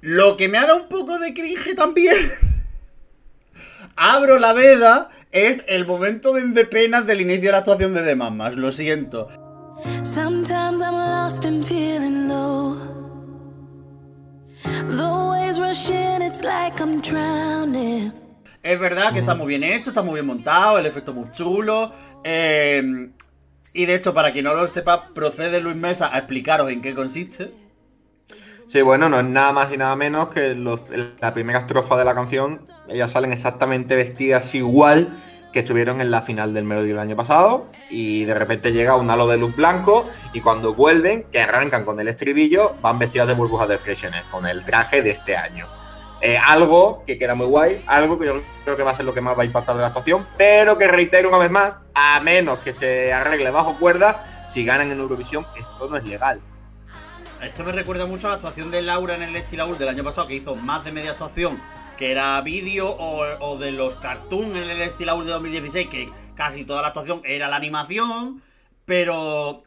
Lo 0.00 0.36
que 0.36 0.48
me 0.48 0.58
ha 0.58 0.66
dado 0.66 0.82
un 0.82 0.88
poco 0.88 1.18
de 1.18 1.32
cringe 1.34 1.74
también. 1.74 2.16
Abro 3.96 4.38
la 4.38 4.52
veda. 4.52 5.08
Es 5.30 5.64
el 5.68 5.86
momento 5.86 6.32
de, 6.32 6.42
de 6.42 6.64
penas 6.64 7.06
del 7.06 7.20
inicio 7.20 7.46
de 7.46 7.52
la 7.52 7.58
actuación 7.58 7.94
de 7.94 8.02
The 8.02 8.14
Mamas. 8.16 8.56
Lo 8.56 8.72
siento. 8.72 9.28
Sometimes 10.04 10.80
I'm 10.80 10.94
lost 10.94 11.44
and 11.44 11.64
feeling 11.64 12.28
low. 12.28 12.76
The 14.62 15.30
waves 15.30 15.58
rush 15.60 15.90
in, 15.90 16.22
it's 16.22 16.42
like 16.42 16.80
I'm 16.80 17.00
drowning. 17.00 18.12
Es 18.62 18.80
verdad 18.80 19.12
que 19.12 19.18
está 19.18 19.34
muy 19.34 19.46
bien 19.48 19.62
hecho, 19.62 19.90
está 19.90 20.02
muy 20.02 20.14
bien 20.14 20.26
montado, 20.26 20.78
el 20.78 20.86
efecto 20.86 21.12
muy 21.12 21.30
chulo. 21.30 21.92
eh, 22.24 23.10
y 23.74 23.86
de 23.86 23.96
hecho, 23.96 24.14
para 24.14 24.32
quien 24.32 24.44
no 24.44 24.54
lo 24.54 24.66
sepa, 24.68 25.08
procede 25.12 25.60
Luis 25.60 25.76
Mesa 25.76 26.14
a 26.14 26.18
explicaros 26.18 26.70
en 26.70 26.80
qué 26.80 26.94
consiste. 26.94 27.50
Sí, 28.68 28.80
bueno, 28.82 29.08
no 29.08 29.18
es 29.18 29.26
nada 29.26 29.52
más 29.52 29.72
y 29.72 29.76
nada 29.76 29.96
menos 29.96 30.28
que 30.28 30.54
la 30.54 31.34
primera 31.34 31.58
estrofa 31.58 31.96
de 31.96 32.04
la 32.04 32.14
canción. 32.14 32.62
Ellas 32.88 33.10
salen 33.10 33.32
exactamente 33.32 33.96
vestidas 33.96 34.54
igual 34.54 35.08
que 35.52 35.60
estuvieron 35.60 36.00
en 36.00 36.10
la 36.10 36.22
final 36.22 36.54
del 36.54 36.64
Melody 36.64 36.88
del 36.88 36.98
año 37.00 37.16
pasado. 37.16 37.66
Y 37.90 38.24
de 38.24 38.34
repente 38.34 38.72
llega 38.72 38.96
un 38.96 39.10
halo 39.10 39.26
de 39.26 39.38
luz 39.38 39.54
blanco. 39.56 40.08
Y 40.32 40.40
cuando 40.40 40.74
vuelven, 40.74 41.24
que 41.32 41.40
arrancan 41.40 41.84
con 41.84 41.98
el 41.98 42.08
estribillo, 42.08 42.74
van 42.80 42.98
vestidas 42.98 43.26
de 43.26 43.34
burbujas 43.34 43.68
de 43.68 43.78
Freshener, 43.78 44.22
con 44.30 44.46
el 44.46 44.64
traje 44.64 45.02
de 45.02 45.10
este 45.10 45.36
año. 45.36 45.66
Eh, 46.26 46.38
algo 46.38 47.04
que 47.06 47.18
queda 47.18 47.34
muy 47.34 47.44
guay, 47.44 47.84
algo 47.86 48.18
que 48.18 48.24
yo 48.24 48.40
creo 48.64 48.78
que 48.78 48.82
va 48.82 48.92
a 48.92 48.94
ser 48.94 49.04
lo 49.04 49.12
que 49.12 49.20
más 49.20 49.36
va 49.36 49.42
a 49.42 49.44
impactar 49.44 49.76
de 49.76 49.82
la 49.82 49.88
actuación, 49.88 50.26
pero 50.38 50.78
que 50.78 50.88
reitero 50.88 51.28
una 51.28 51.36
vez 51.36 51.50
más, 51.50 51.74
a 51.92 52.18
menos 52.20 52.60
que 52.60 52.72
se 52.72 53.12
arregle 53.12 53.50
bajo 53.50 53.78
cuerda, 53.78 54.46
si 54.48 54.64
ganan 54.64 54.90
en 54.90 55.00
Eurovisión, 55.00 55.46
esto 55.54 55.86
no 55.86 55.98
es 55.98 56.04
legal. 56.04 56.40
Esto 57.42 57.62
me 57.62 57.72
recuerda 57.72 58.06
mucho 58.06 58.28
a 58.28 58.30
la 58.30 58.36
actuación 58.36 58.70
de 58.70 58.80
Laura 58.80 59.16
en 59.16 59.22
el 59.22 59.36
Estilaul 59.36 59.76
del 59.76 59.90
año 59.90 60.02
pasado, 60.02 60.26
que 60.26 60.36
hizo 60.36 60.56
más 60.56 60.82
de 60.86 60.92
media 60.92 61.10
actuación, 61.10 61.60
que 61.98 62.10
era 62.10 62.40
vídeo, 62.40 62.96
o, 62.98 63.58
de 63.58 63.72
los 63.72 63.96
cartoons 63.96 64.56
en 64.56 64.70
el 64.70 64.80
Estilaul 64.80 65.26
de 65.26 65.32
2016, 65.32 65.88
que 65.88 66.10
casi 66.34 66.64
toda 66.64 66.80
la 66.80 66.88
actuación 66.88 67.20
era 67.26 67.48
la 67.48 67.56
animación, 67.56 68.40
pero 68.86 69.62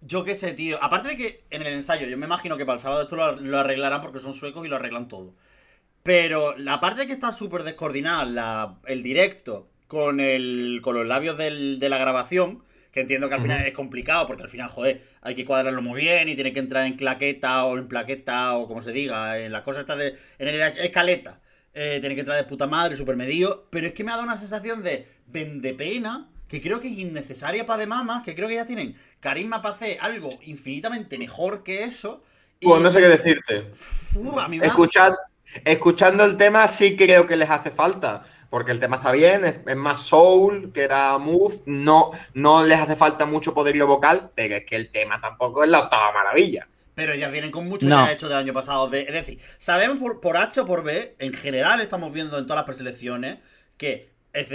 yo 0.00 0.24
qué 0.24 0.34
sé, 0.34 0.54
tío. 0.54 0.76
Aparte 0.82 1.10
de 1.10 1.16
que 1.16 1.44
en 1.50 1.62
el 1.62 1.72
ensayo, 1.72 2.08
yo 2.08 2.18
me 2.18 2.26
imagino 2.26 2.56
que 2.56 2.66
para 2.66 2.74
el 2.74 2.80
sábado 2.80 3.02
esto 3.02 3.14
lo 3.14 3.58
arreglarán 3.60 4.00
porque 4.00 4.18
son 4.18 4.34
suecos 4.34 4.66
y 4.66 4.68
lo 4.68 4.74
arreglan 4.74 5.06
todo. 5.06 5.34
Pero 6.02 6.56
la 6.56 6.80
parte 6.80 7.02
de 7.02 7.06
que 7.06 7.12
está 7.12 7.30
súper 7.32 7.62
descoordinada 7.62 8.24
la- 8.24 8.78
el 8.86 9.02
directo 9.02 9.68
con, 9.86 10.20
el, 10.20 10.80
con 10.82 10.94
los 10.94 11.06
labios 11.06 11.36
del- 11.36 11.78
de 11.78 11.88
la 11.88 11.98
grabación, 11.98 12.62
que 12.92 13.00
entiendo 13.00 13.28
que 13.28 13.34
al 13.36 13.40
final 13.42 13.64
es 13.66 13.72
complicado, 13.74 14.26
porque 14.26 14.42
al 14.42 14.48
final, 14.48 14.68
joder, 14.68 15.00
hay 15.20 15.34
que 15.34 15.44
cuadrarlo 15.44 15.80
muy 15.82 16.00
bien 16.00 16.28
y 16.28 16.34
tiene 16.34 16.52
que 16.52 16.58
entrar 16.60 16.86
en 16.86 16.94
claqueta 16.96 17.64
o 17.66 17.78
en 17.78 17.86
plaqueta 17.86 18.54
o 18.56 18.66
como 18.66 18.82
se 18.82 18.92
diga, 18.92 19.38
en 19.38 19.52
las 19.52 19.60
cosas 19.62 19.82
estas 19.82 19.98
de. 19.98 20.16
en 20.38 20.48
el 20.48 20.60
escaleta. 20.78 21.40
Eh, 21.72 21.98
tiene 22.00 22.16
que 22.16 22.22
entrar 22.22 22.36
de 22.36 22.44
puta 22.44 22.66
madre, 22.66 22.96
súper 22.96 23.14
medido. 23.16 23.68
Pero 23.70 23.86
es 23.86 23.92
que 23.92 24.02
me 24.02 24.10
ha 24.10 24.14
dado 24.14 24.24
una 24.26 24.36
sensación 24.36 24.82
de 24.82 25.06
vendepena 25.28 26.28
que 26.48 26.60
creo 26.60 26.80
que 26.80 26.88
es 26.88 26.98
innecesaria 26.98 27.64
para 27.64 27.78
de 27.78 27.86
mamas, 27.86 28.24
que 28.24 28.34
creo 28.34 28.48
que 28.48 28.56
ya 28.56 28.66
tienen 28.66 28.96
carisma 29.20 29.62
para 29.62 29.74
hacer 29.76 29.96
algo 30.00 30.30
infinitamente 30.42 31.16
mejor 31.16 31.62
que 31.62 31.84
eso. 31.84 32.24
Pues 32.60 32.82
no 32.82 32.90
sé 32.90 32.98
qué 32.98 33.08
decirte. 33.08 33.68
Uf, 33.70 34.36
a 34.36 34.48
mí 34.48 34.58
me 34.58 34.64
ha- 34.64 34.68
Escuchad, 34.68 35.12
escuchando 35.64 36.24
el 36.24 36.36
tema, 36.36 36.66
sí 36.68 36.96
creo 36.96 37.26
que 37.26 37.36
les 37.36 37.50
hace 37.50 37.70
falta. 37.70 38.22
Porque 38.50 38.72
el 38.72 38.80
tema 38.80 38.96
está 38.96 39.12
bien, 39.12 39.44
es, 39.44 39.56
es 39.64 39.76
más 39.76 40.00
soul 40.02 40.72
que 40.72 40.82
era 40.82 41.16
move. 41.18 41.60
No, 41.66 42.10
no 42.34 42.64
les 42.66 42.80
hace 42.80 42.96
falta 42.96 43.24
mucho 43.24 43.54
poderío 43.54 43.86
vocal, 43.86 44.32
pero 44.34 44.56
es 44.56 44.64
que 44.66 44.74
el 44.74 44.90
tema 44.90 45.20
tampoco 45.20 45.62
es 45.62 45.70
la 45.70 45.80
octava 45.84 46.12
maravilla. 46.12 46.66
Pero 46.96 47.14
ya 47.14 47.28
vienen 47.28 47.52
con 47.52 47.68
mucho 47.68 47.88
No. 47.88 48.04
ya 48.04 48.12
hecho 48.12 48.28
del 48.28 48.38
año 48.38 48.52
pasado. 48.52 48.88
De- 48.90 49.02
es 49.02 49.12
decir, 49.12 49.38
sabemos 49.56 49.98
por, 49.98 50.20
por 50.20 50.36
H 50.36 50.60
o 50.62 50.66
por 50.66 50.82
B, 50.82 51.14
en 51.20 51.32
general 51.32 51.80
estamos 51.80 52.12
viendo 52.12 52.38
en 52.38 52.46
todas 52.46 52.56
las 52.56 52.64
preselecciones, 52.66 53.38
que 53.76 54.10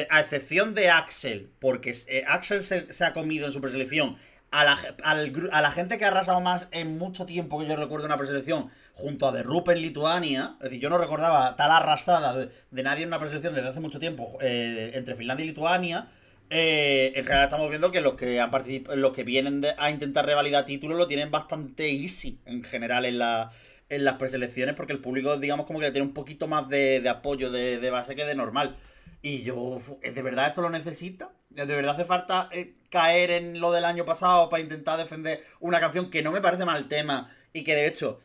a 0.10 0.20
excepción 0.20 0.74
de 0.74 0.89
Axel, 0.89 1.50
porque 1.60 1.93
eh, 2.10 2.24
Axel 2.28 2.64
se, 2.64 2.91
se 2.91 3.06
ha 3.06 3.14
comido 3.14 3.46
en 3.48 3.54
su 3.54 3.62
preselección 3.62 4.18
a 4.52 4.64
la, 4.64 4.78
a 5.04 5.62
la 5.62 5.72
gente 5.72 5.98
que 5.98 6.06
ha 6.06 6.10
arrasado 6.10 6.39
más 6.41 6.68
en 6.72 6.98
mucho 6.98 7.26
tiempo 7.26 7.60
que 7.60 7.68
yo 7.68 7.76
recuerdo 7.76 8.06
una 8.06 8.18
preselección, 8.18 8.70
junto 8.93 9.28
a 9.28 9.34
The 9.34 9.43
Rup 9.43 9.70
en 9.70 9.82
Lituania. 9.82 10.56
Es 10.60 10.66
decir, 10.66 10.80
yo 10.80 10.89
no 10.89 10.98
recordaba 10.98 11.56
tal 11.56 11.72
arrasada 11.72 12.34
de, 12.36 12.50
de 12.72 12.84
nadie 12.84 13.04
en 13.04 13.10
una 13.10 13.20
preselección 13.20 13.54
desde 13.54 13.68
hace 13.70 13.80
mucho 13.82 14.00
tiempo 14.00 14.38
eh, 14.41 14.91
entre 14.96 15.16
Finlandia 15.16 15.43
y 15.43 15.50
Lituania. 15.50 16.08
eh, 16.50 17.12
en 17.16 17.24
general 17.24 17.46
estamos 17.46 17.70
viendo 17.70 17.91
que 17.91 18.02
los 18.02 18.16
que 18.16 18.39
han 18.39 18.52
los 18.96 19.12
que 19.14 19.24
vienen 19.24 19.62
de- 19.62 19.74
a 19.80 19.89
intentar 19.89 20.26
revalidar 20.26 20.64
títulos 20.66 20.98
lo 20.98 21.08
tienen 21.08 21.32
bastante 21.32 21.89
easy 21.91 22.39
en 22.46 22.64
general 22.64 23.06
en, 23.06 23.18
la, 23.18 23.50
en 23.89 24.06
las 24.06 24.16
preselecciones 24.16 24.76
porque 24.76 24.93
el 24.93 25.00
público 25.00 25.38
digamos 25.38 25.66
como 25.66 25.80
que 25.80 25.89
tiene 25.91 26.08
un 26.08 26.14
poquito 26.14 26.48
más 26.48 26.70
de, 26.70 27.00
de 27.02 27.10
apoyo 27.10 27.50
de, 27.52 27.78
de 27.80 27.89
base 27.89 28.16
que 28.16 28.26
de 28.26 28.36
normal. 28.36 28.76
Y 29.22 29.41
yo, 29.41 29.80
¿de 30.04 30.22
verdad 30.22 30.48
esto 30.48 30.62
lo 30.62 30.70
necesita? 30.70 31.32
¿De 31.56 31.66
verdad 31.66 31.93
hace 31.95 32.06
falta 32.06 32.49
eh, 32.51 32.76
caer 32.89 33.32
en 33.32 33.60
lo 33.60 33.72
del 33.72 33.86
año 33.86 34.06
pasado 34.06 34.49
para 34.49 34.62
intentar 34.64 34.97
defender 34.99 35.41
una 35.60 35.80
canción 35.80 36.10
que 36.12 36.22
no 36.24 36.32
me 36.32 36.41
parece 36.41 36.66
mal 36.66 36.88
tema 36.88 37.30
y 37.53 37.64
que 37.64 37.76
de 37.76 37.88
hecho, 37.88 38.20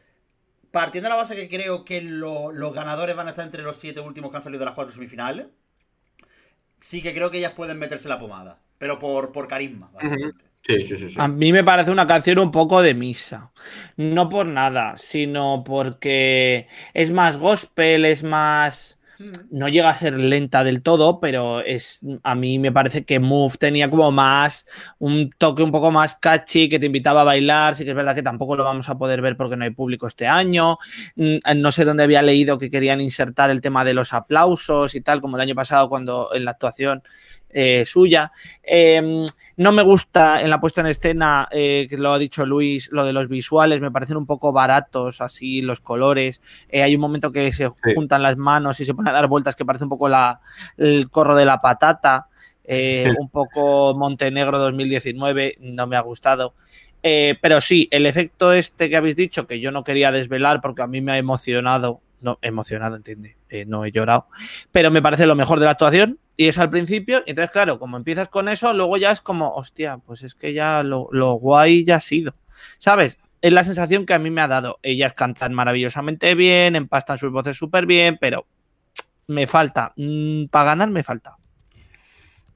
partiendo 0.72 1.06
de 1.08 1.10
la 1.10 1.16
base 1.16 1.36
que 1.36 1.48
creo 1.48 1.84
que 1.84 2.02
lo- 2.02 2.52
los 2.52 2.74
ganadores 2.74 3.16
van 3.16 3.28
a 3.28 3.30
estar 3.30 3.44
entre 3.46 3.62
los 3.62 3.76
siete 3.78 4.00
últimos 4.00 4.30
que 4.30 4.38
han 4.38 4.42
salido 4.44 4.60
de 4.60 4.66
las 4.66 4.74
cuatro 4.76 4.92
semifinales, 4.94 5.46
sí 6.78 7.02
que 7.02 7.14
creo 7.14 7.30
que 7.30 7.38
ellas 7.38 7.52
pueden 7.54 7.78
meterse 7.78 8.08
la 8.08 8.18
pomada, 8.18 8.60
pero 8.78 8.98
por, 8.98 9.32
por 9.32 9.48
carisma, 9.48 9.90
básicamente. 9.94 10.44
Sí, 10.66 10.86
sí, 10.86 10.96
sí. 10.96 11.10
sí. 11.10 11.22
A 11.22 11.28
mí 11.28 11.52
me 11.52 11.64
parece 11.64 11.90
una 11.90 12.06
canción 12.06 12.38
un 12.38 12.50
poco 12.50 12.82
de 12.82 12.94
misa. 12.94 13.52
No 13.96 14.28
por 14.28 14.46
nada, 14.46 14.96
sino 14.96 15.62
porque 15.64 16.68
es 16.94 17.10
más 17.10 17.36
gospel, 17.36 18.04
es 18.06 18.22
más. 18.22 18.98
No 19.50 19.68
llega 19.68 19.90
a 19.90 19.94
ser 19.94 20.18
lenta 20.18 20.64
del 20.64 20.82
todo, 20.82 21.20
pero 21.20 21.60
es 21.60 22.00
a 22.22 22.34
mí 22.34 22.58
me 22.58 22.72
parece 22.72 23.04
que 23.04 23.20
Move 23.20 23.56
tenía 23.58 23.90
como 23.90 24.10
más 24.10 24.64
un 24.98 25.30
toque 25.36 25.62
un 25.62 25.70
poco 25.70 25.90
más 25.90 26.16
catchy 26.16 26.68
que 26.68 26.78
te 26.78 26.86
invitaba 26.86 27.20
a 27.20 27.24
bailar. 27.24 27.74
Sí 27.74 27.84
que 27.84 27.90
es 27.90 27.96
verdad 27.96 28.14
que 28.14 28.22
tampoco 28.22 28.56
lo 28.56 28.64
vamos 28.64 28.88
a 28.88 28.96
poder 28.96 29.20
ver 29.20 29.36
porque 29.36 29.56
no 29.56 29.64
hay 29.64 29.70
público 29.70 30.06
este 30.06 30.26
año. 30.26 30.78
Mm, 31.16 31.36
No 31.56 31.72
sé 31.72 31.84
dónde 31.84 32.04
había 32.04 32.22
leído 32.22 32.58
que 32.58 32.70
querían 32.70 33.00
insertar 33.00 33.50
el 33.50 33.60
tema 33.60 33.84
de 33.84 33.94
los 33.94 34.12
aplausos 34.14 34.94
y 34.94 35.00
tal, 35.02 35.20
como 35.20 35.36
el 35.36 35.42
año 35.42 35.54
pasado 35.54 35.88
cuando 35.88 36.34
en 36.34 36.44
la 36.44 36.52
actuación 36.52 37.02
eh, 37.52 37.84
suya. 37.84 38.32
Eh, 38.62 39.26
no 39.56 39.72
me 39.72 39.82
gusta 39.82 40.40
en 40.40 40.48
la 40.48 40.58
puesta 40.58 40.80
en 40.80 40.86
escena, 40.86 41.46
eh, 41.50 41.86
que 41.90 41.98
lo 41.98 42.12
ha 42.12 42.18
dicho 42.18 42.46
Luis, 42.46 42.90
lo 42.92 43.04
de 43.04 43.12
los 43.12 43.28
visuales, 43.28 43.80
me 43.80 43.90
parecen 43.90 44.16
un 44.16 44.24
poco 44.24 44.52
baratos, 44.52 45.20
así 45.20 45.60
los 45.60 45.80
colores. 45.80 46.40
Eh, 46.70 46.82
hay 46.82 46.94
un 46.94 47.00
momento 47.02 47.30
que 47.30 47.52
se 47.52 47.68
juntan 47.68 48.22
las 48.22 48.38
manos 48.38 48.80
y 48.80 48.86
se 48.86 48.94
ponen 48.94 49.10
a 49.10 49.16
dar 49.16 49.28
vueltas 49.28 49.56
que 49.56 49.66
parece 49.66 49.84
un 49.84 49.90
poco 49.90 50.08
la, 50.08 50.40
el 50.78 51.10
corro 51.10 51.34
de 51.34 51.44
la 51.44 51.58
patata, 51.58 52.28
un 53.18 53.28
poco 53.28 53.94
Montenegro 53.94 54.58
2019, 54.58 55.56
no 55.60 55.86
me 55.86 55.96
ha 55.96 56.00
gustado. 56.00 56.54
Pero 57.02 57.60
sí, 57.60 57.88
el 57.90 58.06
efecto 58.06 58.52
este 58.52 58.88
que 58.88 58.96
habéis 58.96 59.16
dicho, 59.16 59.46
que 59.46 59.60
yo 59.60 59.72
no 59.72 59.84
quería 59.84 60.12
desvelar 60.12 60.62
porque 60.62 60.82
a 60.82 60.86
mí 60.86 61.00
me 61.00 61.12
ha 61.12 61.18
emocionado, 61.18 62.00
no, 62.20 62.38
emocionado, 62.42 62.96
entiende, 62.96 63.36
eh, 63.48 63.64
no 63.66 63.84
he 63.84 63.92
llorado, 63.92 64.28
pero 64.72 64.90
me 64.90 65.02
parece 65.02 65.26
lo 65.26 65.34
mejor 65.34 65.58
de 65.58 65.66
la 65.66 65.72
actuación 65.72 66.18
y 66.36 66.48
es 66.48 66.58
al 66.58 66.70
principio, 66.70 67.22
y 67.26 67.30
entonces 67.30 67.50
claro, 67.50 67.78
como 67.78 67.96
empiezas 67.96 68.28
con 68.28 68.48
eso, 68.48 68.72
luego 68.72 68.96
ya 68.96 69.10
es 69.10 69.20
como, 69.20 69.54
hostia, 69.54 69.98
pues 69.98 70.22
es 70.22 70.34
que 70.34 70.52
ya 70.52 70.82
lo, 70.82 71.08
lo 71.12 71.34
guay 71.34 71.84
ya 71.84 71.96
ha 71.96 72.00
sido, 72.00 72.34
¿sabes? 72.78 73.18
Es 73.42 73.52
la 73.52 73.64
sensación 73.64 74.06
que 74.06 74.14
a 74.14 74.18
mí 74.18 74.30
me 74.30 74.42
ha 74.42 74.48
dado. 74.48 74.78
Ellas 74.82 75.14
cantan 75.14 75.54
maravillosamente 75.54 76.34
bien, 76.34 76.76
empastan 76.76 77.16
sus 77.16 77.32
voces 77.32 77.56
súper 77.56 77.86
bien, 77.86 78.18
pero 78.20 78.46
me 79.26 79.46
falta, 79.46 79.92
mm, 79.96 80.46
para 80.46 80.64
ganar 80.66 80.90
me 80.90 81.02
falta. 81.02 81.36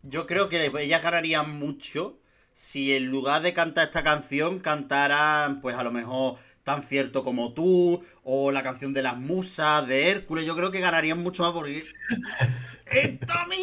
Yo 0.03 0.27
creo 0.27 0.51
que 0.51 0.71
ellas 0.81 1.03
ganarían 1.03 1.59
mucho 1.59 2.19
si 2.55 2.95
en 2.95 3.07
lugar 3.07 3.43
de 3.43 3.53
cantar 3.53 3.87
esta 3.87 4.03
canción 4.03 4.61
cantaran, 4.61 5.61
pues 5.61 5.77
a 5.77 5.83
lo 5.83 5.91
mejor 5.91 6.37
Tan 6.65 6.83
cierto 6.83 7.23
como 7.23 7.53
tú, 7.53 8.03
o 8.25 8.51
la 8.51 8.63
canción 8.63 8.93
de 8.93 9.03
las 9.03 9.17
musas, 9.17 9.87
de 9.87 10.11
Hércules. 10.11 10.45
Yo 10.47 10.57
creo 10.57 10.71
que 10.71 10.81
ganarían 10.81 11.23
mucho 11.23 11.43
más 11.45 11.53
porque. 11.53 11.85
¡Esto 12.87 13.33
a 13.33 13.47
mí! 13.47 13.57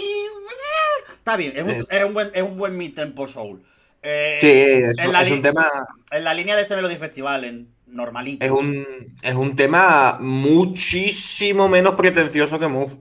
Está 1.14 1.38
bien, 1.38 1.54
es 1.56 1.64
un, 1.64 1.88
es 1.88 2.04
un 2.04 2.14
buen, 2.14 2.32
es 2.34 2.42
un 2.42 2.58
buen 2.58 2.78
mid-tempo 2.78 3.28
soul. 3.28 3.62
Eh, 4.02 4.40
Sí, 4.42 4.48
es, 4.48 4.98
en 4.98 5.12
la 5.12 5.22
es 5.22 5.32
un 5.32 5.42
tema. 5.42 5.68
En 6.10 6.24
la 6.24 6.34
línea 6.34 6.56
de 6.56 6.64
este 6.64 6.76
Melody 6.76 6.96
Festival, 6.96 7.44
en 7.44 7.68
normalito. 7.86 8.44
Es 8.44 8.52
un, 8.52 8.86
es 9.22 9.36
un 9.36 9.56
tema 9.56 10.18
muchísimo 10.20 11.70
menos 11.70 11.96
pretencioso 11.96 12.58
que 12.58 12.68
Move. 12.68 12.98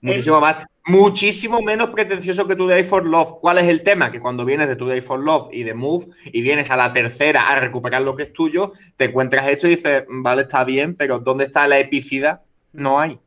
Muchísimo 0.00 0.40
más. 0.40 0.58
Muchísimo 0.88 1.60
menos 1.60 1.90
pretencioso 1.90 2.48
que 2.48 2.56
Today 2.56 2.82
for 2.82 3.04
Love. 3.04 3.40
¿Cuál 3.42 3.58
es 3.58 3.64
el 3.64 3.82
tema? 3.82 4.10
Que 4.10 4.20
cuando 4.20 4.46
vienes 4.46 4.68
de 4.68 4.74
Today 4.74 5.02
for 5.02 5.20
Love 5.20 5.50
y 5.52 5.62
de 5.62 5.74
Move 5.74 6.06
y 6.24 6.40
vienes 6.40 6.70
a 6.70 6.78
la 6.78 6.94
tercera 6.94 7.50
a 7.50 7.60
recuperar 7.60 8.00
lo 8.00 8.16
que 8.16 8.22
es 8.22 8.32
tuyo, 8.32 8.72
te 8.96 9.04
encuentras 9.04 9.46
esto 9.48 9.66
y 9.66 9.76
dices, 9.76 10.04
vale, 10.08 10.42
está 10.42 10.64
bien, 10.64 10.94
pero 10.94 11.18
¿dónde 11.18 11.44
está 11.44 11.68
la 11.68 11.78
epicidad? 11.78 12.40
No 12.72 12.98
hay. 12.98 13.18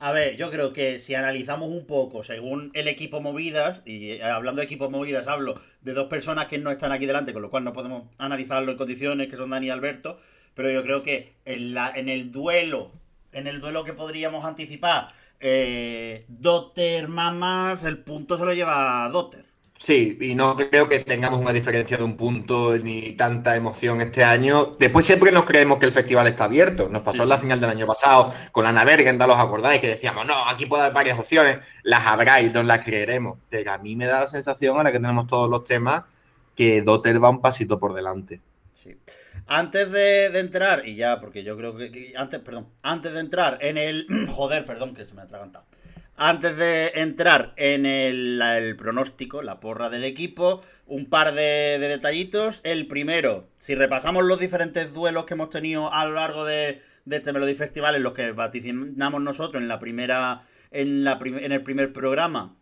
A 0.00 0.10
ver, 0.10 0.34
yo 0.34 0.50
creo 0.50 0.72
que 0.72 0.98
si 0.98 1.14
analizamos 1.14 1.68
un 1.68 1.86
poco 1.86 2.24
según 2.24 2.72
el 2.74 2.88
equipo 2.88 3.20
Movidas, 3.20 3.82
y 3.84 4.10
eh, 4.10 4.24
hablando 4.24 4.58
de 4.58 4.64
equipo 4.64 4.90
Movidas 4.90 5.28
hablo 5.28 5.54
de 5.82 5.92
dos 5.92 6.06
personas 6.06 6.46
que 6.46 6.58
no 6.58 6.72
están 6.72 6.90
aquí 6.90 7.06
delante, 7.06 7.32
con 7.32 7.42
lo 7.42 7.48
cual 7.48 7.62
no 7.62 7.72
podemos 7.72 8.02
analizarlo 8.18 8.72
en 8.72 8.76
condiciones, 8.76 9.28
que 9.28 9.36
son 9.36 9.50
Dani 9.50 9.68
y 9.68 9.70
Alberto, 9.70 10.18
pero 10.54 10.68
yo 10.68 10.82
creo 10.82 11.04
que 11.04 11.34
en, 11.44 11.74
la, 11.74 11.92
en 11.94 12.08
el 12.08 12.32
duelo, 12.32 12.90
en 13.32 13.46
el 13.46 13.60
duelo 13.60 13.84
que 13.84 13.92
podríamos 13.92 14.44
anticipar, 14.44 15.08
eh, 15.46 16.24
Dotter 16.28 17.08
Mamas, 17.08 17.84
el 17.84 18.02
punto 18.02 18.38
se 18.38 18.44
lo 18.46 18.54
lleva 18.54 19.08
Dotter. 19.10 19.44
Sí, 19.78 20.16
y 20.20 20.34
no 20.34 20.56
creo 20.56 20.88
que 20.88 21.00
tengamos 21.00 21.38
una 21.40 21.52
diferencia 21.52 21.98
de 21.98 22.04
un 22.04 22.16
punto 22.16 22.74
ni 22.78 23.12
tanta 23.12 23.54
emoción 23.56 24.00
este 24.00 24.24
año. 24.24 24.76
Después 24.78 25.04
siempre 25.04 25.30
nos 25.32 25.44
creemos 25.44 25.78
que 25.78 25.84
el 25.86 25.92
festival 25.92 26.26
está 26.26 26.44
abierto. 26.44 26.88
Nos 26.88 27.02
pasó 27.02 27.18
Sí, 27.18 27.22
en 27.24 27.28
la 27.28 27.36
sí. 27.36 27.42
final 27.42 27.60
del 27.60 27.70
año 27.70 27.86
pasado 27.86 28.32
con 28.52 28.64
Ana 28.66 28.84
Bergenda, 28.84 29.26
¿los 29.26 29.38
acordáis? 29.38 29.80
Que 29.82 29.88
decíamos, 29.88 30.24
no, 30.26 30.48
aquí 30.48 30.64
puede 30.66 30.84
haber 30.84 30.94
varias 30.94 31.18
opciones. 31.18 31.58
Las 31.82 32.06
habrá 32.06 32.40
y 32.40 32.48
nos 32.50 32.64
las 32.64 32.82
creeremos. 32.84 33.38
Pero 33.50 33.72
a 33.72 33.78
mí 33.78 33.94
me 33.96 34.06
da 34.06 34.20
la 34.20 34.26
sensación, 34.28 34.76
ahora 34.76 34.92
que 34.92 35.00
tenemos 35.00 35.26
todos 35.26 35.50
los 35.50 35.64
temas, 35.64 36.04
que 36.56 36.80
Dotter 36.80 37.22
va 37.22 37.28
un 37.30 37.42
pasito 37.42 37.78
por 37.78 37.92
delante. 37.94 38.40
Sí. 38.72 38.96
Antes 39.46 39.92
de, 39.92 40.30
de 40.30 40.38
entrar, 40.40 40.86
y 40.88 40.96
ya, 40.96 41.20
porque 41.20 41.42
yo 41.44 41.56
creo 41.56 41.76
que, 41.76 42.12
Antes, 42.16 42.40
perdón. 42.40 42.68
Antes 42.82 43.12
de 43.12 43.20
entrar 43.20 43.58
en 43.60 43.76
el. 43.78 44.06
Joder, 44.28 44.64
perdón, 44.64 44.94
que 44.94 45.04
se 45.04 45.14
me 45.14 45.20
ha 45.20 45.24
atragantado. 45.24 45.64
Antes 46.16 46.56
de 46.56 46.92
entrar 46.94 47.52
en 47.56 47.86
el, 47.86 48.74
pronóstico, 48.78 49.42
la 49.42 49.58
porra 49.58 49.90
del 49.90 50.04
equipo, 50.04 50.62
un 50.86 51.06
par 51.06 51.34
de, 51.34 51.78
de 51.80 51.88
detallitos. 51.88 52.60
El 52.64 52.86
primero, 52.86 53.48
si 53.56 53.74
repasamos 53.74 54.24
los 54.24 54.38
diferentes 54.38 54.94
duelos 54.94 55.24
que 55.24 55.34
hemos 55.34 55.50
tenido 55.50 55.92
a 55.92 56.06
lo 56.06 56.12
largo 56.12 56.44
de, 56.44 56.80
de 57.04 57.16
este 57.16 57.32
Melody 57.32 57.54
Festival, 57.56 57.96
en 57.96 58.04
los 58.04 58.12
que 58.12 58.30
vaticinamos 58.32 59.20
nosotros 59.22 59.60
en 59.62 59.68
la 59.68 59.78
primera. 59.78 60.40
En, 60.70 61.04
la 61.04 61.18
prim- 61.20 61.38
en 61.38 61.52
el 61.52 61.62
primer 61.62 61.92
programa, 61.92 62.56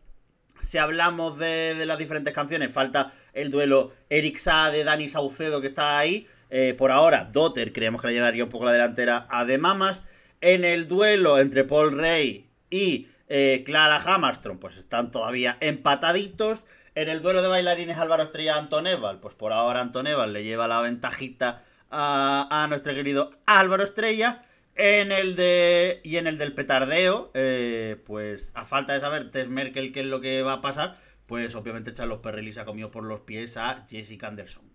si 0.60 0.76
hablamos 0.78 1.38
de, 1.38 1.74
de 1.74 1.86
las 1.86 1.96
diferentes 1.98 2.32
canciones, 2.34 2.70
falta 2.72 3.12
el 3.32 3.50
duelo 3.50 3.90
Eric 4.10 4.36
Saade, 4.36 4.84
Dani 4.84 5.08
Saucedo 5.08 5.60
que 5.62 5.68
está 5.68 5.98
ahí. 5.98 6.26
Eh, 6.54 6.74
por 6.74 6.90
ahora, 6.90 7.30
Dotter 7.32 7.72
creemos 7.72 8.02
que 8.02 8.08
le 8.08 8.12
llevaría 8.12 8.44
un 8.44 8.50
poco 8.50 8.66
la 8.66 8.72
delantera 8.72 9.24
a 9.30 9.46
The 9.46 9.56
Mamas. 9.56 10.04
En 10.42 10.64
el 10.64 10.86
duelo 10.86 11.38
entre 11.38 11.64
Paul 11.64 11.98
Rey 11.98 12.46
y 12.68 13.08
eh, 13.28 13.62
Clara 13.64 13.96
Hammerstrom, 13.96 14.58
pues 14.58 14.76
están 14.76 15.10
todavía 15.10 15.56
empataditos. 15.60 16.66
En 16.94 17.08
el 17.08 17.22
duelo 17.22 17.40
de 17.40 17.48
bailarines 17.48 17.96
Álvaro 17.96 18.22
Estrella 18.22 18.58
Anton 18.58 18.86
Eval, 18.86 19.18
pues 19.18 19.34
por 19.34 19.54
ahora 19.54 19.80
Anton 19.80 20.06
Eval 20.06 20.34
le 20.34 20.44
lleva 20.44 20.68
la 20.68 20.82
ventajita 20.82 21.62
a, 21.90 22.46
a 22.50 22.66
nuestro 22.66 22.92
querido 22.92 23.30
Álvaro 23.46 23.82
Estrella. 23.82 24.42
En 24.74 25.10
el 25.10 25.36
de. 25.36 26.02
Y 26.04 26.18
en 26.18 26.26
el 26.26 26.36
del 26.36 26.52
petardeo, 26.52 27.30
eh, 27.32 27.96
pues 28.04 28.52
a 28.54 28.66
falta 28.66 28.92
de 28.92 29.00
saber 29.00 29.30
Tess 29.30 29.48
Merkel 29.48 29.90
qué 29.90 30.00
es 30.00 30.06
lo 30.06 30.20
que 30.20 30.42
va 30.42 30.54
a 30.54 30.60
pasar, 30.60 30.98
pues 31.24 31.54
obviamente 31.54 31.90
echan 31.90 32.10
los 32.10 32.18
perrelis 32.18 32.58
ha 32.58 32.66
comido 32.66 32.90
por 32.90 33.04
los 33.04 33.20
pies 33.20 33.56
a 33.56 33.86
Jessica 33.88 34.28
Anderson. 34.28 34.71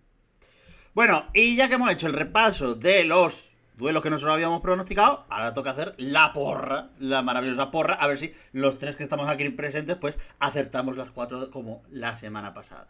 Bueno, 0.97 1.27
y 1.31 1.55
ya 1.55 1.69
que 1.69 1.75
hemos 1.75 1.91
hecho 1.91 2.07
el 2.07 2.13
repaso 2.13 2.73
de 2.73 3.05
los 3.05 3.51
duelos 3.75 4.01
que 4.01 4.09
nosotros 4.09 4.33
habíamos 4.33 4.61
pronosticado, 4.61 5.27
ahora 5.29 5.53
toca 5.53 5.69
hacer 5.69 5.93
la 5.99 6.33
porra, 6.33 6.89
la 6.97 7.21
maravillosa 7.21 7.69
porra, 7.69 7.93
a 7.93 8.07
ver 8.07 8.17
si 8.17 8.33
los 8.51 8.79
tres 8.79 8.95
que 8.95 9.03
estamos 9.03 9.29
aquí 9.29 9.47
presentes, 9.51 9.95
pues 9.97 10.17
acertamos 10.39 10.97
las 10.97 11.11
cuatro 11.11 11.51
como 11.51 11.83
la 11.91 12.15
semana 12.15 12.55
pasada. 12.55 12.87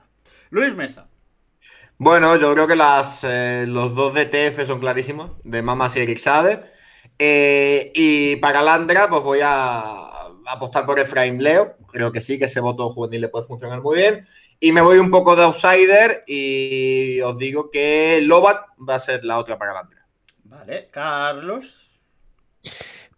Luis 0.51 0.73
Mesa. 0.73 1.09
Bueno, 1.97 2.37
yo 2.37 2.53
creo 2.53 2.65
que 2.65 2.77
las, 2.77 3.25
eh, 3.25 3.65
los 3.67 3.93
dos 3.93 4.13
DTF 4.13 4.65
son 4.65 4.79
clarísimos, 4.79 5.31
de 5.43 5.61
Mamas 5.61 5.97
y 5.97 5.99
Eric 5.99 6.19
Sade. 6.19 6.63
Eh, 7.19 7.91
y 7.93 8.37
para 8.37 8.61
Landra, 8.61 9.09
pues 9.09 9.21
voy 9.21 9.39
a 9.43 10.11
apostar 10.47 10.85
por 10.85 10.97
Efraín 10.97 11.43
Leo. 11.43 11.75
Creo 11.91 12.13
que 12.13 12.21
sí, 12.21 12.39
que 12.39 12.45
ese 12.45 12.61
voto 12.61 12.89
juvenil 12.89 13.19
le 13.19 13.27
puede 13.27 13.47
funcionar 13.47 13.81
muy 13.81 13.97
bien. 13.97 14.25
Y 14.59 14.71
me 14.71 14.81
voy 14.81 14.97
un 14.97 15.11
poco 15.11 15.35
de 15.35 15.43
outsider 15.43 16.23
y 16.25 17.21
os 17.21 17.37
digo 17.37 17.69
que 17.69 18.19
Lovat 18.23 18.57
va 18.77 18.95
a 18.95 18.99
ser 18.99 19.23
la 19.23 19.37
otra 19.37 19.57
para 19.57 19.73
Landra. 19.73 20.07
Vale, 20.43 20.87
Carlos. 20.91 21.99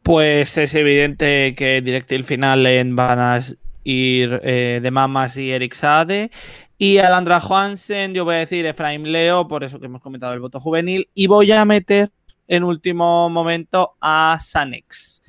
Pues 0.03 0.57
es 0.57 0.73
evidente 0.75 1.53
que 1.55 1.77
en 1.77 1.85
Directil 1.85 2.23
final 2.23 2.65
en 2.65 2.95
van 2.95 3.19
a 3.19 3.41
ir 3.83 4.41
eh, 4.43 4.79
de 4.81 4.91
Mamas 4.91 5.37
y 5.37 5.51
Eric 5.51 5.73
Sade. 5.73 6.31
Y 6.77 6.97
Alandra 6.97 7.39
Johansen, 7.39 8.13
yo 8.13 8.23
voy 8.25 8.35
a 8.35 8.39
decir 8.39 8.65
Efraim 8.65 9.03
Leo, 9.03 9.47
por 9.47 9.63
eso 9.63 9.79
que 9.79 9.87
hemos 9.87 10.01
comentado 10.01 10.33
el 10.33 10.39
voto 10.39 10.59
juvenil. 10.59 11.09
Y 11.13 11.27
voy 11.27 11.51
a 11.51 11.65
meter 11.65 12.09
en 12.47 12.63
último 12.63 13.29
momento 13.29 13.95
a 14.01 14.37
Sanex. 14.41 15.21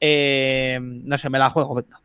Eh, 0.00 0.78
no 0.80 1.16
sé, 1.16 1.30
me 1.30 1.38
la 1.38 1.50
juego, 1.50 1.74
venga. 1.74 2.00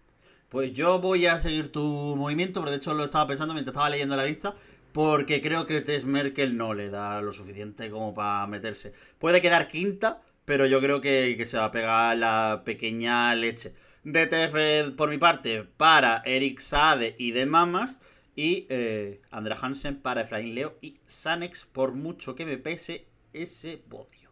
Pues 0.51 0.73
yo 0.73 0.99
voy 0.99 1.27
a 1.27 1.39
seguir 1.39 1.71
tu 1.71 1.81
movimiento, 2.17 2.59
pero 2.59 2.71
de 2.71 2.75
hecho 2.75 2.93
lo 2.93 3.05
estaba 3.05 3.25
pensando 3.25 3.53
mientras 3.53 3.71
estaba 3.73 3.89
leyendo 3.89 4.17
la 4.17 4.25
lista, 4.25 4.53
porque 4.91 5.41
creo 5.41 5.65
que 5.65 5.79
Tess 5.79 6.03
Merkel 6.03 6.57
no 6.57 6.73
le 6.73 6.89
da 6.89 7.21
lo 7.21 7.31
suficiente 7.31 7.89
como 7.89 8.13
para 8.13 8.45
meterse. 8.47 8.91
Puede 9.17 9.39
quedar 9.39 9.69
quinta, 9.69 10.19
pero 10.43 10.65
yo 10.65 10.81
creo 10.81 10.99
que, 10.99 11.35
que 11.37 11.45
se 11.45 11.57
va 11.57 11.63
a 11.65 11.71
pegar 11.71 12.17
la 12.17 12.63
pequeña 12.65 13.33
leche. 13.33 13.73
DTF 14.03 14.93
por 14.97 15.09
mi 15.09 15.17
parte 15.17 15.63
para 15.63 16.21
Eric 16.25 16.59
Sade 16.59 17.15
y 17.17 17.31
de 17.31 17.45
Mamas. 17.45 18.01
Y 18.35 18.67
eh, 18.69 19.21
Andra 19.31 19.57
Hansen 19.61 20.01
para 20.01 20.23
Efraín 20.23 20.53
Leo 20.53 20.77
y 20.81 20.99
Sanex 21.05 21.65
por 21.65 21.93
mucho 21.93 22.35
que 22.35 22.45
me 22.45 22.57
pese 22.57 23.05
ese 23.31 23.77
podio. 23.77 24.31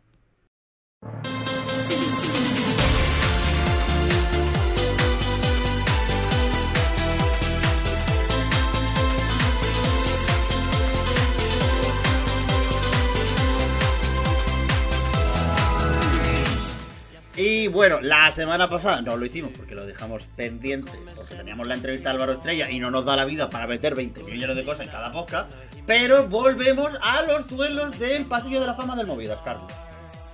Y 17.39 17.69
bueno, 17.69 18.01
la 18.01 18.29
semana 18.31 18.69
pasada 18.69 19.01
no 19.01 19.15
lo 19.15 19.25
hicimos 19.25 19.51
porque 19.55 19.73
lo 19.73 19.85
dejamos 19.85 20.27
pendiente, 20.35 20.91
porque 21.15 21.35
teníamos 21.35 21.67
la 21.67 21.75
entrevista 21.75 22.09
de 22.09 22.15
Álvaro 22.15 22.33
Estrella 22.33 22.69
y 22.69 22.79
no 22.79 22.91
nos 22.91 23.05
da 23.05 23.15
la 23.15 23.23
vida 23.23 23.49
para 23.49 23.65
meter 23.65 23.95
20 23.95 24.23
millones 24.23 24.57
de 24.57 24.65
cosas 24.65 24.85
en 24.85 24.91
cada 24.91 25.13
podcast. 25.13 25.49
Pero 25.85 26.27
volvemos 26.27 26.91
a 27.01 27.21
los 27.21 27.47
duelos 27.47 27.97
del 27.97 28.25
pasillo 28.25 28.59
de 28.59 28.67
la 28.67 28.73
fama 28.73 28.97
del 28.97 29.07
Movidas, 29.07 29.39
Carlos. 29.41 29.71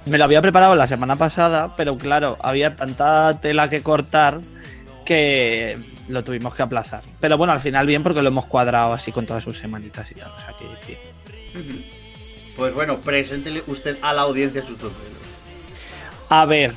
Me 0.08 0.18
lo 0.18 0.24
había 0.24 0.42
preparado 0.42 0.74
la 0.74 0.88
semana 0.88 1.16
pasada, 1.16 1.76
pero 1.78 1.96
claro, 1.96 2.38
había 2.42 2.76
tanta 2.76 3.40
tela 3.40 3.70
que 3.70 3.84
cortar 3.84 4.42
que 5.06 5.78
lo 6.08 6.24
tuvimos 6.24 6.56
que 6.56 6.64
aplazar. 6.64 7.04
Pero 7.20 7.38
bueno, 7.38 7.54
al 7.54 7.60
final 7.60 7.86
bien 7.86 8.02
porque 8.02 8.24
lo 8.24 8.30
hemos 8.30 8.48
cuadrado 8.48 8.94
así 8.94 9.12
con 9.12 9.28
todas 9.28 9.44
sus 9.44 9.60
semanitas 9.60 10.10
y 10.10 10.16
tal. 10.16 10.32
O 10.32 10.40
sea 10.40 10.56
que 10.58 10.66
bien. 10.88 11.86
Pues 12.58 12.74
bueno, 12.74 12.98
preséntele 12.98 13.62
usted 13.68 13.96
a 14.02 14.12
la 14.12 14.24
audiencia 14.24 14.64
sus 14.64 14.80
dos 14.80 14.92
duelos. 14.92 15.22
A 16.30 16.46
ver, 16.46 16.74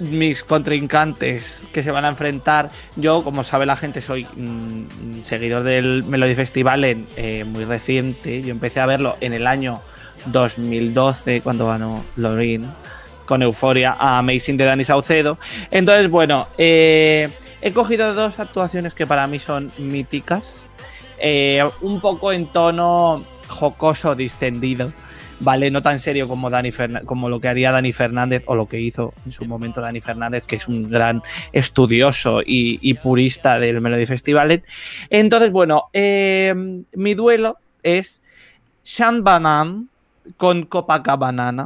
mis 0.00 0.44
contrincantes 0.44 1.62
que 1.72 1.82
se 1.82 1.90
van 1.90 2.04
a 2.04 2.08
enfrentar. 2.08 2.70
Yo, 2.96 3.22
como 3.24 3.44
sabe 3.44 3.66
la 3.66 3.76
gente, 3.76 4.00
soy 4.00 4.24
mm, 4.24 5.22
seguidor 5.22 5.62
del 5.62 6.04
Melody 6.04 6.34
Festival 6.34 6.84
eh, 6.84 7.44
muy 7.44 7.64
reciente. 7.64 8.42
Yo 8.42 8.50
empecé 8.50 8.80
a 8.80 8.86
verlo 8.86 9.16
en 9.20 9.32
el 9.32 9.46
año 9.46 9.80
2012, 10.26 11.40
cuando 11.40 11.66
ganó 11.66 12.04
Lorin 12.16 12.66
con 13.26 13.42
Euforia 13.42 13.94
a 13.98 14.18
Amazing 14.18 14.56
de 14.56 14.64
Dani 14.64 14.84
Saucedo. 14.84 15.38
Entonces, 15.70 16.08
bueno, 16.08 16.48
eh, 16.56 17.28
he 17.60 17.72
cogido 17.72 18.14
dos 18.14 18.40
actuaciones 18.40 18.94
que 18.94 19.06
para 19.06 19.26
mí 19.26 19.38
son 19.38 19.70
míticas. 19.78 20.62
Eh, 21.18 21.64
un 21.80 22.00
poco 22.00 22.32
en 22.32 22.46
tono 22.46 23.22
jocoso, 23.48 24.14
distendido. 24.14 24.92
¿Vale? 25.40 25.70
No 25.70 25.82
tan 25.82 26.00
serio 26.00 26.28
como, 26.28 26.50
Dani 26.50 26.70
Ferna- 26.70 27.02
como 27.04 27.28
lo 27.28 27.40
que 27.40 27.48
haría 27.48 27.72
Dani 27.72 27.92
Fernández 27.92 28.42
o 28.46 28.54
lo 28.54 28.66
que 28.66 28.80
hizo 28.80 29.14
en 29.24 29.32
su 29.32 29.44
momento 29.44 29.80
Dani 29.80 30.00
Fernández, 30.00 30.44
que 30.44 30.56
es 30.56 30.68
un 30.68 30.90
gran 30.90 31.22
estudioso 31.52 32.40
y, 32.44 32.94
purista 32.94 33.58
del 33.58 33.80
Melody 33.80 34.06
Festival. 34.06 34.62
Entonces, 35.10 35.52
bueno, 35.52 35.84
eh, 35.92 36.54
mi 36.94 37.14
duelo 37.14 37.58
es 37.82 38.22
Sean 38.82 39.22
Banan 39.22 39.88
con 40.36 40.64
Copacabana. 40.64 41.52
de 41.52 41.64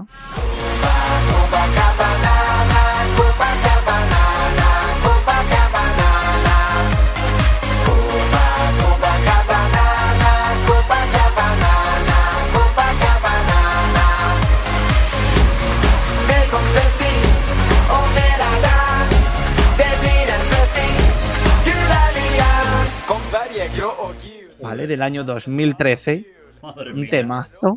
¿vale? 24.71 24.87
Del 24.87 25.03
año 25.03 25.25
2013. 25.25 26.25
Madre 26.63 26.93
Un 26.93 27.01
mía. 27.01 27.11
temazo. 27.11 27.77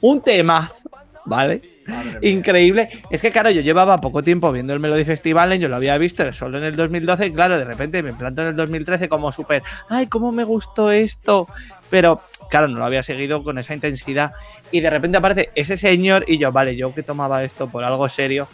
Un 0.00 0.20
temazo, 0.22 0.74
¿vale? 1.24 1.62
Increíble. 2.22 2.88
Es 3.10 3.22
que, 3.22 3.30
claro, 3.30 3.50
yo 3.50 3.60
llevaba 3.60 3.98
poco 3.98 4.22
tiempo 4.22 4.50
viendo 4.52 4.72
el 4.72 4.80
Melody 4.80 5.04
Festival, 5.04 5.58
yo 5.58 5.68
lo 5.68 5.76
había 5.76 5.96
visto 5.98 6.30
solo 6.32 6.58
en 6.58 6.64
el 6.64 6.76
2012, 6.76 7.26
y 7.26 7.32
claro, 7.32 7.58
de 7.58 7.64
repente 7.64 8.02
me 8.02 8.12
planto 8.12 8.42
en 8.42 8.48
el 8.48 8.56
2013 8.56 9.08
como 9.08 9.32
súper, 9.32 9.62
ay, 9.88 10.06
cómo 10.06 10.32
me 10.32 10.44
gustó 10.44 10.90
esto. 10.90 11.48
Pero, 11.90 12.22
claro, 12.50 12.68
no 12.68 12.78
lo 12.78 12.84
había 12.84 13.02
seguido 13.02 13.42
con 13.42 13.58
esa 13.58 13.74
intensidad. 13.74 14.32
Y 14.70 14.80
de 14.80 14.90
repente 14.90 15.18
aparece 15.18 15.50
ese 15.54 15.76
señor 15.76 16.24
y 16.26 16.38
yo, 16.38 16.52
vale, 16.52 16.76
yo 16.76 16.94
que 16.94 17.02
tomaba 17.02 17.44
esto 17.44 17.68
por 17.68 17.84
algo 17.84 18.08
serio. 18.08 18.48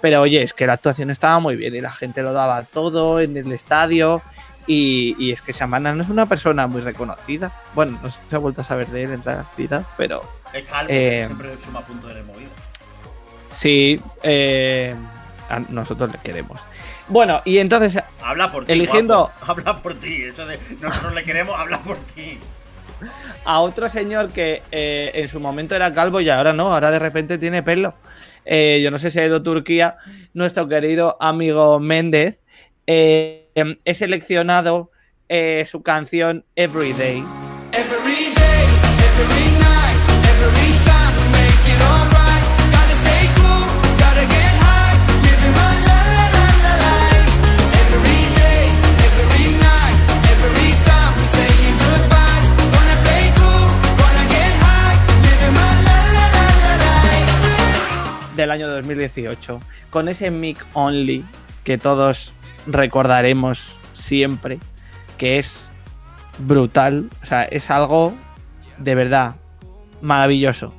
Pero 0.00 0.22
oye, 0.22 0.42
es 0.42 0.54
que 0.54 0.66
la 0.66 0.74
actuación 0.74 1.10
estaba 1.10 1.38
muy 1.40 1.56
bien 1.56 1.74
y 1.74 1.80
la 1.80 1.92
gente 1.92 2.22
lo 2.22 2.32
daba 2.32 2.62
todo 2.62 3.20
en 3.20 3.36
el 3.36 3.50
estadio. 3.52 4.22
Y, 4.68 5.16
y 5.18 5.32
es 5.32 5.40
que 5.42 5.52
Samana 5.52 5.92
no 5.94 6.02
es 6.04 6.08
una 6.10 6.26
persona 6.26 6.66
muy 6.68 6.80
reconocida. 6.82 7.50
Bueno, 7.74 7.98
no 8.02 8.10
se 8.10 8.20
ha 8.36 8.38
vuelto 8.38 8.60
a 8.60 8.64
saber 8.64 8.86
de 8.88 9.02
él 9.04 9.12
en 9.12 9.22
realidad, 9.24 9.84
pero 9.96 10.22
Es 10.52 10.62
calvo, 10.64 10.92
Eh, 10.92 11.10
que 11.10 11.24
siempre 11.24 11.58
suma 11.58 11.84
punto 11.84 12.06
de 12.08 12.22
movida. 12.22 12.48
sí, 13.52 14.00
eh, 14.22 14.94
a 15.48 15.60
nosotros 15.60 16.12
le 16.12 16.18
queremos. 16.18 16.60
Bueno, 17.08 17.40
y 17.44 17.58
entonces 17.58 18.02
Habla 18.22 18.50
por 18.52 18.66
ti. 18.66 18.72
Eligiendo- 18.72 19.30
guapo. 19.32 19.32
Habla 19.52 19.76
por 19.82 19.94
ti. 19.94 20.22
Eso 20.22 20.44
de 20.46 20.58
nosotros 20.80 21.14
le 21.14 21.24
queremos, 21.24 21.58
habla 21.58 21.82
por 21.82 21.96
ti. 21.96 22.38
a 23.44 23.60
otro 23.60 23.88
señor 23.88 24.28
que 24.30 24.62
eh, 24.70 25.12
en 25.14 25.28
su 25.28 25.40
momento 25.40 25.74
era 25.74 25.92
calvo 25.94 26.20
y 26.20 26.28
ahora 26.28 26.52
no, 26.52 26.74
ahora 26.74 26.90
de 26.90 26.98
repente 26.98 27.38
tiene 27.38 27.62
pelo. 27.62 27.94
Eh, 28.44 28.80
yo 28.82 28.90
no 28.90 28.98
sé 28.98 29.10
si 29.10 29.18
ha 29.20 29.24
ido 29.26 29.36
a 29.36 29.42
Turquía, 29.42 29.96
nuestro 30.34 30.68
querido 30.68 31.16
amigo 31.20 31.80
Méndez. 31.80 32.40
Eh, 32.88 33.50
he 33.84 33.94
seleccionado 33.94 34.90
eh, 35.28 35.66
su 35.70 35.82
canción 35.82 36.46
Everyday. 36.56 37.22
Every 37.72 38.32
day, 38.32 38.64
every 39.04 39.48
night, 39.60 39.98
every 40.24 40.72
time 40.88 41.12
we 41.20 41.26
make 41.36 41.64
it 41.68 41.80
alright. 41.84 42.44
Gotta 42.72 42.96
stay 43.04 43.28
cool, 43.36 43.64
gotta 44.00 44.24
get 44.24 44.52
high, 44.64 44.96
living 45.20 45.52
my 45.52 45.68
la 45.84 46.00
la 46.16 46.24
la 46.32 46.46
la 46.64 46.74
life. 46.88 47.28
Every 47.92 48.22
day, 48.40 48.64
every 49.04 49.46
night, 49.60 49.96
every 50.32 50.72
time 50.88 51.12
we're 51.12 51.32
saying 51.36 51.76
goodbye. 51.84 52.40
Gonna 52.72 52.96
play 53.04 53.24
cool, 53.36 53.68
gonna 54.00 54.24
get 54.32 54.52
high, 54.64 54.96
living 55.28 55.54
my 55.60 55.72
la 55.84 55.98
la 56.16 56.24
la 56.36 56.46
la 56.64 56.72
life. 56.88 58.34
del 58.34 58.50
año 58.50 58.66
2018, 58.66 59.60
con 59.90 60.08
ese 60.08 60.30
mic 60.30 60.64
only 60.72 61.22
que 61.64 61.76
todos 61.76 62.32
recordaremos 62.68 63.74
siempre, 63.92 64.58
que 65.16 65.38
es 65.38 65.68
brutal, 66.38 67.10
o 67.22 67.26
sea, 67.26 67.42
es 67.44 67.70
algo 67.70 68.14
de 68.78 68.94
verdad 68.94 69.34
maravilloso. 70.00 70.72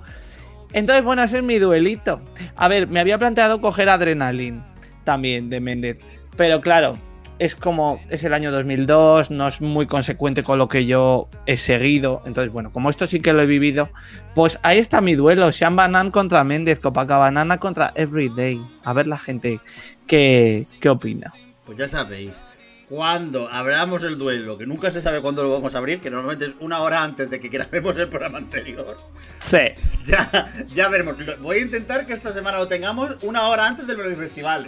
Entonces, 0.72 1.04
bueno, 1.04 1.24
ese 1.24 1.40
es 1.40 1.44
mi 1.44 1.58
duelito. 1.58 2.22
A 2.56 2.68
ver, 2.68 2.88
me 2.88 3.00
había 3.00 3.18
planteado 3.18 3.60
coger 3.60 3.90
Adrenaline 3.90 4.62
también 5.04 5.50
de 5.50 5.60
Méndez, 5.60 6.00
pero 6.38 6.62
claro, 6.62 6.98
es 7.40 7.56
como 7.56 8.00
es 8.10 8.24
el 8.24 8.34
año 8.34 8.52
2002, 8.52 9.32
no 9.32 9.48
es 9.48 9.62
muy 9.62 9.88
consecuente 9.88 10.44
con 10.44 10.60
lo 10.60 10.68
que 10.68 10.86
yo 10.86 11.30
he 11.46 11.58
seguido. 11.58 12.22
Entonces, 12.26 12.54
bueno, 12.54 12.72
como 12.72 12.90
esto 12.90 13.08
sí 13.08 13.22
que 13.22 13.34
lo 13.34 13.42
he 13.42 13.46
vivido, 13.46 13.90
pues 14.36 14.60
ahí 14.62 14.78
está 14.78 15.02
mi 15.02 15.16
duelo. 15.16 15.52
Sean 15.52 15.76
Banan 15.76 16.12
contra 16.12 16.44
Méndez, 16.44 16.80
Copacabana 16.80 17.58
contra 17.58 17.92
Everyday. 17.96 18.62
A 18.84 18.94
ver 18.94 19.08
la 19.08 19.18
gente 19.18 19.60
qué, 20.06 20.68
qué 20.82 20.90
opina. 20.90 21.32
Pues 21.70 21.78
ya 21.78 21.88
sabéis, 21.88 22.44
cuando 22.88 23.48
abramos 23.48 24.02
el 24.02 24.18
duelo, 24.18 24.58
que 24.58 24.66
nunca 24.66 24.90
se 24.90 25.02
sabe 25.02 25.22
cuándo 25.22 25.44
lo 25.44 25.52
vamos 25.52 25.76
a 25.76 25.78
abrir, 25.78 26.00
que 26.00 26.10
normalmente 26.10 26.46
es 26.46 26.56
una 26.62 26.80
hora 26.80 27.04
antes 27.04 27.30
de 27.30 27.40
que 27.40 27.48
grabemos 27.48 27.96
el 27.98 28.10
programa 28.10 28.40
anterior, 28.40 28.98
Sí. 29.48 29.60
ya, 30.06 30.52
ya 30.74 30.88
veremos. 30.90 31.16
Voy 31.42 31.58
a 31.58 31.62
intentar 31.62 32.08
que 32.08 32.14
esta 32.14 32.34
semana 32.34 32.58
lo 32.58 32.68
tengamos 32.68 33.18
una 33.22 33.50
hora 33.50 33.68
antes 33.68 33.86
del 33.86 33.98
Melody 33.98 34.16
Festival. 34.16 34.68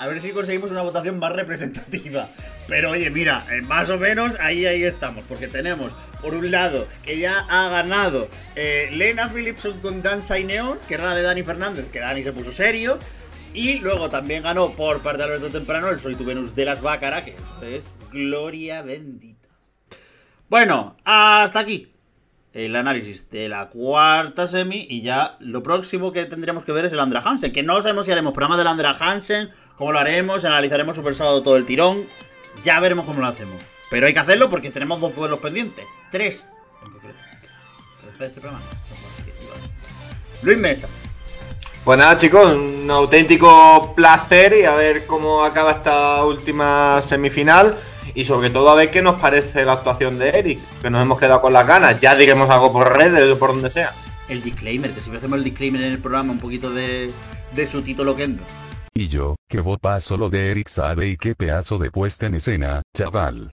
A 0.00 0.08
ver 0.08 0.20
si 0.20 0.32
conseguimos 0.32 0.72
una 0.72 0.82
votación 0.82 1.20
más 1.20 1.32
representativa. 1.34 2.28
Pero 2.66 2.90
oye, 2.90 3.10
mira, 3.10 3.46
eh, 3.52 3.62
más 3.62 3.88
o 3.90 3.98
menos 3.98 4.40
ahí, 4.40 4.66
ahí 4.66 4.82
estamos. 4.82 5.24
Porque 5.28 5.46
tenemos, 5.46 5.94
por 6.20 6.34
un 6.34 6.50
lado, 6.50 6.88
que 7.04 7.20
ya 7.20 7.46
ha 7.48 7.68
ganado 7.68 8.28
eh, 8.56 8.88
Lena 8.90 9.28
Philipson 9.28 9.78
con 9.78 10.02
Danza 10.02 10.36
y 10.36 10.44
Neon, 10.44 10.80
que 10.88 10.94
era 10.94 11.04
la 11.04 11.14
de 11.14 11.22
Dani 11.22 11.44
Fernández, 11.44 11.90
que 11.92 12.00
Dani 12.00 12.24
se 12.24 12.32
puso 12.32 12.50
serio. 12.50 12.98
Y 13.52 13.78
luego 13.78 14.08
también 14.08 14.44
ganó 14.44 14.72
por 14.72 15.02
parte 15.02 15.18
de 15.18 15.24
Alberto 15.24 15.50
Temprano 15.50 15.88
el 15.88 15.98
Soy 15.98 16.14
tu 16.14 16.24
Venus 16.24 16.54
de 16.54 16.64
las 16.64 16.80
Bácara, 16.80 17.24
que 17.24 17.34
es 17.62 17.90
gloria 18.12 18.82
bendita. 18.82 19.48
Bueno, 20.48 20.96
hasta 21.04 21.60
aquí 21.60 21.90
el 22.52 22.74
análisis 22.74 23.30
de 23.30 23.48
la 23.48 23.68
cuarta 23.68 24.46
semi 24.46 24.86
y 24.88 25.02
ya 25.02 25.36
lo 25.40 25.62
próximo 25.62 26.12
que 26.12 26.24
tendremos 26.24 26.64
que 26.64 26.72
ver 26.72 26.84
es 26.84 26.92
el 26.92 27.00
Andra 27.00 27.22
Hansen, 27.24 27.52
que 27.52 27.62
no 27.62 27.80
sabemos 27.80 28.06
si 28.06 28.12
haremos 28.12 28.32
programa 28.32 28.56
del 28.56 28.66
Andra 28.66 28.96
Hansen, 28.98 29.50
cómo 29.76 29.92
lo 29.92 29.98
haremos, 29.98 30.44
analizaremos 30.44 30.96
Super 30.96 31.14
Sábado 31.14 31.42
todo 31.42 31.56
el 31.56 31.64
tirón, 31.64 32.08
Ya 32.64 32.80
veremos 32.80 33.06
cómo 33.06 33.20
lo 33.20 33.26
hacemos. 33.26 33.56
Pero 33.90 34.06
hay 34.06 34.12
que 34.12 34.20
hacerlo 34.20 34.50
porque 34.50 34.70
tenemos 34.70 35.00
dos 35.00 35.14
duelos 35.14 35.38
pendientes. 35.38 35.84
Tres, 36.10 36.48
en 36.84 36.92
concreto. 36.92 37.18
Después 38.02 38.18
de 38.18 38.26
este 38.26 38.40
programa. 38.40 38.64
Luis 40.42 40.58
Mesa. 40.58 40.88
Pues 41.90 41.98
nada, 41.98 42.16
chicos, 42.16 42.52
un 42.54 42.88
auténtico 42.88 43.92
placer 43.96 44.54
y 44.60 44.64
a 44.64 44.76
ver 44.76 45.06
cómo 45.06 45.42
acaba 45.42 45.72
esta 45.72 46.24
última 46.24 47.02
semifinal. 47.02 47.76
Y 48.14 48.24
sobre 48.24 48.50
todo 48.50 48.70
a 48.70 48.76
ver 48.76 48.92
qué 48.92 49.02
nos 49.02 49.20
parece 49.20 49.64
la 49.64 49.72
actuación 49.72 50.16
de 50.16 50.28
Eric, 50.28 50.60
que 50.80 50.88
nos 50.88 51.02
hemos 51.02 51.18
quedado 51.18 51.40
con 51.40 51.52
las 51.52 51.66
ganas. 51.66 52.00
Ya 52.00 52.14
diremos 52.14 52.48
algo 52.48 52.72
por 52.72 52.96
redes 52.96 53.32
o 53.32 53.36
por 53.36 53.50
donde 53.50 53.72
sea. 53.72 53.90
El 54.28 54.40
disclaimer, 54.40 54.92
que 54.92 55.00
siempre 55.00 55.18
hacemos 55.18 55.38
el 55.38 55.44
disclaimer 55.44 55.82
en 55.82 55.90
el 55.90 55.98
programa, 55.98 56.30
un 56.30 56.38
poquito 56.38 56.70
de, 56.70 57.10
de 57.56 57.66
su 57.66 57.82
título 57.82 58.14
Kendo. 58.14 58.44
Y 58.94 59.08
yo, 59.08 59.34
que 59.48 59.58
vos 59.58 59.80
paso 59.80 60.16
lo 60.16 60.30
de 60.30 60.52
Eric 60.52 60.68
Sabe 60.68 61.08
y 61.08 61.16
qué 61.16 61.34
pedazo 61.34 61.76
de 61.76 61.90
puesta 61.90 62.26
en 62.26 62.36
escena, 62.36 62.82
chaval. 62.96 63.50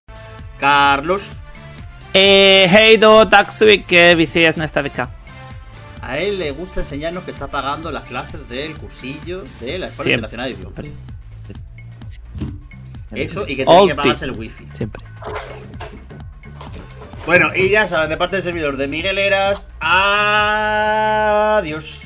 Carlos. 0.59 1.37
Eh, 2.13 2.69
Heido 2.71 3.27
Taksui 3.27 3.81
que 3.81 4.13
VCS 4.13 4.57
no 4.57 4.63
está 4.63 4.83
beca. 4.83 5.16
A 6.07 6.17
él 6.19 6.39
le 6.39 6.51
gusta 6.51 6.79
enseñarnos 6.79 7.25
que 7.25 7.31
está 7.31 7.47
pagando 7.47 7.91
las 7.91 8.03
clases 8.03 8.47
del 8.47 8.77
cursillo 8.77 9.43
de 9.59 9.77
la 9.77 9.87
Escuela 9.87 9.89
Siempre. 9.89 10.13
Internacional 10.13 10.47
de 10.47 10.53
Idiomas. 10.53 10.75
Siempre. 10.75 10.93
Eso 13.11 13.45
y 13.45 13.57
que 13.57 13.65
tiene 13.65 13.81
All 13.81 13.89
que 13.89 13.95
pagarse 13.95 14.23
el 14.23 14.31
wifi. 14.31 14.65
Siempre. 14.73 15.03
Bueno, 17.25 17.49
y 17.53 17.67
ya 17.69 17.89
saben, 17.89 18.09
de 18.09 18.15
parte 18.15 18.37
del 18.37 18.43
servidor 18.43 18.77
de 18.77 18.87
Miguel 18.87 19.17
Eras, 19.17 19.69
adiós. 19.81 22.03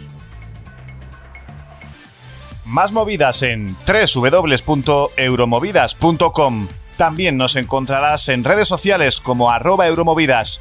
Más 2.66 2.92
movidas 2.92 3.44
en 3.44 3.68
www.euromovidas.com. 3.86 6.68
También 6.98 7.38
nos 7.38 7.56
encontrarás 7.56 8.30
en 8.30 8.44
redes 8.44 8.68
sociales 8.68 9.22
como 9.22 9.52
arroba 9.52 9.86
euromovidas 9.86 10.60